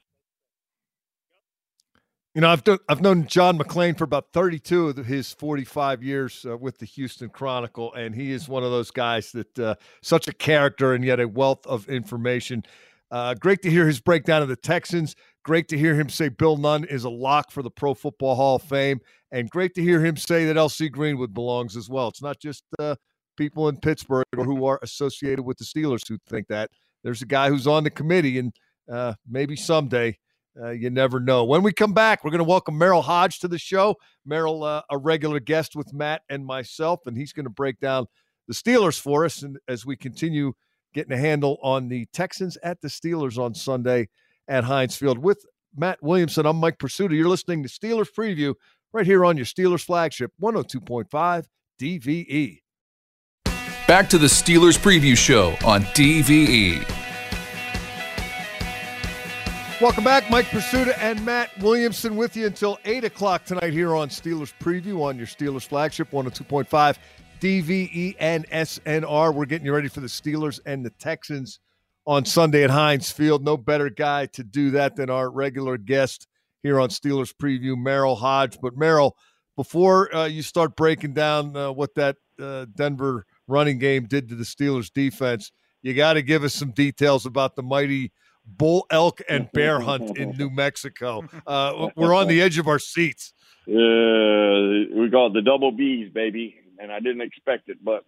You 2.35 2.41
know, 2.41 2.49
I've 2.49 2.63
done, 2.63 2.77
I've 2.87 3.01
known 3.01 3.25
John 3.25 3.57
McClain 3.57 3.97
for 3.97 4.03
about 4.03 4.27
32 4.33 4.89
of 4.89 4.97
his 4.97 5.33
45 5.33 6.03
years 6.03 6.45
uh, 6.47 6.55
with 6.55 6.77
the 6.77 6.85
Houston 6.85 7.27
Chronicle, 7.29 7.91
and 7.95 8.13
he 8.13 8.31
is 8.31 8.47
one 8.47 8.63
of 8.63 8.69
those 8.69 8.91
guys 8.91 9.31
that 9.31 9.57
uh, 9.57 9.73
such 10.03 10.27
a 10.27 10.33
character 10.33 10.93
and 10.93 11.03
yet 11.03 11.19
a 11.19 11.27
wealth 11.27 11.65
of 11.65 11.89
information. 11.89 12.63
Uh, 13.09 13.33
great 13.33 13.63
to 13.63 13.71
hear 13.71 13.87
his 13.87 13.99
breakdown 13.99 14.43
of 14.43 14.47
the 14.47 14.55
Texans. 14.55 15.15
Great 15.43 15.67
to 15.69 15.77
hear 15.77 15.95
him 15.95 16.07
say 16.07 16.29
Bill 16.29 16.55
Nunn 16.55 16.83
is 16.83 17.03
a 17.03 17.09
lock 17.09 17.49
for 17.49 17.63
the 17.63 17.71
Pro 17.71 17.95
Football 17.95 18.35
Hall 18.35 18.57
of 18.57 18.61
Fame, 18.61 18.99
and 19.31 19.49
great 19.49 19.73
to 19.73 19.81
hear 19.81 20.05
him 20.05 20.15
say 20.15 20.45
that 20.45 20.55
LC 20.55 20.91
Greenwood 20.91 21.33
belongs 21.33 21.75
as 21.75 21.89
well. 21.89 22.09
It's 22.09 22.21
not 22.21 22.39
just 22.39 22.63
uh, 22.77 22.95
people 23.37 23.69
in 23.69 23.77
Pittsburgh 23.77 24.25
or 24.37 24.43
who 24.43 24.67
are 24.67 24.77
associated 24.83 25.41
with 25.41 25.57
the 25.57 25.65
Steelers 25.65 26.07
who 26.07 26.19
think 26.27 26.47
that. 26.49 26.69
There's 27.03 27.23
a 27.23 27.25
guy 27.25 27.49
who's 27.49 27.65
on 27.65 27.83
the 27.83 27.89
committee, 27.89 28.37
and 28.37 28.53
uh, 28.87 29.15
maybe 29.27 29.55
someday 29.55 30.19
uh, 30.61 30.69
you 30.71 30.89
never 30.89 31.19
know. 31.19 31.43
When 31.45 31.63
we 31.63 31.71
come 31.71 31.93
back, 31.93 32.23
we're 32.23 32.31
going 32.31 32.39
to 32.39 32.43
welcome 32.43 32.77
Merril 32.77 33.03
Hoge 33.03 33.39
to 33.39 33.47
the 33.47 33.57
show. 33.57 33.95
Merril, 34.27 34.65
uh, 34.65 34.81
a 34.89 34.97
regular 34.97 35.39
guest 35.39 35.75
with 35.75 35.93
Matt 35.93 36.21
and 36.29 36.45
myself, 36.45 37.01
and 37.05 37.17
he's 37.17 37.33
going 37.33 37.45
to 37.45 37.49
break 37.49 37.79
down 37.79 38.07
the 38.47 38.53
Steelers 38.53 38.99
for 38.99 39.25
us. 39.25 39.43
And 39.43 39.57
as 39.67 39.85
we 39.85 39.95
continue 39.95 40.53
getting 40.93 41.13
a 41.13 41.17
handle 41.17 41.57
on 41.61 41.87
the 41.87 42.05
Texans 42.13 42.57
at 42.63 42.81
the 42.81 42.87
Steelers 42.87 43.37
on 43.37 43.53
Sunday 43.53 44.09
at 44.47 44.63
Heinz 44.63 44.95
Field 44.95 45.17
with 45.17 45.45
Matt 45.75 46.01
Williamson, 46.01 46.45
I'm 46.45 46.57
Mike 46.57 46.77
Prisuta. 46.79 47.11
You're 47.11 47.29
listening 47.29 47.63
to 47.63 47.69
Steelers 47.69 48.09
Preview 48.11 48.55
right 48.91 49.05
here 49.05 49.23
on 49.23 49.37
your 49.37 49.45
Steelers 49.45 49.83
flagship 49.83 50.31
102.5 50.41 51.45
DVE. 51.79 52.61
Back 53.87 54.09
to 54.09 54.17
the 54.17 54.27
Steelers 54.27 54.77
Preview 54.77 55.17
Show 55.17 55.55
on 55.65 55.81
DVE. 55.81 56.98
Welcome 59.81 60.03
back. 60.03 60.29
Mike 60.29 60.47
Prisuta 60.47 60.93
and 60.97 61.23
Matt 61.23 61.57
Williamson 61.59 62.17
with 62.17 62.35
you 62.35 62.45
until 62.45 62.77
8 62.83 63.05
o'clock 63.05 63.45
tonight 63.45 63.71
here 63.71 63.95
on 63.95 64.09
Steelers 64.09 64.53
Preview 64.59 65.01
on 65.03 65.17
your 65.17 65.25
Steelers 65.25 65.65
flagship 65.65 66.11
102.5 66.11 66.97
DVE 67.39 68.17
and 68.19 68.45
SNR. 68.49 69.33
We're 69.33 69.45
getting 69.45 69.65
you 69.65 69.73
ready 69.73 69.87
for 69.87 70.01
the 70.01 70.07
Steelers 70.07 70.59
and 70.65 70.85
the 70.85 70.89
Texans 70.89 71.61
on 72.05 72.25
Sunday 72.25 72.65
at 72.65 72.71
Heinz 72.71 73.09
Field. 73.09 73.45
No 73.45 73.55
better 73.55 73.89
guy 73.89 74.25
to 74.25 74.43
do 74.43 74.71
that 74.71 74.97
than 74.97 75.09
our 75.09 75.31
regular 75.31 75.77
guest 75.77 76.27
here 76.61 76.77
on 76.77 76.89
Steelers 76.89 77.33
Preview, 77.33 77.77
Merril 77.77 78.17
Hoge. 78.17 78.57
But 78.61 78.75
Merril, 78.75 79.13
before 79.55 80.13
uh, 80.13 80.25
you 80.25 80.41
start 80.41 80.75
breaking 80.75 81.13
down 81.13 81.55
uh, 81.55 81.71
what 81.71 81.95
that 81.95 82.17
uh, 82.37 82.65
Denver 82.75 83.25
running 83.47 83.79
game 83.79 84.07
did 84.07 84.27
to 84.27 84.35
the 84.35 84.43
Steelers 84.43 84.91
defense, 84.91 85.53
you 85.81 85.93
got 85.93 86.13
to 86.13 86.21
give 86.21 86.43
us 86.43 86.53
some 86.53 86.71
details 86.71 87.25
about 87.25 87.55
the 87.55 87.63
mighty– 87.63 88.11
bull 88.45 88.85
elk 88.89 89.21
and 89.29 89.51
bear 89.53 89.79
hunt 89.79 90.17
in 90.17 90.31
New 90.37 90.49
Mexico. 90.49 91.23
Uh, 91.45 91.89
we're 91.95 92.13
on 92.13 92.27
the 92.27 92.41
edge 92.43 92.57
of 92.57 92.67
our 92.67 92.79
seats. 92.79 93.33
Uh, 93.67 93.71
we 94.95 95.09
got 95.11 95.33
the 95.33 95.41
double 95.43 95.71
B's, 95.71 96.11
baby, 96.11 96.55
and 96.79 96.91
I 96.91 96.99
didn't 96.99 97.21
expect 97.21 97.69
it, 97.69 97.77
but 97.83 98.03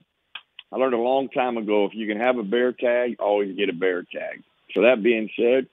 I 0.71 0.77
learned 0.77 0.93
a 0.93 0.97
long 0.97 1.29
time 1.29 1.57
ago 1.57 1.85
if 1.85 1.93
you 1.93 2.07
can 2.07 2.19
have 2.19 2.37
a 2.37 2.43
bear 2.43 2.71
tag, 2.71 3.17
always 3.19 3.55
get 3.55 3.69
a 3.69 3.73
bear 3.73 4.03
tag. 4.03 4.43
So 4.73 4.83
that 4.83 5.03
being 5.03 5.29
said, 5.37 5.67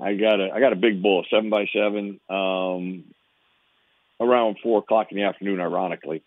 I 0.00 0.14
got 0.14 0.40
a 0.40 0.50
I 0.52 0.60
got 0.60 0.72
a 0.72 0.76
big 0.76 1.02
bull, 1.02 1.24
seven 1.30 1.50
by 1.50 1.66
seven, 1.72 2.20
um, 2.28 3.04
around 4.20 4.58
four 4.62 4.78
o'clock 4.78 5.08
in 5.10 5.16
the 5.16 5.24
afternoon, 5.24 5.60
ironically. 5.60 6.22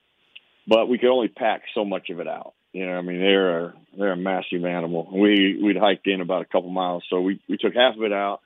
But 0.68 0.88
we 0.90 0.98
could 0.98 1.10
only 1.10 1.30
pack 1.30 1.64
so 1.74 1.86
much 1.86 2.10
of 2.10 2.20
it 2.20 2.28
out. 2.28 2.54
You 2.74 2.86
know, 2.86 2.94
I 2.98 3.02
mean, 3.02 3.20
they're 3.20 3.66
a, 3.66 3.74
they're 3.98 4.12
a 4.12 4.18
massive 4.18 4.66
animal. 4.66 5.10
We 5.12 5.60
we'd 5.62 5.78
hiked 5.78 6.06
in 6.08 6.22
about 6.22 6.42
a 6.42 6.46
couple 6.46 6.70
miles, 6.70 7.04
so 7.10 7.22
we 7.22 7.40
we 7.50 7.58
took 7.58 7.74
half 7.74 7.96
of 7.96 8.04
it 8.04 8.14
out, 8.14 8.42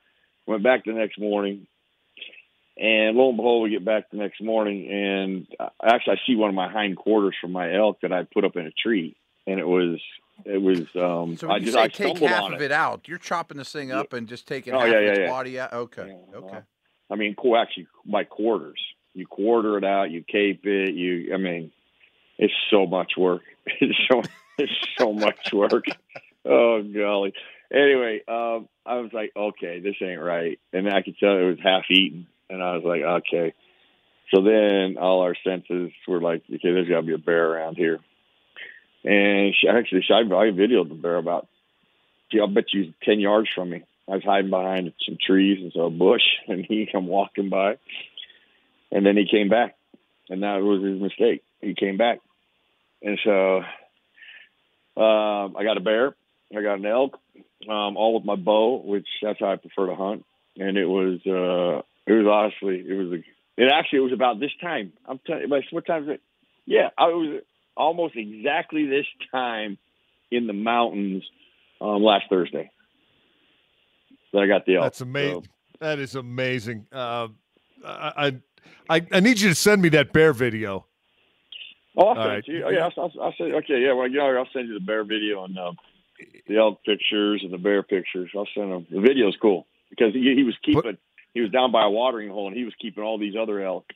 went 0.46 0.62
back 0.62 0.84
the 0.84 0.92
next 0.92 1.18
morning, 1.18 1.66
and 2.76 3.16
lo 3.16 3.28
and 3.28 3.36
behold, 3.36 3.64
we 3.64 3.70
get 3.70 3.84
back 3.84 4.10
the 4.10 4.16
next 4.16 4.40
morning, 4.40 4.88
and 4.90 5.46
actually, 5.84 6.14
I 6.14 6.26
see 6.26 6.36
one 6.36 6.48
of 6.48 6.54
my 6.54 6.70
hind 6.70 6.96
quarters 6.96 7.34
from 7.40 7.52
my 7.52 7.74
elk 7.74 7.98
that 8.02 8.12
I 8.12 8.24
put 8.24 8.44
up 8.44 8.56
in 8.56 8.66
a 8.66 8.70
tree, 8.70 9.16
and 9.46 9.60
it 9.60 9.66
was 9.66 10.00
it 10.46 10.58
was. 10.58 10.78
Um, 10.96 11.36
so 11.36 11.50
I 11.50 11.56
you 11.56 11.64
just 11.66 11.74
say 11.74 11.82
I 11.82 11.88
take 11.88 12.18
half 12.18 12.50
of 12.50 12.62
it. 12.62 12.72
out, 12.72 13.08
you're 13.08 13.18
chopping 13.18 13.58
this 13.58 13.70
thing 13.72 13.92
up 13.92 14.12
and 14.12 14.26
just 14.26 14.46
taking 14.48 14.72
Oh, 14.74 14.78
half 14.80 14.88
yeah, 14.88 14.94
of 14.96 15.04
yeah, 15.04 15.10
its 15.10 15.18
yeah. 15.20 15.28
body 15.28 15.60
out. 15.60 15.72
Okay, 15.72 16.06
Yeah, 16.32 16.38
okay. 16.38 16.58
I 17.10 17.16
mean, 17.16 17.36
actually, 17.56 17.88
by 18.06 18.24
quarters. 18.24 18.80
You 19.14 19.26
quarter 19.26 19.76
it 19.76 19.84
out, 19.84 20.10
you 20.10 20.24
cape 20.26 20.64
it. 20.64 20.94
You, 20.94 21.34
I 21.34 21.36
mean, 21.36 21.70
it's 22.38 22.54
so 22.70 22.86
much 22.86 23.12
work. 23.16 23.42
It's 23.80 23.98
so 24.10 24.22
it's 24.58 24.72
so 24.98 25.12
much 25.12 25.52
work. 25.52 25.84
Oh 26.44 26.82
golly. 26.82 27.32
Anyway, 27.72 28.20
um, 28.28 28.68
I 28.84 28.96
was 28.96 29.12
like, 29.12 29.32
okay, 29.34 29.80
this 29.80 29.94
ain't 30.02 30.20
right, 30.20 30.58
and 30.72 30.88
I 30.88 31.02
could 31.02 31.16
tell 31.18 31.38
it 31.38 31.44
was 31.44 31.58
half 31.62 31.84
eaten, 31.90 32.26
and 32.50 32.62
I 32.62 32.76
was 32.76 32.84
like, 32.84 33.02
okay. 33.02 33.54
So 34.34 34.42
then 34.42 34.96
all 34.98 35.20
our 35.20 35.36
senses 35.44 35.92
were 36.08 36.20
like, 36.20 36.42
okay, 36.48 36.58
there's 36.72 36.88
got 36.88 37.00
to 37.00 37.06
be 37.06 37.14
a 37.14 37.18
bear 37.18 37.50
around 37.50 37.76
here. 37.76 37.98
And 39.04 39.54
she, 39.54 39.68
actually, 39.68 40.04
I, 40.10 40.20
I 40.20 40.50
videoed 40.50 40.88
the 40.88 40.94
bear 40.94 41.16
about, 41.16 41.48
I'll 42.38 42.46
bet 42.46 42.72
you 42.72 42.94
10 43.04 43.20
yards 43.20 43.48
from 43.54 43.70
me. 43.70 43.84
I 44.08 44.12
was 44.12 44.24
hiding 44.24 44.50
behind 44.50 44.92
some 45.06 45.18
trees 45.24 45.58
and 45.60 45.72
so 45.72 45.86
a 45.86 45.90
bush, 45.90 46.22
and 46.48 46.64
he 46.64 46.88
come 46.90 47.06
walking 47.06 47.50
by. 47.50 47.78
And 48.90 49.06
then 49.06 49.16
he 49.16 49.26
came 49.30 49.48
back, 49.48 49.76
and 50.28 50.42
that 50.42 50.62
was 50.62 50.82
his 50.82 51.00
mistake. 51.00 51.42
He 51.62 51.74
came 51.74 51.96
back. 51.96 52.18
And 53.02 53.18
so 53.24 53.58
um, 55.00 55.56
I 55.56 55.64
got 55.64 55.76
a 55.76 55.80
bear, 55.80 56.14
I 56.56 56.62
got 56.62 56.74
an 56.78 56.86
elk, 56.86 57.18
um, 57.68 57.96
all 57.96 58.14
with 58.14 58.24
my 58.24 58.36
bow, 58.36 58.82
which 58.84 59.06
that's 59.22 59.40
how 59.40 59.52
I 59.52 59.56
prefer 59.56 59.86
to 59.86 59.94
hunt. 59.94 60.24
And 60.58 60.76
it 60.76 60.86
was, 60.86 61.20
uh, 61.26 61.82
it 62.06 62.12
was 62.12 62.26
honestly, 62.30 62.84
it 62.86 62.92
was, 62.94 63.12
a, 63.12 63.62
it 63.62 63.72
actually, 63.72 64.00
it 64.00 64.02
was 64.02 64.12
about 64.12 64.38
this 64.40 64.50
time. 64.60 64.92
I'm 65.08 65.18
telling 65.26 65.42
you, 65.48 65.62
what 65.70 65.86
time 65.86 66.04
is 66.04 66.08
it? 66.10 66.20
Yeah, 66.66 66.90
I 66.98 67.06
was 67.06 67.42
almost 67.76 68.14
exactly 68.16 68.86
this 68.86 69.06
time 69.30 69.78
in 70.30 70.46
the 70.46 70.52
mountains 70.52 71.24
um, 71.80 72.02
last 72.02 72.24
Thursday 72.28 72.70
that 74.32 74.38
I 74.40 74.46
got 74.46 74.66
the 74.66 74.76
elk. 74.76 74.84
That's 74.84 75.00
amazing. 75.00 75.42
So- 75.44 75.48
That 75.80 75.98
is 75.98 76.14
amazing. 76.14 76.86
Uh, 76.92 77.28
I, 77.84 78.26
I 78.88 78.96
I 78.96 79.06
I 79.12 79.20
need 79.20 79.40
you 79.40 79.48
to 79.48 79.54
send 79.54 79.82
me 79.82 79.88
that 79.90 80.12
bear 80.12 80.32
video. 80.32 80.86
Oh, 81.96 82.08
I'll 82.08 82.14
send 82.14 82.26
right. 82.26 82.48
you. 82.48 82.64
Oh, 82.64 82.70
yeah, 82.70 82.88
I'll, 82.96 83.02
I'll, 83.02 83.22
I'll 83.22 83.34
send. 83.36 83.54
Okay, 83.54 83.82
yeah. 83.82 83.92
Well, 83.92 84.08
you 84.08 84.18
know, 84.18 84.36
I'll 84.36 84.48
send 84.52 84.68
you 84.68 84.74
the 84.74 84.84
bear 84.84 85.04
video 85.04 85.44
and 85.44 85.58
um, 85.58 85.76
the 86.48 86.56
elk 86.56 86.82
pictures 86.84 87.42
and 87.44 87.52
the 87.52 87.58
bear 87.58 87.82
pictures. 87.82 88.30
I'll 88.34 88.48
send 88.54 88.72
them. 88.72 88.86
The 88.90 89.00
video's 89.00 89.36
cool 89.40 89.66
because 89.90 90.14
he, 90.14 90.34
he 90.34 90.42
was 90.42 90.56
keeping. 90.62 90.98
He 91.34 91.40
was 91.40 91.50
down 91.50 91.72
by 91.72 91.84
a 91.84 91.90
watering 91.90 92.28
hole 92.28 92.48
and 92.48 92.56
he 92.56 92.64
was 92.64 92.74
keeping 92.80 93.02
all 93.02 93.18
these 93.18 93.34
other 93.40 93.60
elk 93.60 93.86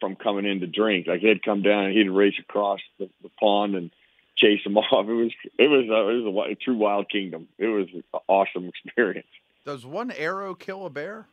from 0.00 0.16
coming 0.16 0.46
in 0.46 0.60
to 0.60 0.66
drink. 0.66 1.06
Like 1.06 1.20
he'd 1.20 1.42
come 1.42 1.62
down 1.62 1.86
and 1.86 1.96
he'd 1.96 2.08
race 2.08 2.38
across 2.38 2.80
the, 2.98 3.08
the 3.22 3.30
pond 3.40 3.74
and 3.74 3.90
chase 4.36 4.62
them 4.64 4.76
off. 4.78 5.08
It 5.08 5.12
was 5.12 5.32
it 5.58 5.68
was 5.68 5.86
uh, 5.90 6.08
it 6.08 6.16
was 6.16 6.22
a, 6.22 6.36
wi- 6.36 6.56
true 6.60 6.76
wild 6.76 7.08
kingdom. 7.10 7.48
It 7.58 7.66
was 7.66 7.88
an 7.92 8.04
awesome 8.28 8.70
experience. 8.84 9.26
Does 9.64 9.84
one 9.84 10.10
arrow 10.10 10.54
kill 10.54 10.86
a 10.86 10.90
bear? 10.90 11.26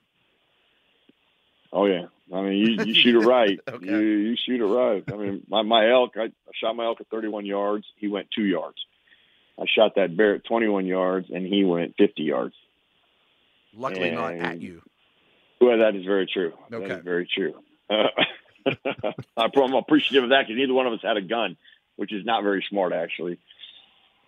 Oh 1.72 1.86
yeah, 1.86 2.06
I 2.34 2.42
mean 2.42 2.54
you, 2.54 2.86
you 2.86 2.94
shoot 3.02 3.16
it 3.22 3.26
right. 3.28 3.60
Okay. 3.68 3.86
You 3.86 3.98
you 3.98 4.36
shoot 4.36 4.62
it 4.62 4.66
right. 4.66 5.04
I 5.12 5.16
mean 5.16 5.44
my 5.50 5.62
my 5.64 5.90
elk. 5.90 6.14
I, 6.18 6.26
I 6.26 6.30
shot 6.54 6.76
my 6.76 6.86
elk 6.86 7.02
at 7.02 7.08
31 7.08 7.46
yards. 7.46 7.86
He 7.98 8.08
went 8.08 8.28
two 8.32 8.46
yards. 8.46 8.78
I 9.60 9.66
shot 9.68 9.96
that 9.96 10.16
bear 10.16 10.36
at 10.36 10.46
21 10.46 10.86
yards, 10.86 11.30
and 11.32 11.46
he 11.46 11.64
went 11.64 11.96
50 11.98 12.22
yards. 12.24 12.54
Luckily, 13.76 14.12
not 14.12 14.36
at 14.36 14.62
you. 14.62 14.82
Well, 15.60 15.80
that 15.80 15.96
is 15.96 16.06
very 16.06 16.28
true. 16.28 16.54
Okay. 16.72 16.94
is 16.94 17.04
very 17.04 17.28
true. 17.34 17.54
Uh, 18.68 19.12
I'm 19.38 19.74
appreciative 19.76 20.26
of 20.26 20.30
that 20.32 20.42
because 20.46 20.58
neither 20.58 20.74
one 20.74 20.88
of 20.88 20.92
us 20.92 21.00
had 21.02 21.16
a 21.16 21.22
gun, 21.22 21.56
which 21.96 22.12
is 22.12 22.26
not 22.26 22.44
very 22.44 22.66
smart 22.70 22.92
actually. 22.92 23.40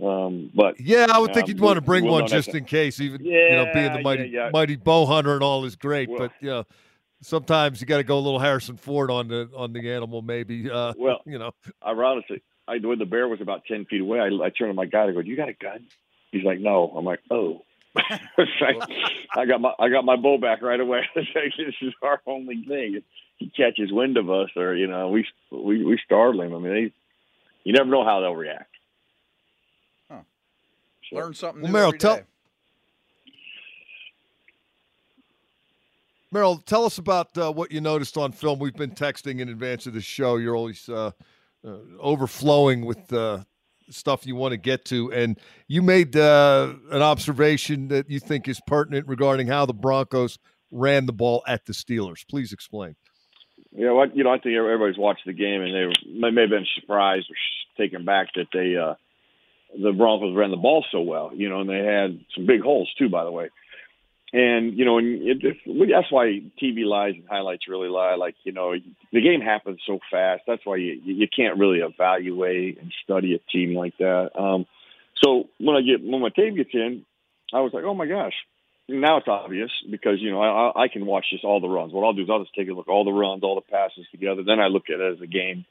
Um, 0.01 0.49
but 0.55 0.79
Yeah, 0.79 1.07
I 1.09 1.19
would 1.19 1.33
think 1.33 1.45
Um, 1.45 1.49
you'd 1.49 1.59
want 1.59 1.75
to 1.75 1.81
bring 1.81 2.05
we'll 2.05 2.13
one 2.13 2.27
just 2.27 2.55
in 2.55 2.63
case. 2.63 3.01
Even 3.01 3.25
you 3.25 3.49
know, 3.51 3.69
being 3.73 3.91
the 3.91 4.01
mighty 4.01 4.29
yeah, 4.29 4.45
yeah. 4.45 4.49
mighty 4.53 4.77
bow 4.77 5.05
hunter 5.05 5.33
and 5.33 5.43
all 5.43 5.65
is 5.65 5.75
great, 5.75 6.09
Well- 6.09 6.19
but 6.19 6.31
you 6.39 6.49
know, 6.49 6.65
sometimes 7.21 7.81
you 7.81 7.87
got 7.87 7.97
to 7.97 8.03
go 8.03 8.17
a 8.17 8.19
little 8.19 8.39
Harrison 8.39 8.77
Ford 8.77 9.11
on 9.11 9.27
the 9.27 9.49
on 9.55 9.73
the 9.73 9.91
animal. 9.91 10.21
Maybe. 10.21 10.69
Uh, 10.69 10.93
Well, 10.97 11.21
you 11.25 11.37
know, 11.39 11.51
ironically, 11.85 12.41
I 12.67 12.77
when 12.77 12.99
the 12.99 13.05
bear 13.05 13.27
was 13.27 13.41
about 13.41 13.65
10 13.65 13.85
feet 13.85 14.01
away, 14.01 14.19
I, 14.19 14.25
I 14.27 14.49
turned 14.49 14.69
to 14.69 14.73
my 14.73 14.85
guy. 14.85 15.05
I 15.05 15.11
go, 15.11 15.19
"You 15.19 15.35
got 15.35 15.49
a 15.49 15.53
gun?" 15.53 15.85
He's 16.31 16.43
like, 16.43 16.59
"No." 16.59 16.93
I'm 16.95 17.05
like, 17.05 17.19
"Oh." 17.31 17.63
I 17.95 19.45
got 19.47 19.61
my 19.61 19.73
I 19.79 19.89
got 19.89 20.05
my 20.05 20.15
bow 20.15 20.37
back 20.37 20.61
right 20.61 20.79
away. 20.79 21.01
It's 21.15 21.29
like, 21.35 21.53
this 21.57 21.75
is 21.81 21.93
our 22.03 22.21
only 22.27 22.63
thing. 22.67 23.01
He 23.37 23.49
catches 23.49 23.91
wind 23.91 24.17
of 24.17 24.29
us, 24.29 24.49
or 24.55 24.75
you 24.75 24.87
know, 24.87 25.09
we 25.09 25.25
we 25.51 25.83
we 25.83 25.99
startle 26.05 26.41
him. 26.41 26.53
I 26.53 26.59
mean, 26.59 26.73
they, 26.73 26.91
you 27.63 27.73
never 27.73 27.89
know 27.89 28.05
how 28.05 28.19
they'll 28.21 28.35
react. 28.35 28.69
Huh. 30.09 30.19
So- 31.09 31.15
Learn 31.17 31.33
something 31.33 31.63
Well, 31.63 31.71
new 31.71 31.77
Merril, 31.97 31.99
tell- 31.99 32.15
day. 32.17 32.23
Merril, 36.33 36.63
tell 36.65 36.85
us 36.85 36.99
about 36.99 37.35
uh, 37.37 37.51
what 37.51 37.71
you 37.71 37.81
noticed 37.81 38.17
on 38.17 38.31
film. 38.31 38.59
We've 38.59 38.75
been 38.75 38.91
texting 38.91 39.39
in 39.39 39.49
advance 39.49 39.87
of 39.87 39.93
the 39.93 40.01
show. 40.01 40.37
You're 40.37 40.55
always 40.55 40.87
uh, 40.87 41.11
uh, 41.65 41.77
overflowing 41.99 42.85
with 42.85 43.11
uh, 43.11 43.43
stuff 43.89 44.27
you 44.27 44.35
want 44.35 44.51
to 44.51 44.57
get 44.57 44.85
to, 44.85 45.11
and 45.11 45.39
you 45.67 45.81
made 45.81 46.15
uh, 46.15 46.73
an 46.91 47.01
observation 47.01 47.87
that 47.87 48.09
you 48.09 48.19
think 48.19 48.47
is 48.47 48.61
pertinent 48.67 49.07
regarding 49.07 49.47
how 49.47 49.65
the 49.65 49.73
Broncos 49.73 50.37
ran 50.71 51.07
the 51.07 51.13
ball 51.13 51.43
at 51.47 51.65
the 51.65 51.73
Steelers. 51.73 52.27
Please 52.29 52.53
explain. 52.53 52.95
Yeah, 53.71 53.91
well, 53.91 54.07
you 54.13 54.23
know, 54.23 54.31
I 54.31 54.37
think 54.37 54.55
everybody's 54.55 54.97
watched 54.97 55.25
the 55.25 55.33
game 55.33 55.61
and 55.61 55.73
they 55.73 56.11
may, 56.11 56.31
may 56.31 56.41
have 56.41 56.49
been 56.49 56.65
surprised 56.79 57.27
or 57.29 57.83
taken 57.83 58.05
back 58.05 58.27
that 58.35 58.47
they 58.53 58.75
uh, 58.75 58.95
the 59.81 59.91
Broncos 59.91 60.35
ran 60.35 60.51
the 60.51 60.57
ball 60.57 60.85
so 60.91 61.01
well. 61.01 61.31
You 61.33 61.49
know, 61.49 61.61
and 61.61 61.69
they 61.69 61.83
had 61.83 62.19
some 62.35 62.45
big 62.45 62.61
holes 62.61 62.91
too, 62.97 63.09
by 63.09 63.23
the 63.23 63.31
way. 63.31 63.49
And 64.31 64.77
you 64.77 64.85
know, 64.85 64.99
and 64.99 65.21
it, 65.23 65.43
it, 65.43 65.57
that's 65.91 66.11
why 66.11 66.41
TV 66.61 66.85
lies 66.85 67.15
and 67.15 67.27
highlights 67.27 67.67
really 67.67 67.89
lie. 67.89 68.15
Like 68.15 68.35
you 68.43 68.51
know, 68.51 68.73
the 69.11 69.21
game 69.21 69.41
happens 69.41 69.79
so 69.87 69.99
fast. 70.11 70.43
That's 70.45 70.63
why 70.65 70.75
you 70.75 70.99
you 71.03 71.27
can't 71.27 71.57
really 71.57 71.79
evaluate 71.79 72.79
and 72.79 72.93
study 73.03 73.33
a 73.33 73.39
team 73.51 73.75
like 73.75 73.97
that. 73.97 74.31
Um, 74.39 74.67
so 75.23 75.49
when 75.59 75.75
I 75.75 75.81
get 75.81 76.03
when 76.03 76.21
my 76.21 76.29
tape 76.29 76.55
gets 76.55 76.73
in, 76.73 77.05
I 77.53 77.61
was 77.61 77.73
like, 77.73 77.85
oh 77.85 77.95
my 77.95 78.05
gosh, 78.05 78.35
now 78.87 79.17
it's 79.17 79.27
obvious 79.27 79.71
because 79.89 80.21
you 80.21 80.31
know 80.31 80.41
I, 80.41 80.83
I 80.83 80.87
can 80.89 81.07
watch 81.07 81.25
just 81.31 81.43
all 81.43 81.59
the 81.59 81.67
runs. 81.67 81.91
What 81.91 82.05
I'll 82.05 82.13
do 82.13 82.23
is 82.23 82.29
I'll 82.29 82.43
just 82.43 82.55
take 82.55 82.69
a 82.69 82.73
look 82.73 82.87
all 82.87 83.05
the 83.05 83.11
runs, 83.11 83.43
all 83.43 83.55
the 83.55 83.61
passes 83.61 84.05
together. 84.11 84.43
Then 84.43 84.59
I 84.59 84.67
look 84.67 84.89
at 84.89 84.99
it 84.99 85.13
as 85.13 85.21
a 85.21 85.27
game. 85.27 85.65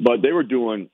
But 0.00 0.22
they 0.22 0.32
were 0.32 0.42
doing 0.42 0.90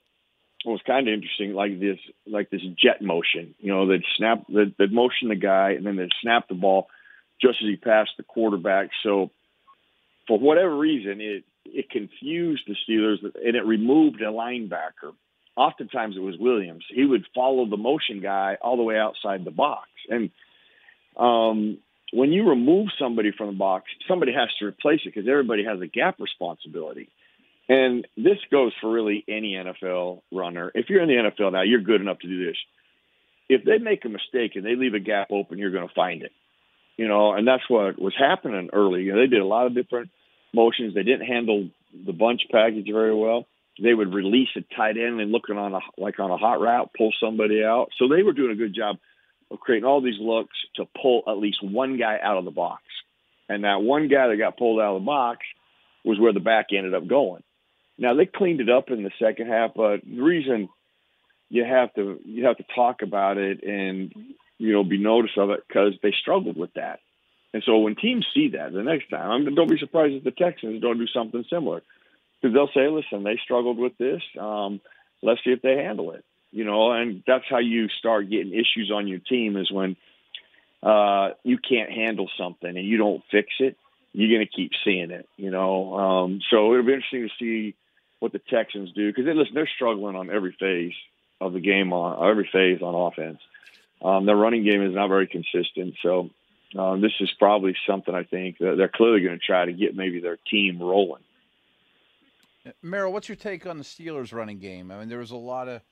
what 0.64 0.72
was 0.72 0.82
kind 0.86 1.08
of 1.08 1.14
interesting, 1.14 1.54
like 1.54 1.80
this, 1.80 1.98
like 2.26 2.50
this 2.50 2.62
jet 2.76 3.00
motion. 3.00 3.54
You 3.58 3.72
know, 3.72 3.86
they'd 3.86 4.04
snap, 4.16 4.44
they'd 4.48 4.92
motion 4.92 5.28
the 5.28 5.36
guy, 5.36 5.70
and 5.70 5.86
then 5.86 5.96
they'd 5.96 6.10
snap 6.20 6.48
the 6.48 6.54
ball 6.54 6.88
just 7.40 7.58
as 7.62 7.68
he 7.68 7.76
passed 7.76 8.10
the 8.16 8.22
quarterback. 8.22 8.90
So 9.02 9.30
for 10.26 10.38
whatever 10.38 10.76
reason, 10.76 11.20
it 11.20 11.44
it 11.66 11.90
confused 11.90 12.62
the 12.66 12.76
Steelers 12.88 13.22
and 13.22 13.56
it 13.56 13.64
removed 13.64 14.20
a 14.20 14.26
linebacker. 14.26 15.12
Oftentimes 15.56 16.16
it 16.16 16.20
was 16.20 16.36
Williams. 16.38 16.84
He 16.88 17.04
would 17.04 17.26
follow 17.34 17.66
the 17.66 17.76
motion 17.76 18.20
guy 18.20 18.56
all 18.60 18.76
the 18.76 18.82
way 18.82 18.98
outside 18.98 19.44
the 19.44 19.50
box, 19.50 19.88
and 20.08 20.30
um, 21.16 21.78
when 22.12 22.32
you 22.32 22.48
remove 22.48 22.88
somebody 22.98 23.30
from 23.36 23.48
the 23.48 23.58
box, 23.58 23.90
somebody 24.08 24.32
has 24.32 24.48
to 24.58 24.66
replace 24.66 25.00
it 25.04 25.14
because 25.14 25.28
everybody 25.28 25.64
has 25.64 25.80
a 25.80 25.86
gap 25.86 26.18
responsibility. 26.18 27.08
And 27.70 28.04
this 28.16 28.38
goes 28.50 28.72
for 28.80 28.90
really 28.90 29.24
any 29.28 29.52
NFL 29.54 30.22
runner. 30.32 30.72
If 30.74 30.90
you're 30.90 31.02
in 31.02 31.08
the 31.08 31.30
NFL 31.30 31.52
now, 31.52 31.62
you're 31.62 31.80
good 31.80 32.00
enough 32.00 32.18
to 32.18 32.26
do 32.26 32.44
this. 32.44 32.56
If 33.48 33.64
they 33.64 33.78
make 33.78 34.04
a 34.04 34.08
mistake 34.08 34.56
and 34.56 34.66
they 34.66 34.74
leave 34.74 34.94
a 34.94 34.98
gap 34.98 35.28
open, 35.30 35.56
you're 35.56 35.70
going 35.70 35.86
to 35.86 35.94
find 35.94 36.24
it. 36.24 36.32
You 36.96 37.06
know, 37.06 37.32
and 37.32 37.46
that's 37.46 37.62
what 37.68 37.96
was 37.96 38.14
happening 38.18 38.70
early. 38.72 39.02
You 39.02 39.12
know, 39.12 39.20
they 39.20 39.28
did 39.28 39.40
a 39.40 39.46
lot 39.46 39.68
of 39.68 39.76
different 39.76 40.10
motions. 40.52 40.96
They 40.96 41.04
didn't 41.04 41.28
handle 41.28 41.70
the 41.94 42.12
bunch 42.12 42.40
package 42.50 42.88
very 42.90 43.14
well. 43.14 43.46
They 43.80 43.94
would 43.94 44.12
release 44.12 44.48
a 44.56 44.62
tight 44.74 44.96
end 44.96 45.20
and 45.20 45.30
looking 45.30 45.56
on 45.56 45.72
a 45.72 45.80
like 45.96 46.18
on 46.18 46.32
a 46.32 46.36
hot 46.36 46.60
route, 46.60 46.90
pull 46.98 47.12
somebody 47.22 47.62
out. 47.62 47.90
So 47.98 48.08
they 48.08 48.24
were 48.24 48.32
doing 48.32 48.50
a 48.50 48.56
good 48.56 48.74
job 48.74 48.96
of 49.48 49.60
creating 49.60 49.86
all 49.86 50.02
these 50.02 50.18
looks 50.20 50.56
to 50.74 50.86
pull 51.00 51.22
at 51.28 51.38
least 51.38 51.62
one 51.62 51.98
guy 51.98 52.18
out 52.20 52.36
of 52.36 52.44
the 52.44 52.50
box. 52.50 52.82
And 53.48 53.62
that 53.62 53.80
one 53.80 54.08
guy 54.08 54.26
that 54.26 54.36
got 54.38 54.58
pulled 54.58 54.80
out 54.80 54.96
of 54.96 55.02
the 55.02 55.06
box 55.06 55.46
was 56.04 56.18
where 56.18 56.32
the 56.32 56.40
back 56.40 56.66
ended 56.76 56.94
up 56.94 57.06
going. 57.06 57.44
Now 58.00 58.14
they 58.14 58.24
cleaned 58.24 58.60
it 58.62 58.70
up 58.70 58.90
in 58.90 59.02
the 59.02 59.10
second 59.20 59.48
half, 59.48 59.72
but 59.76 60.00
the 60.02 60.22
reason 60.22 60.70
you 61.50 61.64
have 61.64 61.92
to 61.94 62.18
you 62.24 62.46
have 62.46 62.56
to 62.56 62.64
talk 62.74 63.02
about 63.02 63.36
it 63.36 63.62
and 63.62 64.12
you 64.56 64.72
know 64.72 64.82
be 64.82 64.98
notice 64.98 65.32
of 65.36 65.50
it 65.50 65.60
because 65.68 65.92
they 66.02 66.12
struggled 66.18 66.56
with 66.56 66.72
that. 66.74 67.00
And 67.52 67.62
so 67.64 67.78
when 67.78 67.96
teams 67.96 68.26
see 68.32 68.48
that 68.50 68.72
the 68.72 68.82
next 68.82 69.10
time, 69.10 69.30
I 69.30 69.38
mean, 69.38 69.54
don't 69.54 69.68
be 69.68 69.78
surprised 69.78 70.14
if 70.14 70.24
the 70.24 70.30
Texans 70.30 70.80
don't 70.80 70.98
do 70.98 71.06
something 71.08 71.44
similar 71.50 71.82
because 72.40 72.54
they'll 72.54 72.72
say, 72.72 72.88
"Listen, 72.88 73.22
they 73.22 73.36
struggled 73.36 73.76
with 73.76 73.98
this. 73.98 74.22
Um, 74.38 74.80
let's 75.20 75.44
see 75.44 75.50
if 75.50 75.60
they 75.60 75.76
handle 75.76 76.12
it." 76.12 76.24
You 76.52 76.64
know, 76.64 76.92
and 76.92 77.22
that's 77.26 77.44
how 77.50 77.58
you 77.58 77.88
start 77.88 78.30
getting 78.30 78.54
issues 78.54 78.90
on 78.92 79.08
your 79.08 79.18
team 79.18 79.58
is 79.58 79.70
when 79.70 79.96
uh, 80.82 81.32
you 81.44 81.58
can't 81.58 81.90
handle 81.90 82.30
something 82.38 82.70
and 82.70 82.86
you 82.86 82.96
don't 82.96 83.22
fix 83.30 83.48
it. 83.58 83.76
You're 84.12 84.34
going 84.34 84.46
to 84.46 84.52
keep 84.52 84.72
seeing 84.84 85.10
it. 85.10 85.28
You 85.36 85.50
know, 85.50 85.94
um, 85.98 86.40
so 86.50 86.72
it'll 86.72 86.86
be 86.86 86.94
interesting 86.94 87.28
to 87.28 87.34
see 87.38 87.74
what 88.20 88.32
the 88.32 88.38
Texans 88.38 88.92
do 88.92 89.12
because 89.12 89.24
listen, 89.26 89.54
they're 89.54 89.70
struggling 89.74 90.14
on 90.14 90.30
every 90.30 90.54
phase 90.58 90.94
of 91.40 91.52
the 91.52 91.60
game 91.60 91.92
on 91.92 92.28
every 92.30 92.48
phase 92.52 92.80
on 92.82 92.94
offense. 92.94 93.40
Um, 94.02 94.24
their 94.24 94.36
running 94.36 94.64
game 94.64 94.82
is 94.82 94.94
not 94.94 95.08
very 95.08 95.26
consistent, 95.26 95.94
so 96.02 96.30
um, 96.78 97.00
this 97.00 97.12
is 97.20 97.30
probably 97.38 97.74
something 97.86 98.14
I 98.14 98.24
think 98.24 98.58
that 98.58 98.76
they're 98.76 98.88
clearly 98.88 99.22
going 99.22 99.38
to 99.38 99.44
try 99.44 99.64
to 99.64 99.72
get 99.72 99.96
maybe 99.96 100.20
their 100.20 100.38
team 100.50 100.80
rolling. 100.80 101.22
Merril, 102.84 103.12
what's 103.12 103.28
your 103.28 103.36
take 103.36 103.66
on 103.66 103.78
the 103.78 103.84
Steelers' 103.84 104.32
running 104.32 104.58
game? 104.58 104.90
I 104.90 105.00
mean, 105.00 105.08
there 105.08 105.18
was 105.18 105.30
a 105.30 105.36
lot 105.36 105.68
of 105.68 105.82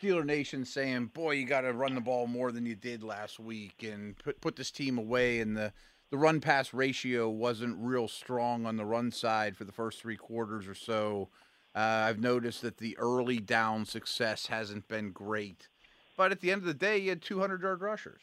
Steeler 0.00 0.24
Nation 0.24 0.64
saying, 0.64 1.06
"Boy, 1.06 1.32
you 1.32 1.46
got 1.46 1.62
to 1.62 1.72
run 1.72 1.94
the 1.94 2.00
ball 2.00 2.26
more 2.26 2.52
than 2.52 2.66
you 2.66 2.74
did 2.74 3.02
last 3.02 3.40
week, 3.40 3.82
and 3.82 4.16
put 4.18 4.40
put 4.40 4.56
this 4.56 4.70
team 4.70 4.98
away." 4.98 5.40
And 5.40 5.56
the 5.56 5.72
the 6.10 6.18
run 6.18 6.40
pass 6.40 6.72
ratio 6.72 7.28
wasn't 7.28 7.76
real 7.78 8.08
strong 8.08 8.66
on 8.66 8.76
the 8.76 8.84
run 8.84 9.10
side 9.10 9.56
for 9.56 9.64
the 9.64 9.72
first 9.72 10.00
three 10.00 10.16
quarters 10.16 10.68
or 10.68 10.74
so. 10.74 11.28
Uh, 11.74 11.78
I've 12.08 12.18
noticed 12.18 12.62
that 12.62 12.78
the 12.78 12.96
early 12.98 13.38
down 13.38 13.84
success 13.84 14.46
hasn't 14.46 14.88
been 14.88 15.12
great, 15.12 15.68
but 16.16 16.32
at 16.32 16.40
the 16.40 16.50
end 16.50 16.62
of 16.62 16.66
the 16.66 16.74
day, 16.74 16.98
you 16.98 17.10
had 17.10 17.22
200 17.22 17.62
yard 17.62 17.80
rushers. 17.80 18.20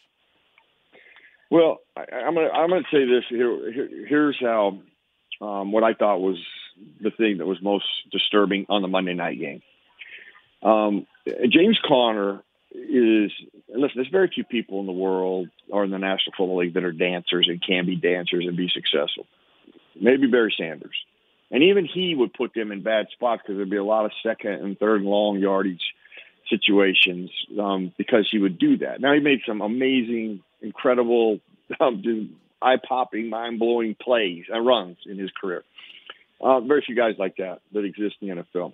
Well, 1.50 1.80
I, 1.96 2.06
am 2.12 2.36
gonna 2.36 2.50
I'm 2.50 2.70
gonna 2.70 2.82
say 2.92 3.06
this 3.06 3.24
here. 3.30 3.72
here 3.72 3.90
here's 4.08 4.38
how 4.40 4.80
um, 5.42 5.72
what 5.72 5.84
I 5.84 5.94
thought 5.94 6.20
was 6.20 6.38
the 7.00 7.12
thing 7.12 7.38
that 7.38 7.46
was 7.46 7.62
most 7.62 7.86
disturbing 8.12 8.66
on 8.70 8.82
the 8.82 8.88
Monday 8.88 9.14
night 9.14 9.40
game. 9.40 9.62
Um, 10.64 11.08
James 11.50 11.80
Conner 11.86 12.42
is 12.74 13.32
listen. 13.70 13.92
There's 13.96 14.10
very 14.12 14.30
few 14.34 14.44
people 14.44 14.80
in 14.80 14.86
the 14.86 14.92
world 14.92 15.50
or 15.70 15.84
in 15.84 15.92
the 15.92 16.00
National 16.00 16.34
Football 16.38 16.58
League 16.58 16.74
that 16.74 16.84
are 16.84 16.92
dancers 16.92 17.48
and 17.50 17.62
can 17.62 17.86
be 17.86 17.96
dancers 17.96 18.46
and 18.48 18.58
be 18.58 18.70
successful. 18.70 19.28
Maybe 20.00 20.28
Barry 20.28 20.54
Sanders, 20.58 20.96
and 21.52 21.64
even 21.64 21.86
he 21.86 22.16
would 22.16 22.34
put 22.34 22.54
them 22.54 22.72
in 22.72 22.82
bad 22.82 23.08
spots 23.12 23.42
because 23.44 23.58
there'd 23.58 23.70
be 23.70 23.78
a 23.78 23.84
lot 23.84 24.06
of 24.06 24.12
second 24.24 24.54
and 24.54 24.80
third 24.80 25.02
and 25.02 25.10
long 25.10 25.40
yardage 25.40 25.82
situations 26.50 27.32
um, 27.60 27.94
because 27.98 28.28
he 28.32 28.40
would 28.40 28.58
do 28.58 28.78
that. 28.78 29.02
Now 29.02 29.14
he 29.14 29.20
made 29.20 29.42
some 29.48 29.62
amazing, 29.62 30.42
incredible, 30.62 31.40
um, 31.80 32.36
eye-popping, 32.62 33.30
mind-blowing 33.30 33.96
plays 34.02 34.46
and 34.50 34.66
runs 34.66 34.98
in 35.06 35.18
his 35.18 35.32
career. 35.40 35.64
Uh, 36.42 36.60
very 36.60 36.84
few 36.86 36.96
guys 36.96 37.16
like 37.18 37.38
that 37.38 37.62
that 37.72 37.86
exist 37.86 38.16
in 38.22 38.28
the 38.28 38.44
NFL. 38.44 38.74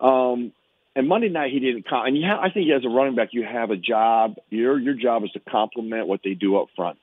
Um, 0.00 0.52
and 0.96 1.08
Monday 1.08 1.28
night 1.28 1.52
he 1.52 1.60
didn't. 1.60 1.88
Com- 1.88 2.06
and 2.06 2.16
you 2.16 2.26
I 2.26 2.50
think 2.50 2.70
as 2.70 2.84
a 2.84 2.88
running 2.88 3.14
back, 3.14 3.30
you 3.32 3.44
have 3.44 3.70
a 3.70 3.76
job. 3.76 4.36
Your 4.50 4.78
your 4.78 4.94
job 4.94 5.24
is 5.24 5.30
to 5.32 5.40
complement 5.40 6.06
what 6.06 6.20
they 6.22 6.34
do 6.34 6.56
up 6.58 6.68
front. 6.76 6.98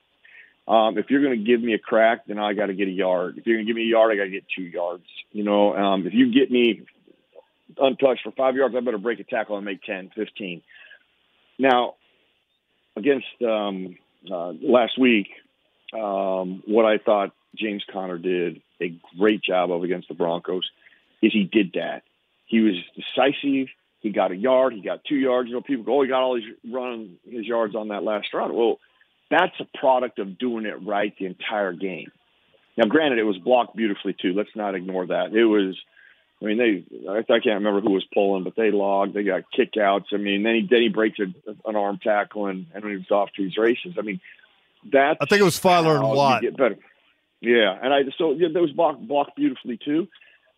Um, 0.68 0.96
if 0.96 1.10
you're 1.10 1.22
going 1.22 1.38
to 1.38 1.44
give 1.44 1.60
me 1.60 1.74
a 1.74 1.78
crack, 1.78 2.26
then 2.26 2.38
I 2.38 2.52
got 2.52 2.66
to 2.66 2.74
get 2.74 2.88
a 2.88 2.92
yard. 2.92 3.36
If 3.36 3.46
you're 3.46 3.56
going 3.56 3.66
to 3.66 3.70
give 3.70 3.76
me 3.76 3.82
a 3.82 3.90
yard, 3.90 4.12
I 4.12 4.16
got 4.16 4.24
to 4.24 4.30
get 4.30 4.44
two 4.54 4.62
yards. 4.62 5.04
You 5.32 5.44
know, 5.44 5.76
um, 5.76 6.06
if 6.06 6.14
you 6.14 6.32
get 6.32 6.50
me 6.50 6.82
untouched 7.78 8.22
for 8.22 8.32
five 8.32 8.54
yards, 8.54 8.74
I 8.76 8.80
better 8.80 8.98
break 8.98 9.18
a 9.18 9.24
tackle 9.24 9.56
and 9.56 9.64
make 9.64 9.82
10, 9.82 10.12
15. 10.14 10.62
Now, 11.58 11.94
against 12.96 13.26
um, 13.44 13.96
uh, 14.30 14.52
last 14.62 14.98
week, 14.98 15.28
um, 15.92 16.62
what 16.66 16.84
I 16.84 16.98
thought 16.98 17.32
James 17.56 17.84
Conner 17.92 18.18
did 18.18 18.62
a 18.80 18.94
great 19.18 19.42
job 19.42 19.70
of 19.70 19.82
against 19.82 20.08
the 20.08 20.14
Broncos 20.14 20.68
is 21.20 21.32
he 21.32 21.44
did 21.44 21.72
that. 21.74 22.02
He 22.46 22.60
was 22.60 22.74
decisive. 22.96 23.68
He 24.00 24.10
got 24.10 24.32
a 24.32 24.36
yard. 24.36 24.72
He 24.72 24.80
got 24.80 25.04
two 25.04 25.16
yards. 25.16 25.48
You 25.48 25.54
know, 25.54 25.60
people 25.60 25.84
go, 25.84 25.98
"Oh, 25.98 26.02
he 26.02 26.08
got 26.08 26.22
all 26.22 26.34
his 26.34 26.44
run 26.68 27.18
his 27.24 27.46
yards 27.46 27.74
on 27.74 27.88
that 27.88 28.02
last 28.02 28.34
run." 28.34 28.54
Well, 28.54 28.78
that's 29.32 29.54
a 29.60 29.78
product 29.78 30.18
of 30.18 30.38
doing 30.38 30.66
it 30.66 30.84
right 30.84 31.12
the 31.18 31.26
entire 31.26 31.72
game. 31.72 32.12
Now, 32.76 32.84
granted, 32.86 33.18
it 33.18 33.24
was 33.24 33.38
blocked 33.38 33.76
beautifully 33.76 34.14
too. 34.20 34.32
Let's 34.32 34.54
not 34.54 34.74
ignore 34.74 35.06
that. 35.06 35.34
It 35.34 35.44
was. 35.44 35.76
I 36.40 36.44
mean, 36.44 36.58
they. 36.58 37.08
I, 37.08 37.22
can't 37.22 37.46
remember 37.46 37.80
who 37.80 37.92
was 37.92 38.04
pulling, 38.12 38.44
but 38.44 38.56
they 38.56 38.70
logged. 38.70 39.14
They 39.14 39.22
got 39.22 39.42
kickouts. 39.56 40.06
I 40.12 40.16
mean, 40.16 40.42
then 40.42 40.54
he 40.54 40.68
then 40.68 40.82
he 40.82 40.88
breaks 40.88 41.18
a, 41.18 41.68
an 41.68 41.76
arm 41.76 41.98
tackle 42.02 42.46
and 42.46 42.66
and 42.74 42.84
he 42.84 42.96
was 42.96 43.10
off 43.10 43.30
to 43.36 43.42
his 43.42 43.56
races. 43.56 43.94
I 43.98 44.02
mean, 44.02 44.20
that. 44.92 45.18
I 45.20 45.26
think 45.26 45.40
it 45.40 45.44
was 45.44 45.58
Feiler 45.58 45.96
and 45.96 46.08
Watt. 46.08 46.42
Get 46.42 46.56
better. 46.56 46.78
Yeah, 47.40 47.76
and 47.80 47.92
I 47.92 48.02
so 48.18 48.32
yeah, 48.32 48.48
was 48.48 48.72
blocked 48.72 49.06
blocked 49.06 49.36
beautifully 49.36 49.78
too 49.84 50.08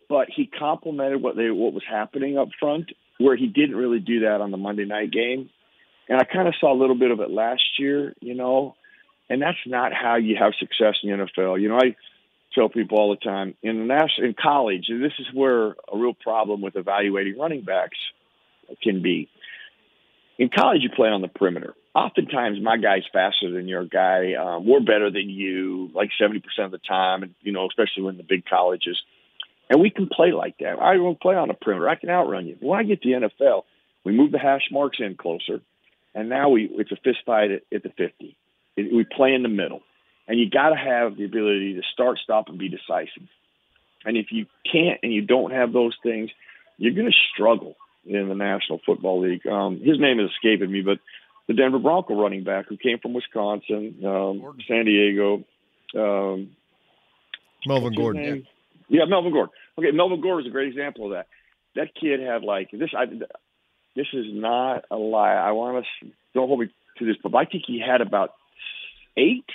but 0.07 0.27
he 0.29 0.45
complemented 0.45 1.21
what 1.21 1.35
they 1.35 1.49
what 1.49 1.73
was 1.73 1.83
happening 1.87 2.37
up 2.37 2.49
front, 2.59 2.91
where 3.17 3.35
he 3.35 3.47
didn't 3.47 3.75
really 3.75 3.99
do 3.99 4.21
that 4.21 4.41
on 4.41 4.51
the 4.51 4.57
Monday 4.57 4.85
night 4.85 5.11
game. 5.11 5.49
And 6.07 6.19
I 6.19 6.23
kind 6.23 6.47
of 6.47 6.53
saw 6.59 6.71
a 6.71 6.77
little 6.77 6.95
bit 6.95 7.11
of 7.11 7.19
it 7.19 7.31
last 7.31 7.79
year, 7.79 8.13
you 8.21 8.35
know, 8.35 8.75
and 9.29 9.41
that's 9.41 9.57
not 9.65 9.91
how 9.93 10.15
you 10.17 10.35
have 10.39 10.53
success 10.59 10.95
in 11.03 11.09
the 11.09 11.25
NFL. 11.25 11.59
You 11.59 11.69
know, 11.69 11.77
I 11.77 11.95
tell 12.53 12.69
people 12.69 12.97
all 12.97 13.09
the 13.09 13.17
time 13.17 13.55
in 13.61 13.87
national 13.87 14.27
in 14.27 14.35
college, 14.39 14.85
and 14.89 15.03
this 15.03 15.13
is 15.19 15.27
where 15.33 15.75
a 15.91 15.95
real 15.97 16.13
problem 16.13 16.61
with 16.61 16.75
evaluating 16.75 17.37
running 17.37 17.61
backs 17.61 17.97
can 18.81 19.01
be. 19.01 19.29
In 20.37 20.49
college, 20.49 20.81
you 20.81 20.89
play 20.89 21.09
on 21.09 21.21
the 21.21 21.27
perimeter. 21.27 21.73
Oftentimes, 21.95 22.61
my 22.61 22.77
guy's 22.77 23.03
faster 23.11 23.49
than 23.51 23.67
your 23.67 23.85
guy. 23.85 24.33
Um, 24.33 24.67
we're 24.67 24.81
better 24.81 25.09
than 25.09 25.29
you, 25.29 25.89
like 25.93 26.09
seventy 26.19 26.41
percent 26.41 26.65
of 26.65 26.71
the 26.71 26.77
time, 26.79 27.23
and 27.23 27.33
you 27.41 27.53
know, 27.53 27.67
especially 27.67 28.03
when 28.03 28.17
the 28.17 28.23
big 28.23 28.45
colleges. 28.45 29.01
And 29.69 29.81
we 29.81 29.89
can 29.89 30.07
play 30.07 30.31
like 30.31 30.57
that. 30.59 30.77
I 30.79 30.97
will 30.97 31.15
play 31.15 31.35
on 31.35 31.47
the 31.47 31.55
perimeter. 31.55 31.89
I 31.89 31.95
can 31.95 32.09
outrun 32.09 32.45
you. 32.45 32.57
When 32.59 32.79
I 32.79 32.83
get 32.83 33.01
to 33.01 33.09
the 33.09 33.27
NFL, 33.27 33.63
we 34.03 34.11
move 34.11 34.31
the 34.31 34.37
hash 34.37 34.67
marks 34.71 34.99
in 34.99 35.15
closer, 35.15 35.61
and 36.15 36.29
now 36.29 36.49
we 36.49 36.67
it's 36.71 36.91
a 36.91 36.95
fist 36.95 37.19
fight 37.25 37.51
at, 37.51 37.61
at 37.73 37.83
the 37.83 37.89
50. 37.89 38.35
It, 38.77 38.93
we 38.93 39.03
play 39.03 39.33
in 39.33 39.43
the 39.43 39.49
middle, 39.49 39.81
and 40.27 40.39
you 40.39 40.49
got 40.49 40.69
to 40.69 40.75
have 40.75 41.17
the 41.17 41.25
ability 41.25 41.75
to 41.75 41.81
start, 41.93 42.17
stop, 42.23 42.49
and 42.49 42.57
be 42.57 42.69
decisive. 42.69 43.27
And 44.05 44.17
if 44.17 44.27
you 44.31 44.45
can't 44.71 44.99
and 45.03 45.13
you 45.13 45.21
don't 45.21 45.51
have 45.51 45.73
those 45.73 45.95
things, 46.01 46.31
you're 46.77 46.93
going 46.93 47.11
to 47.11 47.17
struggle 47.33 47.75
in 48.05 48.29
the 48.29 48.35
National 48.35 48.79
Football 48.85 49.21
League. 49.21 49.45
Um, 49.47 49.79
his 49.79 49.99
name 49.99 50.19
is 50.19 50.29
escaping 50.31 50.71
me, 50.71 50.81
but 50.81 50.99
the 51.47 51.53
Denver 51.53 51.79
Bronco 51.79 52.19
running 52.19 52.43
back 52.43 52.67
who 52.67 52.77
came 52.77 52.99
from 52.99 53.13
Wisconsin, 53.13 54.01
um, 54.05 54.57
San 54.67 54.85
Diego. 54.85 55.43
Um, 55.95 56.51
Melvin 57.67 57.93
Gordon. 57.93 58.45
Yeah, 58.89 58.99
yeah, 58.99 59.05
Melvin 59.05 59.31
Gordon. 59.31 59.53
Okay, 59.77 59.91
Melvin 59.91 60.21
Gordon 60.21 60.45
is 60.45 60.49
a 60.49 60.53
great 60.53 60.67
example 60.69 61.05
of 61.05 61.11
that. 61.11 61.27
That 61.75 61.95
kid 61.99 62.19
had 62.19 62.43
like 62.43 62.69
this. 62.71 62.91
I 62.97 63.05
this 63.95 64.07
is 64.13 64.25
not 64.29 64.85
a 64.91 64.97
lie. 64.97 65.33
I 65.33 65.51
want 65.51 65.85
to 66.01 66.07
don't 66.33 66.47
hold 66.47 66.59
me 66.59 66.69
to 66.97 67.05
this, 67.05 67.15
but 67.23 67.35
I 67.35 67.45
think 67.45 67.63
he 67.65 67.79
had 67.79 68.01
about 68.01 68.33
eight 69.17 69.45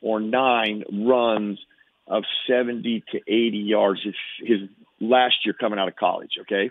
or 0.00 0.20
nine 0.20 0.84
runs 1.06 1.58
of 2.06 2.24
70 2.48 3.04
to 3.12 3.18
80 3.18 3.58
yards 3.58 4.00
his, 4.04 4.14
his 4.38 4.68
last 5.00 5.36
year 5.44 5.54
coming 5.58 5.78
out 5.78 5.88
of 5.88 5.96
college. 5.96 6.32
Okay, 6.42 6.70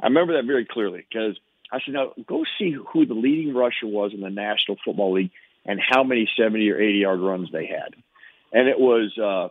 I 0.00 0.06
remember 0.06 0.34
that 0.34 0.46
very 0.46 0.66
clearly 0.66 1.04
because 1.08 1.36
I 1.72 1.80
said, 1.84 1.94
"Now 1.94 2.12
go 2.26 2.44
see 2.58 2.70
who 2.70 3.06
the 3.06 3.14
leading 3.14 3.54
rusher 3.54 3.86
was 3.86 4.12
in 4.12 4.20
the 4.20 4.30
National 4.30 4.76
Football 4.84 5.14
League 5.14 5.30
and 5.64 5.80
how 5.80 6.04
many 6.04 6.28
70 6.36 6.70
or 6.70 6.80
80 6.80 6.98
yard 6.98 7.20
runs 7.20 7.50
they 7.50 7.66
had." 7.66 7.94
And 8.52 8.68
it 8.68 8.78
was 8.78 9.16
uh, 9.18 9.48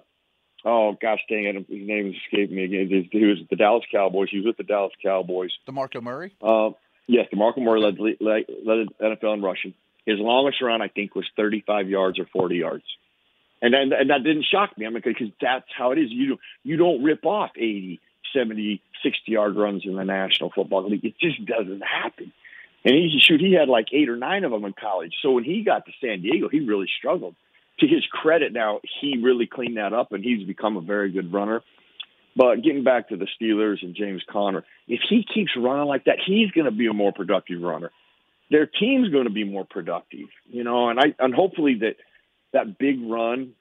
oh 0.65 0.97
gosh 1.01 1.19
dang 1.29 1.45
it, 1.45 1.55
his 1.55 1.87
name 1.87 2.13
escaped 2.15 2.51
me 2.51 2.65
again. 2.65 3.07
He 3.11 3.25
was 3.25 3.39
at 3.41 3.49
the 3.49 3.55
Dallas 3.55 3.83
Cowboys. 3.91 4.29
He 4.31 4.37
was 4.37 4.47
with 4.47 4.57
the 4.57 4.63
Dallas 4.63 4.93
Cowboys. 5.03 5.51
DeMarco 5.67 6.01
Murray. 6.01 6.33
Uh, 6.41 6.71
yes, 7.07 7.27
DeMarco 7.33 7.59
Murray 7.59 7.81
led, 7.81 7.99
led, 7.99 8.45
led 8.65 8.87
NFL 9.01 9.35
in 9.35 9.41
rushing. 9.41 9.73
His 10.05 10.17
longest 10.19 10.61
run, 10.61 10.81
I 10.81 10.87
think, 10.87 11.15
was 11.15 11.25
35 11.35 11.89
yards 11.89 12.19
or 12.19 12.25
40 12.33 12.55
yards. 12.55 12.83
And 13.61 13.73
then, 13.73 13.91
and 13.93 14.09
that 14.09 14.23
didn't 14.23 14.45
shock 14.51 14.75
me. 14.77 14.87
I 14.87 14.89
mean, 14.89 15.01
because 15.05 15.29
that's 15.39 15.67
how 15.77 15.91
it 15.91 15.99
is. 15.99 16.09
You 16.09 16.39
you 16.63 16.77
don't 16.77 17.03
rip 17.03 17.25
off 17.25 17.51
80, 17.55 17.99
70, 18.33 18.81
60 19.03 19.31
yard 19.31 19.55
runs 19.55 19.83
in 19.85 19.95
the 19.95 20.03
National 20.03 20.49
Football 20.49 20.89
League. 20.89 21.05
It 21.05 21.19
just 21.19 21.45
doesn't 21.45 21.81
happen. 21.81 22.33
And 22.83 22.95
he 22.95 23.19
shoot, 23.19 23.39
he 23.39 23.53
had 23.53 23.69
like 23.69 23.87
eight 23.93 24.09
or 24.09 24.17
nine 24.17 24.43
of 24.43 24.51
them 24.51 24.65
in 24.65 24.73
college. 24.73 25.13
So 25.21 25.33
when 25.33 25.43
he 25.43 25.63
got 25.63 25.85
to 25.85 25.91
San 26.01 26.21
Diego, 26.21 26.49
he 26.49 26.61
really 26.61 26.89
struggled 26.97 27.35
to 27.81 27.87
his 27.87 28.05
credit 28.05 28.53
now, 28.53 28.79
he 29.01 29.17
really 29.21 29.47
cleaned 29.47 29.77
that 29.77 29.93
up 29.93 30.13
and 30.13 30.23
he's 30.23 30.47
become 30.47 30.77
a 30.77 30.81
very 30.81 31.11
good 31.11 31.33
runner. 31.33 31.61
But 32.35 32.63
getting 32.63 32.83
back 32.83 33.09
to 33.09 33.17
the 33.17 33.27
Steelers 33.39 33.83
and 33.83 33.93
James 33.93 34.23
Conner, 34.29 34.63
if 34.87 35.01
he 35.09 35.25
keeps 35.33 35.51
running 35.57 35.87
like 35.87 36.05
that, 36.05 36.17
he's 36.25 36.49
going 36.51 36.65
to 36.65 36.71
be 36.71 36.87
a 36.87 36.93
more 36.93 37.11
productive 37.11 37.61
runner. 37.61 37.91
Their 38.49 38.65
team's 38.65 39.09
going 39.09 39.25
to 39.25 39.31
be 39.31 39.43
more 39.43 39.65
productive, 39.65 40.29
you 40.49 40.63
know, 40.63 40.89
and 40.89 40.99
I 40.99 41.15
and 41.19 41.33
hopefully 41.33 41.75
that 41.81 41.95
that 42.53 42.77
big 42.77 42.99
run 43.01 43.53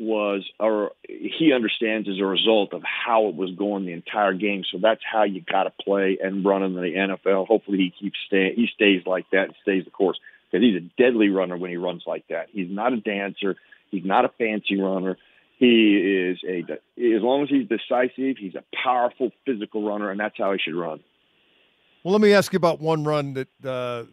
was, 0.00 0.48
or 0.58 0.92
he 1.08 1.52
understands 1.52 2.08
as 2.08 2.18
a 2.18 2.24
result 2.24 2.72
of 2.72 2.82
how 2.82 3.28
it 3.28 3.36
was 3.36 3.50
going 3.52 3.86
the 3.86 3.92
entire 3.92 4.32
game. 4.32 4.64
So 4.70 4.78
that's 4.80 5.02
how 5.04 5.22
you 5.24 5.40
got 5.40 5.64
to 5.64 5.72
play 5.84 6.18
and 6.20 6.44
run 6.44 6.62
in 6.62 6.74
the 6.74 6.80
NFL. 6.80 7.46
Hopefully, 7.46 7.78
he 7.78 7.90
keeps 7.90 8.18
staying. 8.26 8.54
He 8.56 8.68
stays 8.74 9.02
like 9.06 9.26
that 9.30 9.46
and 9.46 9.54
stays 9.62 9.84
the 9.84 9.90
course 9.90 10.18
because 10.52 10.64
he's 10.64 10.76
a 10.76 11.02
deadly 11.02 11.28
runner 11.28 11.56
when 11.56 11.70
he 11.70 11.76
runs 11.76 12.02
like 12.06 12.26
that. 12.28 12.48
He's 12.52 12.70
not 12.70 12.92
a 12.92 12.98
dancer. 12.98 13.56
He's 13.90 14.04
not 14.04 14.24
a 14.24 14.28
fancy 14.38 14.80
runner. 14.80 15.16
He 15.58 15.96
is 15.96 16.38
a 16.46 16.60
as 16.70 17.22
long 17.22 17.44
as 17.44 17.48
he's 17.48 17.68
decisive, 17.68 18.36
he's 18.38 18.54
a 18.54 18.64
powerful 18.84 19.30
physical 19.46 19.86
runner, 19.86 20.10
and 20.10 20.18
that's 20.18 20.36
how 20.36 20.52
he 20.52 20.58
should 20.58 20.74
run. 20.74 21.00
Well, 22.02 22.12
let 22.12 22.20
me 22.20 22.32
ask 22.32 22.52
you 22.52 22.56
about 22.56 22.80
one 22.80 23.04
run 23.04 23.34
that 23.34 23.64
uh, 23.64 24.04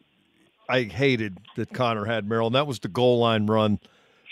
I 0.70 0.84
hated 0.84 1.38
that 1.56 1.74
Conner 1.74 2.06
had, 2.06 2.28
Merril, 2.28 2.48
and 2.48 2.56
that 2.56 2.68
was 2.68 2.80
the 2.80 2.88
goal 2.88 3.20
line 3.20 3.48
run, 3.48 3.80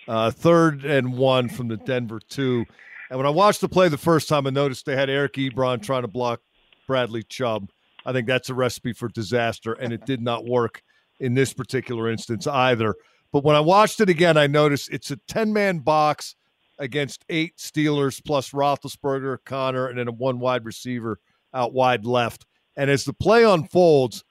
uh, 0.08 0.30
third 0.30 0.86
and 0.86 1.18
one 1.18 1.50
from 1.50 1.70
the 1.70 1.78
Denver 1.78 2.20
two. 2.30 2.66
And 3.10 3.18
when 3.18 3.26
I 3.26 3.32
watched 3.32 3.62
the 3.62 3.70
play 3.70 3.90
the 3.90 3.98
first 3.98 4.30
time, 4.30 4.46
I 4.46 4.52
noticed 4.52 4.86
they 4.86 4.96
had 4.96 5.10
Eric 5.10 5.34
Ebron 5.34 5.82
trying 5.82 6.04
to 6.04 6.08
block 6.08 6.42
Bradley 6.86 7.24
Chubb. 7.24 7.70
I 8.06 8.14
think 8.14 8.28
that's 8.28 8.50
a 8.50 8.54
recipe 8.54 8.94
for 8.94 9.08
disaster, 9.08 9.74
and 9.74 9.92
it 9.92 10.06
did 10.06 10.22
not 10.22 10.46
work 10.46 10.84
in 11.20 11.34
this 11.34 11.54
particular 11.54 12.10
instance 12.10 12.48
either. 12.48 12.96
But 13.32 13.44
when 13.44 13.56
I 13.56 13.60
watched 13.60 14.00
it 14.02 14.10
again, 14.10 14.38
I 14.38 14.48
noticed 14.48 14.92
it's 14.92 15.12
a 15.12 15.18
10 15.28 15.52
man 15.52 15.80
box 15.80 16.36
against 16.80 17.26
eight 17.30 17.58
Steelers 17.58 18.24
plus 18.24 18.52
Roethlisberger, 18.52 19.38
Conner, 19.46 19.88
and 19.88 19.98
then 19.98 20.08
a 20.08 20.12
one 20.12 20.40
wide 20.40 20.66
receiver 20.66 21.20
out 21.54 21.74
wide 21.74 22.06
left. 22.06 22.46
And 22.76 22.90
as 22.90 23.04
the 23.04 23.14
play 23.14 23.44
unfolds, 23.44 24.24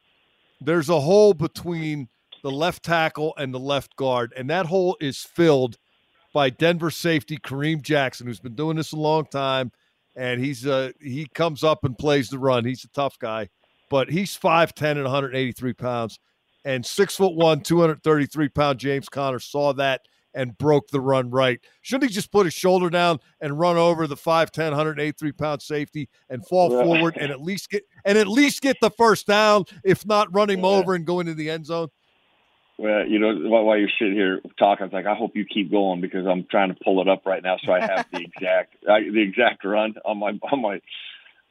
there's 0.60 0.88
a 0.88 1.00
hole 1.00 1.34
between 1.34 2.08
the 2.42 2.50
left 2.50 2.84
tackle 2.84 3.34
and 3.36 3.52
the 3.52 3.58
left 3.58 3.96
guard, 3.96 4.32
and 4.36 4.48
that 4.50 4.66
hole 4.66 4.96
is 5.00 5.18
filled 5.18 5.76
by 6.32 6.50
Denver 6.50 6.90
safety 6.90 7.38
Kareem 7.38 7.82
Jackson, 7.82 8.26
who's 8.26 8.40
been 8.40 8.54
doing 8.54 8.76
this 8.76 8.92
a 8.92 8.96
long 8.96 9.26
time, 9.26 9.72
and 10.14 10.40
he's 10.42 10.66
uh 10.66 10.92
he 11.00 11.26
comes 11.34 11.64
up 11.64 11.84
and 11.84 11.98
plays 11.98 12.28
the 12.28 12.38
run. 12.38 12.64
He's 12.64 12.84
a 12.84 12.88
tough 12.88 13.18
guy, 13.18 13.48
but 13.90 14.10
he's 14.10 14.36
5'10 14.36 14.92
and 14.92 15.02
183 15.02 15.72
pounds, 15.72 16.18
and 16.66 16.84
six 16.84 17.14
foot 17.14 17.34
one, 17.34 17.60
233 17.60 18.48
pound 18.48 18.78
James 18.80 19.08
Conner 19.08 19.38
saw 19.38 19.72
that 19.74 20.02
and 20.34 20.58
broke 20.58 20.88
the 20.88 21.00
run 21.00 21.30
right. 21.30 21.60
Shouldn't 21.80 22.10
he 22.10 22.14
just 22.14 22.30
put 22.30 22.44
his 22.44 22.52
shoulder 22.52 22.90
down 22.90 23.20
and 23.40 23.58
run 23.58 23.76
over 23.76 24.06
the 24.06 24.16
5'10, 24.16 24.70
183 24.70 25.32
pound 25.32 25.62
safety 25.62 26.10
and 26.28 26.46
fall 26.46 26.70
yeah. 26.72 26.82
forward 26.82 27.16
and 27.18 27.30
at 27.30 27.40
least 27.40 27.70
get 27.70 27.84
and 28.04 28.18
at 28.18 28.26
least 28.26 28.60
get 28.60 28.76
the 28.82 28.90
first 28.90 29.28
down, 29.28 29.64
if 29.84 30.04
not 30.04 30.34
run 30.34 30.50
him 30.50 30.60
yeah. 30.60 30.66
over 30.66 30.94
and 30.94 31.06
go 31.06 31.20
into 31.20 31.34
the 31.34 31.48
end 31.48 31.66
zone? 31.66 31.88
Well, 32.78 33.06
you 33.06 33.20
know, 33.20 33.32
while 33.48 33.78
you're 33.78 33.88
sitting 33.98 34.14
here 34.14 34.40
talking, 34.58 34.86
it's 34.86 34.92
like 34.92 35.06
I 35.06 35.14
hope 35.14 35.36
you 35.36 35.46
keep 35.46 35.70
going 35.70 36.00
because 36.00 36.26
I'm 36.26 36.46
trying 36.50 36.74
to 36.74 36.78
pull 36.84 37.00
it 37.00 37.08
up 37.08 37.24
right 37.24 37.42
now 37.42 37.56
so 37.64 37.72
I 37.72 37.80
have 37.80 38.06
the 38.12 38.18
exact 38.24 38.76
the 38.82 39.22
exact 39.22 39.64
run 39.64 39.94
on 40.04 40.18
my 40.18 40.32
on 40.52 40.60
my 40.60 40.80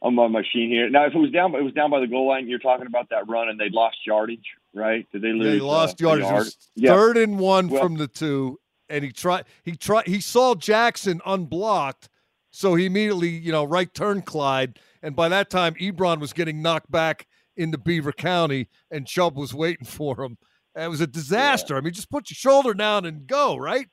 on 0.01 0.13
my 0.13 0.27
machine 0.27 0.69
here. 0.69 0.89
Now, 0.89 1.07
if 1.07 1.15
it 1.15 1.17
was 1.17 1.31
down, 1.31 1.55
it 1.55 1.63
was 1.63 1.73
down 1.73 1.89
by 1.89 1.99
the 1.99 2.07
goal 2.07 2.27
line. 2.27 2.47
You're 2.47 2.59
talking 2.59 2.85
about 2.85 3.09
that 3.09 3.27
run, 3.27 3.49
and 3.49 3.59
they 3.59 3.69
lost 3.71 3.97
yardage, 4.05 4.45
right? 4.75 5.07
Did 5.11 5.21
they 5.23 5.33
lose? 5.33 5.45
They 5.45 5.59
lost 5.59 6.01
uh, 6.01 6.07
yardage. 6.07 6.55
Yard? 6.75 6.95
Third 6.95 7.17
and 7.17 7.39
one 7.39 7.69
well, 7.69 7.81
from 7.81 7.95
the 7.95 8.07
two, 8.07 8.59
and 8.89 9.03
he 9.03 9.11
tried 9.11 9.45
he 9.63 9.75
tried 9.75 10.07
he 10.07 10.19
saw 10.19 10.53
Jackson 10.53 11.21
unblocked, 11.25 12.09
so 12.51 12.75
he 12.75 12.85
immediately, 12.85 13.29
you 13.29 13.51
know, 13.51 13.63
right 13.63 13.91
turn 13.93 14.21
Clyde. 14.21 14.79
And 15.01 15.15
by 15.15 15.29
that 15.29 15.49
time, 15.49 15.73
Ebron 15.75 16.19
was 16.19 16.33
getting 16.33 16.61
knocked 16.61 16.91
back 16.91 17.27
into 17.57 17.77
Beaver 17.77 18.11
County 18.11 18.67
and 18.91 19.07
Chubb 19.07 19.37
was 19.37 19.53
waiting 19.53 19.85
for 19.85 20.21
him. 20.21 20.37
It 20.75 20.89
was 20.89 21.01
a 21.01 21.07
disaster. 21.07 21.75
Yeah. 21.75 21.79
I 21.79 21.81
mean, 21.81 21.93
just 21.93 22.09
put 22.09 22.29
your 22.29 22.35
shoulder 22.35 22.73
down 22.73 23.05
and 23.05 23.25
go, 23.25 23.55
right? 23.55 23.87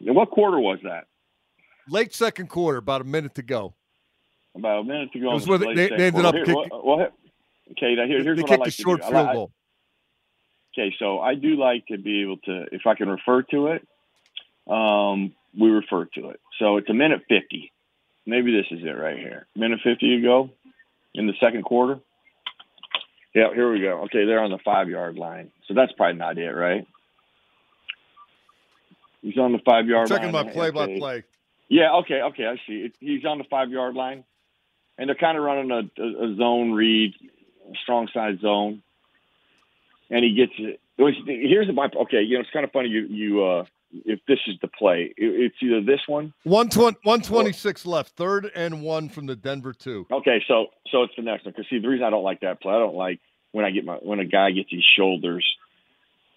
And 0.00 0.14
what 0.14 0.30
quarter 0.30 0.58
was 0.58 0.78
that? 0.82 1.06
Late 1.88 2.14
second 2.14 2.48
quarter, 2.48 2.78
about 2.78 3.00
a 3.00 3.04
minute 3.04 3.34
to 3.36 3.42
go. 3.42 3.74
About 4.54 4.80
a 4.80 4.84
minute 4.84 5.12
to 5.12 5.20
go. 5.20 5.30
It 5.30 5.34
was 5.34 5.46
where 5.48 5.58
they, 5.58 5.74
they, 5.74 5.90
ended 5.90 6.24
up 6.24 6.34
kicking. 6.34 6.54
Well, 6.54 6.82
well, 6.84 7.08
okay, 7.72 7.94
now 7.94 8.06
here, 8.06 8.22
here's 8.22 8.36
they 8.36 8.42
what 8.42 8.48
kicked 8.48 8.60
I 8.60 8.64
like 8.64 8.68
a 8.68 8.70
short 8.70 9.02
field 9.02 9.14
like, 9.14 9.32
goal. 9.32 9.52
Okay, 10.78 10.94
so 10.98 11.18
I 11.18 11.34
do 11.34 11.56
like 11.56 11.86
to 11.88 11.98
be 11.98 12.22
able 12.22 12.36
to, 12.38 12.66
if 12.70 12.86
I 12.86 12.94
can 12.94 13.08
refer 13.08 13.42
to 13.42 13.68
it, 13.68 13.88
um, 14.70 15.34
we 15.58 15.70
refer 15.70 16.04
to 16.14 16.28
it. 16.30 16.40
So 16.60 16.76
it's 16.76 16.88
a 16.88 16.94
minute 16.94 17.22
50. 17.28 17.72
Maybe 18.26 18.52
this 18.52 18.66
is 18.70 18.84
it 18.84 18.90
right 18.90 19.18
here. 19.18 19.46
Minute 19.56 19.80
50 19.82 20.06
you 20.06 20.22
go 20.22 20.50
in 21.14 21.26
the 21.26 21.32
second 21.40 21.64
quarter. 21.64 21.98
Yeah, 23.34 23.52
here 23.52 23.72
we 23.72 23.80
go. 23.80 24.02
Okay, 24.04 24.24
they're 24.24 24.42
on 24.42 24.52
the 24.52 24.58
five 24.64 24.88
yard 24.88 25.16
line. 25.16 25.50
So 25.66 25.74
that's 25.74 25.90
probably 25.92 26.16
not 26.16 26.38
it, 26.38 26.50
right? 26.50 26.86
He's 29.20 29.36
on 29.36 29.52
the 29.52 29.58
five 29.58 29.86
yard 29.86 30.08
line. 30.08 30.18
Checking 30.18 30.32
my 30.32 30.44
play 30.44 30.70
by 30.70 30.96
play. 30.96 31.24
Yeah, 31.68 31.94
okay, 32.02 32.22
okay, 32.22 32.46
I 32.46 32.56
see. 32.68 32.92
He's 33.00 33.24
on 33.24 33.38
the 33.38 33.44
five 33.50 33.70
yard 33.70 33.96
line. 33.96 34.22
And 34.96 35.08
they're 35.08 35.16
kind 35.16 35.36
of 35.36 35.42
running 35.42 35.70
a, 35.72 36.02
a, 36.02 36.32
a 36.32 36.36
zone 36.36 36.72
read, 36.72 37.14
a 37.68 37.76
strong 37.82 38.08
side 38.14 38.40
zone 38.40 38.82
and 40.10 40.24
he 40.24 40.34
gets 40.34 40.52
it. 40.58 40.80
Here's 40.96 41.66
the 41.66 41.72
my 41.72 41.88
okay. 42.02 42.22
You 42.22 42.34
know, 42.34 42.40
it's 42.40 42.50
kind 42.50 42.64
of 42.64 42.72
funny. 42.72 42.88
You 42.88 43.06
you 43.06 43.44
uh, 43.44 43.64
if 43.90 44.20
this 44.26 44.38
is 44.46 44.56
the 44.60 44.68
play, 44.68 45.12
it's 45.16 45.54
either 45.62 45.80
this 45.80 46.00
one. 46.06 46.32
120, 46.44 46.98
126 47.02 47.86
or, 47.86 47.88
left, 47.88 48.10
third 48.16 48.50
and 48.54 48.82
one 48.82 49.08
from 49.08 49.26
the 49.26 49.36
Denver 49.36 49.72
two. 49.72 50.06
Okay, 50.10 50.42
so 50.46 50.66
so 50.90 51.04
it's 51.04 51.14
the 51.16 51.22
next 51.22 51.44
one. 51.44 51.54
Because 51.56 51.70
see, 51.70 51.78
the 51.78 51.88
reason 51.88 52.04
I 52.04 52.10
don't 52.10 52.24
like 52.24 52.40
that 52.40 52.60
play, 52.60 52.74
I 52.74 52.78
don't 52.78 52.96
like 52.96 53.20
when 53.52 53.64
I 53.64 53.70
get 53.70 53.84
my 53.84 53.94
when 53.94 54.18
a 54.18 54.24
guy 54.24 54.50
gets 54.50 54.70
his 54.70 54.84
shoulders 54.96 55.44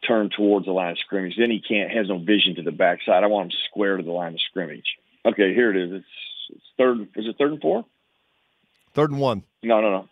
turned 0.07 0.33
towards 0.35 0.65
the 0.65 0.71
line 0.71 0.91
of 0.91 0.99
scrimmage. 0.99 1.35
Then 1.37 1.51
he 1.51 1.61
can't 1.61 1.91
has 1.91 2.07
no 2.07 2.17
vision 2.17 2.55
to 2.55 2.63
the 2.63 2.71
backside. 2.71 3.23
I 3.23 3.27
want 3.27 3.51
him 3.51 3.57
square 3.69 3.97
to 3.97 4.03
the 4.03 4.11
line 4.11 4.33
of 4.33 4.41
scrimmage. 4.49 4.97
Okay, 5.25 5.53
here 5.53 5.69
it 5.69 5.77
is. 5.77 5.91
It's, 5.93 6.05
it's 6.49 6.65
third. 6.77 7.01
Is 7.15 7.27
it 7.27 7.35
third 7.37 7.51
and 7.53 7.61
four? 7.61 7.85
Third 8.93 9.11
and 9.11 9.19
one. 9.19 9.43
No, 9.63 9.81
no, 9.81 9.89
no. 9.91 10.09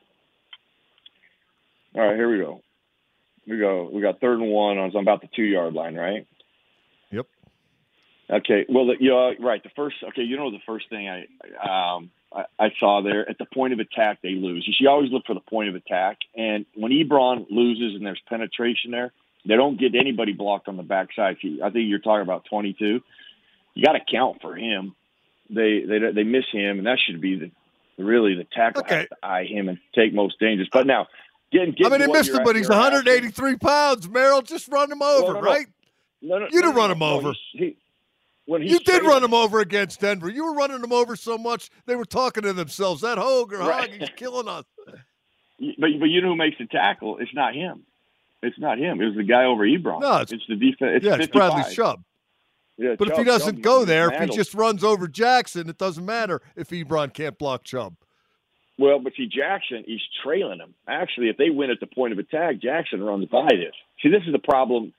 All 1.96 2.08
right, 2.08 2.16
here 2.16 2.30
we 2.30 2.38
go. 2.38 2.62
We 3.50 3.58
go. 3.58 3.90
We 3.92 4.02
got 4.02 4.22
third 4.22 4.40
and 4.40 4.52
one 4.52 4.78
on 4.78 4.96
about 4.96 5.22
the 5.22 5.30
two 5.36 5.44
yard 5.44 5.74
line, 5.74 5.96
right? 5.96 6.28
Yep. 7.10 7.26
Okay. 8.30 8.66
Well, 8.70 8.86
the, 8.88 8.96
you 9.00 9.10
know, 9.10 9.34
right. 9.40 9.64
The 9.64 9.72
first. 9.76 9.96
Okay. 10.10 10.22
You 10.22 10.38
know, 10.38 10.52
the 10.52 10.60
first 10.68 10.88
thing 10.90 11.10
I 11.10 11.96
um 11.96 12.12
I, 12.32 12.46
I 12.60 12.70
saw 12.80 13.02
there 13.02 13.28
at 13.28 13.40
the 13.40 13.46
point 13.46 13.74
of 13.74 13.80
attack 13.80 14.20
they 14.22 14.36
lose. 14.36 14.66
You 14.68 14.74
should 14.78 14.88
always 14.88 15.12
look 15.12 15.26
for 15.26 15.34
the 15.34 15.40
point 15.40 15.70
of 15.70 15.76
attack. 15.76 16.20
And 16.36 16.68
when 16.76 16.92
Ebron 16.92 17.48
loses 17.50 17.96
and 17.96 18.06
there's 18.06 18.22
penetration 18.30 18.92
there, 18.92 19.12
they 19.46 19.56
don't 19.56 19.80
get 19.80 19.96
anybody 19.96 20.34
blocked 20.34 20.68
on 20.68 20.78
the 20.78 20.84
backside. 20.84 21.38
I 21.64 21.70
think 21.72 21.90
you're 21.90 22.00
talking 22.00 22.22
about 22.22 22.46
22. 22.50 23.02
You 23.74 23.84
got 23.84 23.94
to 23.94 24.02
count 24.12 24.42
for 24.42 24.56
him. 24.56 24.96
They 25.50 25.84
they 25.88 26.12
they 26.14 26.24
miss 26.24 26.46
him, 26.52 26.78
and 26.78 26.86
that 26.86 27.00
should 27.00 27.20
be 27.20 27.36
the 27.98 28.04
really 28.04 28.36
the 28.36 28.44
tackle 28.44 28.84
okay. 28.84 28.98
has 28.98 29.08
to 29.10 29.18
eye 29.24 29.46
him 29.46 29.70
and 29.70 29.80
take 29.96 30.14
most 30.14 30.40
dangerous. 30.40 30.70
But 30.72 30.86
now 30.86 31.08
Getting, 31.52 31.72
getting 31.72 31.94
I 31.94 31.98
mean, 31.98 32.08
he 32.08 32.14
missed 32.14 32.32
him, 32.32 32.44
but 32.44 32.56
he's 32.56 32.70
183 32.70 33.30
asking. 33.30 33.60
pounds. 33.60 34.08
Merril, 34.08 34.44
just 34.44 34.68
run 34.68 34.92
him 34.92 35.02
over, 35.02 35.34
no, 35.34 35.40
no, 35.40 35.42
right? 35.42 35.68
No, 36.22 36.40
no, 36.40 36.46
you 36.52 36.62
didn't 36.62 36.76
run 36.76 36.92
him 36.92 37.02
over. 37.02 37.34
He, 37.54 37.76
when 38.50 38.64
you 38.64 38.80
did 38.80 39.04
run 39.04 39.24
him 39.24 39.34
over 39.34 39.60
against 39.60 40.00
Denver. 40.00 40.28
You 40.28 40.44
were 40.46 40.54
running 40.54 40.84
him 40.84 40.92
over 40.92 41.16
so 41.16 41.38
much 41.38 41.70
they 41.86 41.96
were 41.96 42.06
talking 42.06 42.44
to 42.44 42.54
themselves. 42.54 43.02
That 43.02 43.20
Hoge 43.20 43.54
or 43.54 43.60
right. 43.60 43.94
He's 43.94 44.10
killing 44.16 44.48
us. 44.48 44.66
But 45.78 45.90
but 46.00 46.06
you 46.06 46.22
know 46.22 46.30
who 46.30 46.36
makes 46.38 46.58
the 46.58 46.68
tackle? 46.68 47.18
It's 47.18 47.34
not 47.34 47.54
him. 47.54 47.84
It's 48.42 48.58
not 48.58 48.78
him. 48.78 49.02
It 49.02 49.08
was 49.08 49.16
the 49.18 49.24
guy 49.24 49.44
over 49.44 49.66
Ebron. 49.68 50.00
No, 50.00 50.16
it's, 50.20 50.32
it's 50.32 50.48
the 50.48 50.56
defense. 50.56 50.92
It's 50.96 51.06
yeah, 51.06 51.18
55. 51.18 51.20
it's 51.20 51.32
Bradley 51.34 51.76
Chubb. 51.76 52.04
Yeah, 52.78 52.96
but 52.98 53.10
Chubb, 53.10 53.12
if 53.12 53.18
he 53.18 53.24
doesn't 53.26 53.56
Chubb, 53.58 53.64
go 53.64 53.84
there, 53.84 54.10
if 54.10 54.22
he 54.22 54.34
just 54.34 54.54
runs 54.54 54.86
over 54.86 55.06
Jackson, 55.10 55.68
it 55.68 55.78
doesn't 55.78 56.06
matter 56.06 56.42
if 56.56 56.70
Ebron 56.70 57.14
can't 57.14 57.38
block 57.38 57.66
Chubb. 57.66 57.98
Well, 58.80 59.00
but 59.00 59.12
see, 59.18 59.28
Jackson, 59.28 59.84
he's 59.86 60.00
trailing 60.24 60.60
him. 60.60 60.74
Actually, 60.88 61.28
if 61.28 61.36
they 61.36 61.50
win 61.50 61.70
at 61.70 61.82
the 61.82 61.86
point 61.86 62.14
of 62.14 62.20
attack, 62.20 62.62
Jackson 62.62 63.04
runs 63.04 63.26
by 63.26 63.50
this. 63.52 63.76
See, 64.02 64.10
this 64.10 64.24
is 64.26 64.32
the 64.32 64.40
problem. 64.40 64.94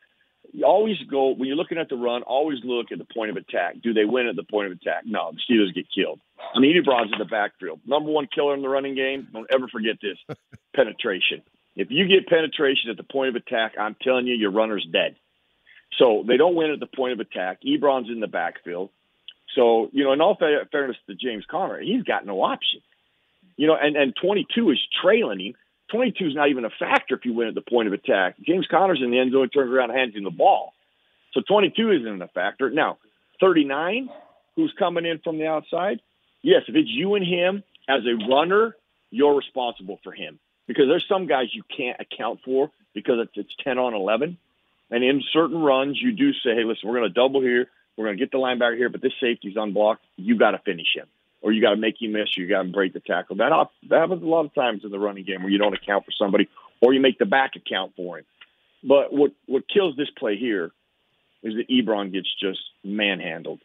You 0.52 0.66
always 0.66 0.96
go 1.10 1.30
when 1.30 1.48
you're 1.48 1.56
looking 1.56 1.78
at 1.78 1.88
the 1.88 1.96
run. 1.96 2.22
Always 2.22 2.58
look 2.62 2.92
at 2.92 2.98
the 2.98 3.06
point 3.06 3.30
of 3.30 3.38
attack. 3.38 3.76
Do 3.82 3.94
they 3.94 4.04
win 4.04 4.26
at 4.26 4.36
the 4.36 4.42
point 4.42 4.66
of 4.66 4.72
attack? 4.72 5.04
No, 5.06 5.32
the 5.32 5.40
Steelers 5.48 5.74
get 5.74 5.86
killed. 5.94 6.20
I 6.54 6.58
mean, 6.58 6.76
Ebron's 6.76 7.10
in 7.10 7.18
the 7.18 7.24
backfield. 7.24 7.80
Number 7.86 8.10
one 8.10 8.26
killer 8.26 8.54
in 8.54 8.60
the 8.60 8.68
running 8.68 8.94
game. 8.94 9.28
Don't 9.32 9.48
ever 9.50 9.66
forget 9.68 9.96
this: 10.02 10.18
penetration. 10.76 11.40
If 11.74 11.88
you 11.90 12.06
get 12.06 12.28
penetration 12.28 12.90
at 12.90 12.98
the 12.98 13.02
point 13.02 13.30
of 13.30 13.36
attack, 13.36 13.72
I'm 13.80 13.96
telling 14.02 14.26
you, 14.26 14.34
your 14.34 14.50
runner's 14.50 14.86
dead. 14.92 15.16
So 15.98 16.22
they 16.28 16.36
don't 16.36 16.54
win 16.54 16.70
at 16.70 16.80
the 16.80 16.86
point 16.86 17.14
of 17.14 17.20
attack. 17.20 17.60
Ebron's 17.62 18.10
in 18.10 18.20
the 18.20 18.26
backfield. 18.26 18.90
So 19.56 19.88
you 19.92 20.04
know, 20.04 20.12
in 20.12 20.20
all 20.20 20.36
fairness 20.36 20.96
to 21.06 21.14
James 21.14 21.46
Conner, 21.50 21.80
he's 21.80 22.02
got 22.02 22.26
no 22.26 22.42
option. 22.42 22.82
You 23.56 23.66
know, 23.66 23.76
and, 23.80 23.96
and 23.96 24.14
22 24.20 24.70
is 24.70 24.78
trailing 25.02 25.40
him. 25.40 25.54
22 25.90 26.28
is 26.28 26.34
not 26.34 26.48
even 26.48 26.64
a 26.64 26.70
factor 26.70 27.16
if 27.16 27.24
you 27.24 27.34
win 27.34 27.48
at 27.48 27.54
the 27.54 27.62
point 27.62 27.88
of 27.88 27.94
attack. 27.94 28.36
James 28.40 28.66
Conner's 28.70 29.00
in 29.02 29.10
the 29.10 29.18
end 29.18 29.32
zone, 29.32 29.48
turns 29.48 29.72
around, 29.72 29.90
and 29.90 29.98
hands 29.98 30.14
him 30.14 30.24
the 30.24 30.30
ball. 30.30 30.72
So 31.32 31.40
22 31.46 31.92
isn't 31.92 32.22
a 32.22 32.28
factor. 32.28 32.70
Now, 32.70 32.98
39, 33.40 34.08
who's 34.56 34.72
coming 34.78 35.04
in 35.04 35.18
from 35.18 35.38
the 35.38 35.46
outside? 35.46 36.00
Yes, 36.42 36.62
if 36.68 36.74
it's 36.74 36.88
you 36.88 37.14
and 37.14 37.26
him 37.26 37.62
as 37.88 38.02
a 38.06 38.26
runner, 38.28 38.76
you're 39.10 39.34
responsible 39.34 39.98
for 40.02 40.12
him 40.12 40.38
because 40.66 40.84
there's 40.88 41.06
some 41.08 41.26
guys 41.26 41.46
you 41.52 41.62
can't 41.76 42.00
account 42.00 42.40
for 42.44 42.70
because 42.94 43.18
it's, 43.20 43.32
it's 43.34 43.54
10 43.64 43.78
on 43.78 43.94
11. 43.94 44.38
And 44.90 45.04
in 45.04 45.22
certain 45.32 45.60
runs, 45.60 46.00
you 46.00 46.12
do 46.12 46.32
say, 46.32 46.54
hey, 46.54 46.64
listen, 46.64 46.88
we're 46.88 46.98
going 46.98 47.10
to 47.10 47.14
double 47.14 47.40
here. 47.40 47.68
We're 47.96 48.06
going 48.06 48.16
to 48.16 48.24
get 48.24 48.32
the 48.32 48.38
linebacker 48.38 48.76
here, 48.76 48.88
but 48.88 49.02
this 49.02 49.12
safety's 49.20 49.56
unblocked. 49.56 50.04
You 50.16 50.38
got 50.38 50.52
to 50.52 50.58
finish 50.58 50.86
him, 50.94 51.06
or 51.42 51.52
you 51.52 51.62
got 51.62 51.70
to 51.70 51.76
make 51.76 52.00
him 52.00 52.12
miss. 52.12 52.28
Or 52.36 52.42
you 52.42 52.48
got 52.48 52.62
to 52.62 52.68
break 52.68 52.92
the 52.92 53.00
tackle. 53.00 53.36
That 53.36 53.50
that 53.88 54.00
happens 54.00 54.22
a 54.22 54.26
lot 54.26 54.44
of 54.44 54.54
times 54.54 54.82
in 54.84 54.90
the 54.90 54.98
running 54.98 55.24
game 55.24 55.42
where 55.42 55.50
you 55.50 55.58
don't 55.58 55.74
account 55.74 56.04
for 56.04 56.12
somebody, 56.12 56.48
or 56.80 56.92
you 56.92 57.00
make 57.00 57.18
the 57.18 57.26
back 57.26 57.52
account 57.56 57.92
for 57.96 58.18
him. 58.18 58.24
But 58.82 59.12
what 59.12 59.32
what 59.46 59.64
kills 59.72 59.96
this 59.96 60.08
play 60.18 60.36
here 60.36 60.72
is 61.42 61.54
that 61.54 61.68
Ebron 61.68 62.12
gets 62.12 62.28
just 62.40 62.60
manhandled. 62.84 63.60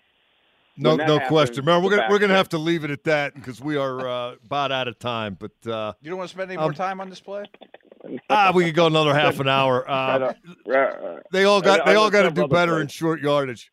No, 0.78 0.96
no 0.96 1.14
happens, 1.14 1.30
question. 1.30 1.66
Remember, 1.66 1.86
we're 1.86 1.96
gonna 1.96 2.08
we're 2.10 2.20
gonna 2.20 2.36
have 2.36 2.50
to 2.50 2.58
leave 2.58 2.84
it 2.84 2.92
at 2.92 3.06
that 3.06 3.34
because 3.34 3.62
we 3.62 3.78
are 3.78 4.08
uh, 4.08 4.36
about 4.46 4.72
out 4.72 4.88
of 4.90 5.00
time. 5.00 5.38
But 5.40 5.72
uh, 5.72 5.94
you 6.02 6.10
don't 6.10 6.18
want 6.18 6.30
to 6.30 6.36
spend 6.36 6.52
any 6.52 6.58
more 6.58 6.68
um, 6.68 6.74
time 6.74 7.00
on 7.00 7.10
this 7.10 7.22
play. 7.22 7.46
ah, 8.30 8.52
we 8.54 8.66
could 8.66 8.76
go 8.76 8.88
another 8.88 9.14
half 9.14 9.40
an 9.40 9.48
hour. 9.48 9.86
Uh, 10.68 11.22
they 11.32 11.44
all 11.46 11.62
got 11.62 11.86
they 11.86 11.96
all 11.96 12.10
got 12.10 12.24
to 12.24 12.32
do 12.32 12.48
better 12.48 12.82
in 12.82 12.88
short 12.88 13.22
yardage. 13.22 13.72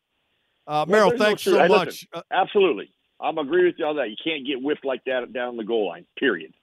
Uh, 0.65 0.85
Merril, 0.85 1.17
thanks 1.17 1.45
no 1.45 1.53
so 1.53 1.67
much. 1.67 1.87
Listen, 1.87 2.07
uh, 2.13 2.21
absolutely, 2.31 2.89
I'm 3.23 3.37
agree 3.37 3.65
with 3.65 3.75
you 3.77 3.85
on 3.85 3.95
that. 3.95 4.09
You 4.09 4.17
can't 4.21 4.45
get 4.45 4.61
whipped 4.61 4.85
like 4.85 5.03
that 5.05 5.31
down 5.31 5.55
the 5.55 5.63
goal 5.63 5.87
line. 5.87 6.05
Period. 6.17 6.53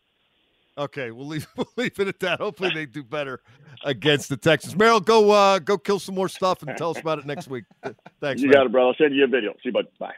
Okay, 0.76 1.10
we'll 1.10 1.26
leave 1.26 1.46
we'll 1.56 1.70
leave 1.76 1.98
it 1.98 2.08
at 2.08 2.20
that. 2.20 2.40
Hopefully, 2.40 2.70
they 2.74 2.86
do 2.86 3.02
better 3.02 3.40
against 3.84 4.28
the 4.28 4.36
Texans. 4.36 4.74
Merril, 4.74 5.04
go 5.04 5.30
uh, 5.30 5.58
go 5.58 5.78
kill 5.78 5.98
some 5.98 6.14
more 6.14 6.28
stuff 6.28 6.62
and 6.62 6.76
tell 6.76 6.90
us 6.90 6.98
about 6.98 7.18
it 7.18 7.26
next 7.26 7.48
week. 7.48 7.64
Thanks. 8.20 8.42
You 8.42 8.48
man. 8.48 8.58
got 8.58 8.66
it, 8.66 8.72
bro. 8.72 8.88
I'll 8.88 8.94
send 8.94 9.14
you 9.14 9.24
a 9.24 9.26
video. 9.26 9.52
See 9.54 9.60
you, 9.64 9.72
bud. 9.72 9.86
Bye. 9.98 10.14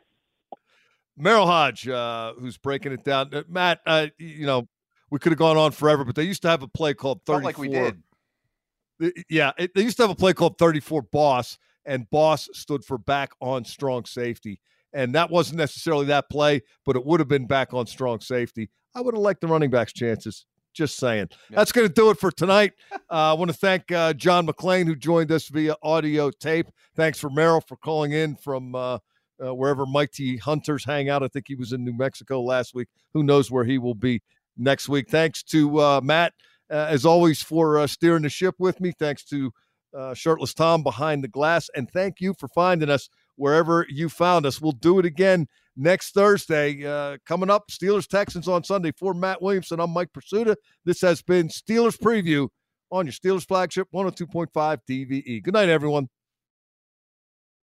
Merril 1.19 1.47
Hoge, 1.47 1.89
uh, 1.89 2.33
who's 2.39 2.57
breaking 2.57 2.93
it 2.93 3.05
down. 3.05 3.33
Uh, 3.33 3.43
Matt, 3.49 3.81
uh, 3.87 4.07
you 4.19 4.47
know, 4.47 4.67
we 5.11 5.19
could 5.19 5.31
have 5.31 5.39
gone 5.39 5.57
on 5.57 5.71
forever, 5.73 6.05
but 6.05 6.15
they 6.15 6.25
used 6.25 6.43
to 6.43 6.49
have 6.49 6.63
a 6.63 6.69
play 6.69 6.95
called 6.95 7.21
34. 7.27 7.35
Felt 7.35 7.45
like 7.45 7.59
we 7.59 7.69
did. 7.69 9.25
Yeah, 9.29 9.53
it, 9.59 9.75
they 9.75 9.83
used 9.83 9.97
to 9.99 10.05
have 10.05 10.11
a 10.11 10.15
play 10.15 10.33
called 10.33 10.59
34 10.59 11.03
Boss, 11.03 11.59
and 11.85 12.09
Boss 12.09 12.49
stood 12.55 12.85
for 12.85 12.97
back 12.99 13.33
on 13.41 13.65
strong 13.65 14.05
safety. 14.05 14.59
And 14.93 15.15
that 15.15 15.31
wasn't 15.31 15.59
necessarily 15.59 16.07
that 16.07 16.29
play, 16.29 16.63
but 16.85 16.97
it 16.97 17.05
would 17.05 17.21
have 17.21 17.29
been 17.29 17.47
back 17.47 17.73
on 17.73 17.87
strong 17.87 18.21
safety. 18.21 18.71
I 18.95 19.01
would 19.01 19.15
have 19.15 19.23
liked 19.23 19.41
the 19.41 19.47
running 19.47 19.71
back's 19.71 19.93
chances. 19.93 20.45
Just 20.75 20.97
saying. 20.97 21.29
Yeah. 21.51 21.57
That's 21.57 21.71
going 21.71 21.87
to 21.87 21.93
do 21.93 22.09
it 22.11 22.19
for 22.19 22.31
tonight. 22.31 22.73
Uh, 22.93 22.97
I 23.11 23.33
want 23.35 23.51
to 23.51 23.57
thank 23.57 23.93
uh, 23.93 24.15
John 24.15 24.47
McClain, 24.47 24.87
who 24.87 24.97
joined 24.97 25.31
us 25.31 25.49
via 25.49 25.77
audio 25.83 26.31
tape. 26.31 26.67
Thanks 26.97 27.19
for 27.19 27.29
Merril 27.29 27.67
for 27.67 27.77
calling 27.77 28.13
in 28.13 28.37
from 28.37 28.75
uh, 28.75 28.99
uh, 29.45 29.55
wherever 29.55 29.85
Mighty 29.85 30.39
Hunters 30.39 30.85
hang 30.85 31.11
out. 31.11 31.23
I 31.23 31.29
think 31.29 31.47
he 31.47 31.55
was 31.55 31.73
in 31.73 31.85
New 31.85 31.93
Mexico 31.93 32.41
last 32.41 32.75
week. 32.75 32.89
Who 33.13 33.23
knows 33.23 33.51
where 33.51 33.65
he 33.65 33.77
will 33.77 33.95
be 33.95 34.23
next 34.57 34.89
week? 34.89 35.11
Thanks 35.11 35.43
to 35.45 35.79
uh, 35.79 36.01
Matt, 36.03 36.33
uh, 36.71 36.87
as 36.89 37.05
always, 37.05 37.43
for 37.43 37.79
uh, 37.79 37.87
steering 37.87 38.23
the 38.23 38.31
ship 38.31 38.55
with 38.59 38.81
me. 38.81 38.93
Thanks 38.99 39.25
to 39.25 39.53
uh, 39.95 40.15
Shirtless 40.15 40.55
Tom 40.55 40.83
behind 40.83 41.23
the 41.23 41.29
glass. 41.29 41.69
And 41.75 41.91
thank 41.91 42.21
you 42.21 42.35
for 42.39 42.49
finding 42.49 42.89
us 42.89 43.11
wherever 43.37 43.87
you 43.89 44.09
found 44.09 44.47
us. 44.47 44.61
We'll 44.61 44.73
do 44.73 44.99
it 44.99 45.07
again 45.07 45.47
next 45.77 46.13
Thursday. 46.13 46.85
Uh, 46.85 47.19
coming 47.27 47.51
up, 47.51 47.65
Steelers 47.71 48.07
Texans 48.07 48.49
on 48.49 48.65
Sunday. 48.65 48.93
For 48.99 49.15
Matt 49.15 49.43
Williamson, 49.43 49.81
I'm 49.81 49.91
Mike 49.91 50.11
Prisuta. 50.13 50.57
This 50.85 51.01
has 51.01 51.23
been 51.23 51.49
Steelers 51.49 51.99
Preview 51.99 52.49
on 52.91 53.07
your 53.07 53.13
Steelers 53.13 53.47
flagship 53.47 53.89
102.5 53.95 54.79
DVE. 54.89 55.43
Good 55.43 55.55
night, 55.55 55.69
everyone. 55.69 56.09